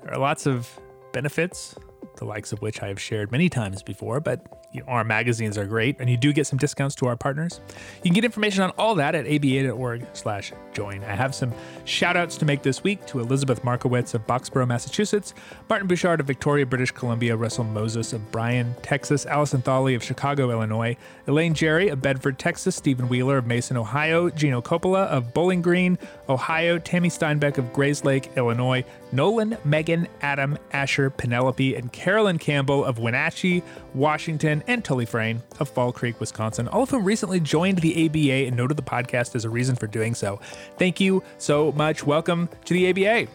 There 0.04 0.14
are 0.14 0.20
lots 0.20 0.48
of 0.48 0.68
benefits, 1.14 1.76
the 2.18 2.26
likes 2.26 2.52
of 2.52 2.62
which 2.62 2.82
I 2.82 2.88
have 2.88 3.00
shared 3.00 3.32
many 3.32 3.48
times 3.48 3.84
before, 3.84 4.20
but 4.20 4.63
our 4.88 5.04
magazines 5.04 5.58
are 5.58 5.66
great, 5.66 5.98
and 6.00 6.10
you 6.10 6.18
do 6.18 6.34
get 6.34 6.48
some 6.48 6.58
discounts 6.58 6.96
to 6.96 7.08
our 7.08 7.16
partners. 7.16 7.60
You 7.98 8.04
can 8.04 8.14
get 8.14 8.26
information 8.26 8.64
on 8.64 8.72
all 8.72 8.96
that 8.96 9.16
at 9.16 9.26
aba.org 9.26 10.06
slash 10.14 10.52
join. 10.74 11.04
I 11.04 11.16
have 11.16 11.36
some 11.36 11.54
shout 11.86 12.18
outs 12.18 12.38
to 12.38 12.46
make 12.46 12.64
this 12.64 12.84
week 12.84 13.06
to 13.08 13.20
Elizabeth 13.20 13.64
Markowitz 13.64 14.14
of 14.14 14.26
Boxborough, 14.26 14.68
Massachusetts, 14.68 15.34
Martin 15.70 15.88
Bouchard 15.88 16.20
of 16.20 16.26
Victoria, 16.26 16.66
British 16.66 16.92
Columbia, 16.92 17.36
Russell 17.36 17.64
Moses 17.64 18.14
of 18.14 18.32
Bryan, 18.32 18.76
Texas, 18.82 19.26
Allison 19.26 19.62
Thawley 19.62 19.96
of 19.96 20.04
Chicago, 20.04 20.50
Illinois, 20.50 20.98
Elaine 21.28 21.54
Jerry 21.54 21.90
of 21.90 22.02
Bedford, 22.02 22.40
Texas, 22.40 22.76
Stephen 22.76 23.08
Wheeler 23.08 23.38
of 23.38 23.46
Mason, 23.46 23.78
Ohio, 23.78 24.30
Gino 24.30 24.62
Coppola 24.62 25.06
of 25.08 25.34
Bowling 25.34 25.62
Green, 25.62 25.98
Ohio, 26.30 26.80
Tammy 26.80 27.10
Steinbeck 27.10 27.58
of 27.58 27.66
Grayslake, 27.66 28.36
Illinois, 28.36 28.84
Nolan, 29.12 29.58
Megan, 29.64 30.08
Adam, 30.22 30.58
Asher, 30.72 31.10
Penelope, 31.10 31.76
and 31.76 31.92
Carolyn 31.92 32.40
Campbell 32.40 32.84
of 32.84 32.98
Wenatchee, 32.98 33.62
Washington, 33.94 34.63
and 34.68 34.84
Tully 34.84 35.06
Frayne 35.06 35.42
of 35.60 35.70
Fall 35.70 35.92
Creek, 35.92 36.20
Wisconsin, 36.20 36.68
all 36.68 36.84
of 36.84 36.90
whom 36.90 37.04
recently 37.04 37.40
joined 37.40 37.80
the 37.80 38.06
ABA 38.06 38.48
and 38.48 38.56
noted 38.56 38.78
the 38.78 38.84
podcast 38.84 39.36
as 39.36 39.46
a 39.46 39.50
reason 39.50 39.76
for 39.76 39.88
doing 39.88 40.16
so. 40.16 40.40
Thank 40.78 41.00
you 41.00 41.24
so 41.38 41.72
much. 41.74 42.06
Welcome 42.06 42.50
to 42.66 42.74
the 42.74 42.90
ABA. 42.90 43.30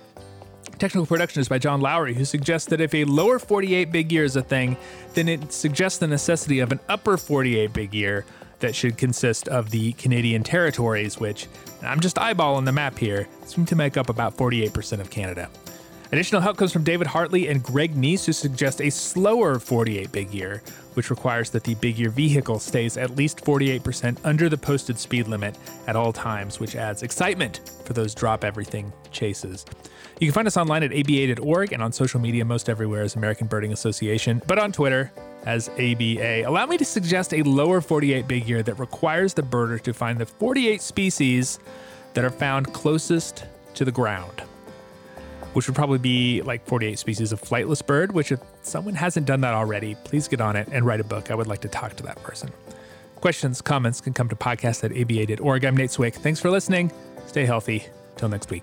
Technical 0.79 1.07
production 1.07 1.41
is 1.41 1.49
by 1.49 1.59
John 1.59 1.81
Lowry, 1.81 2.15
who 2.15 2.25
suggests 2.25 2.69
that 2.69 2.81
if 2.81 2.95
a 2.95 3.05
lower 3.05 3.39
48 3.39 3.91
big 3.91 4.13
year 4.13 4.25
is 4.25 4.37
a 4.37 4.43
thing, 4.43 4.77
then 5.15 5.29
it 5.29 5.53
suggests 5.53 5.99
the 5.99 6.07
necessity 6.07 6.61
of 6.61 6.73
an 6.73 6.81
upper 6.89 7.17
48 7.17 7.73
big 7.73 7.95
year 7.95 8.25
that 8.61 8.75
should 8.75 8.97
consist 8.97 9.49
of 9.49 9.71
the 9.71 9.93
Canadian 9.95 10.43
territories, 10.43 11.19
which 11.19 11.47
I'm 11.83 12.01
just 12.01 12.17
eyeballing 12.17 12.65
the 12.65 12.73
map 12.73 12.99
here, 12.99 13.29
seem 13.45 13.67
to 13.67 13.77
make 13.77 13.97
up 13.97 14.09
about 14.09 14.37
48% 14.37 15.01
of 15.01 15.11
Canada. 15.11 15.49
Additional 16.11 16.41
help 16.41 16.57
comes 16.57 16.73
from 16.73 16.85
David 16.85 17.07
Hartley 17.07 17.49
and 17.49 17.63
Greg 17.63 17.95
Neise, 17.95 18.25
who 18.25 18.33
suggest 18.33 18.81
a 18.81 18.91
slower 18.91 19.59
48 19.59 20.11
big 20.11 20.33
year, 20.33 20.63
which 20.95 21.11
requires 21.11 21.51
that 21.51 21.65
the 21.65 21.75
big 21.75 21.99
year 21.99 22.09
vehicle 22.09 22.59
stays 22.59 22.97
at 22.97 23.15
least 23.15 23.45
48% 23.45 24.17
under 24.25 24.49
the 24.49 24.57
posted 24.57 24.99
speed 24.99 25.29
limit 25.29 25.59
at 25.87 25.97
all 25.97 26.15
times, 26.15 26.59
which 26.61 26.77
adds 26.77 27.03
excitement 27.03 27.61
for 27.85 27.93
those 27.93 28.15
drop 28.15 28.43
everything 28.43 28.91
chases. 29.11 29.67
You 30.19 30.27
can 30.27 30.33
find 30.33 30.47
us 30.49 30.57
online 30.57 30.83
at 30.83 30.93
aba.org 30.93 31.75
and 31.75 31.83
on 31.83 31.93
social 31.93 32.21
media 32.21 32.43
most 32.43 32.71
everywhere 32.71 33.03
as 33.03 33.15
American 33.15 33.47
Birding 33.47 33.75
Association, 33.75 34.41
but 34.47 34.59
on 34.59 34.73
Twitter 34.73 35.13
as 35.45 35.69
ABA. 35.69 36.49
Allow 36.49 36.65
me 36.65 36.79
to 36.79 36.87
suggest 36.87 37.35
a 37.35 37.43
lower 37.43 37.83
48 37.83 38.27
big 38.27 38.49
year 38.49 38.63
that 38.63 38.79
requires 38.79 39.35
the 39.35 39.43
birder 39.43 39.81
to 39.83 39.93
find 39.93 40.19
the 40.19 40.27
48 40.27 40.81
species 40.81 41.59
that 42.15 42.25
are 42.25 42.31
found 42.31 42.73
closest 42.73 43.45
to 43.75 43.85
the 43.85 43.93
ground 43.93 44.43
which 45.59 45.67
would 45.67 45.75
probably 45.75 45.99
be 45.99 46.41
like 46.43 46.65
48 46.69 47.01
Species 47.01 47.33
of 47.33 47.43
Flightless 47.43 47.85
Bird, 47.85 48.13
which 48.13 48.31
if 48.31 48.39
someone 48.63 48.95
hasn't 48.95 49.27
done 49.27 49.41
that 49.41 49.55
already, 49.55 49.97
please 50.05 50.29
get 50.29 50.41
on 50.41 50.55
it 50.55 50.69
and 50.71 50.87
write 50.87 51.01
a 51.01 51.05
book. 51.05 51.33
I 51.33 51.35
would 51.35 51.49
like 51.49 51.63
to 51.63 51.69
talk 51.69 51.97
to 51.97 52.05
that 52.05 52.23
person. 52.23 52.53
Questions, 53.17 53.61
comments 53.61 54.01
can 54.01 54.13
come 54.13 54.29
to 54.29 54.37
podcast 54.37 54.85
at 54.85 54.93
aba.org. 54.93 55.65
I'm 55.65 55.77
Nate 55.77 55.91
Swick. 55.91 56.15
Thanks 56.15 56.39
for 56.39 56.49
listening. 56.49 56.93
Stay 57.27 57.45
healthy. 57.45 57.85
Till 58.17 58.29
next 58.29 58.53
week. 58.53 58.63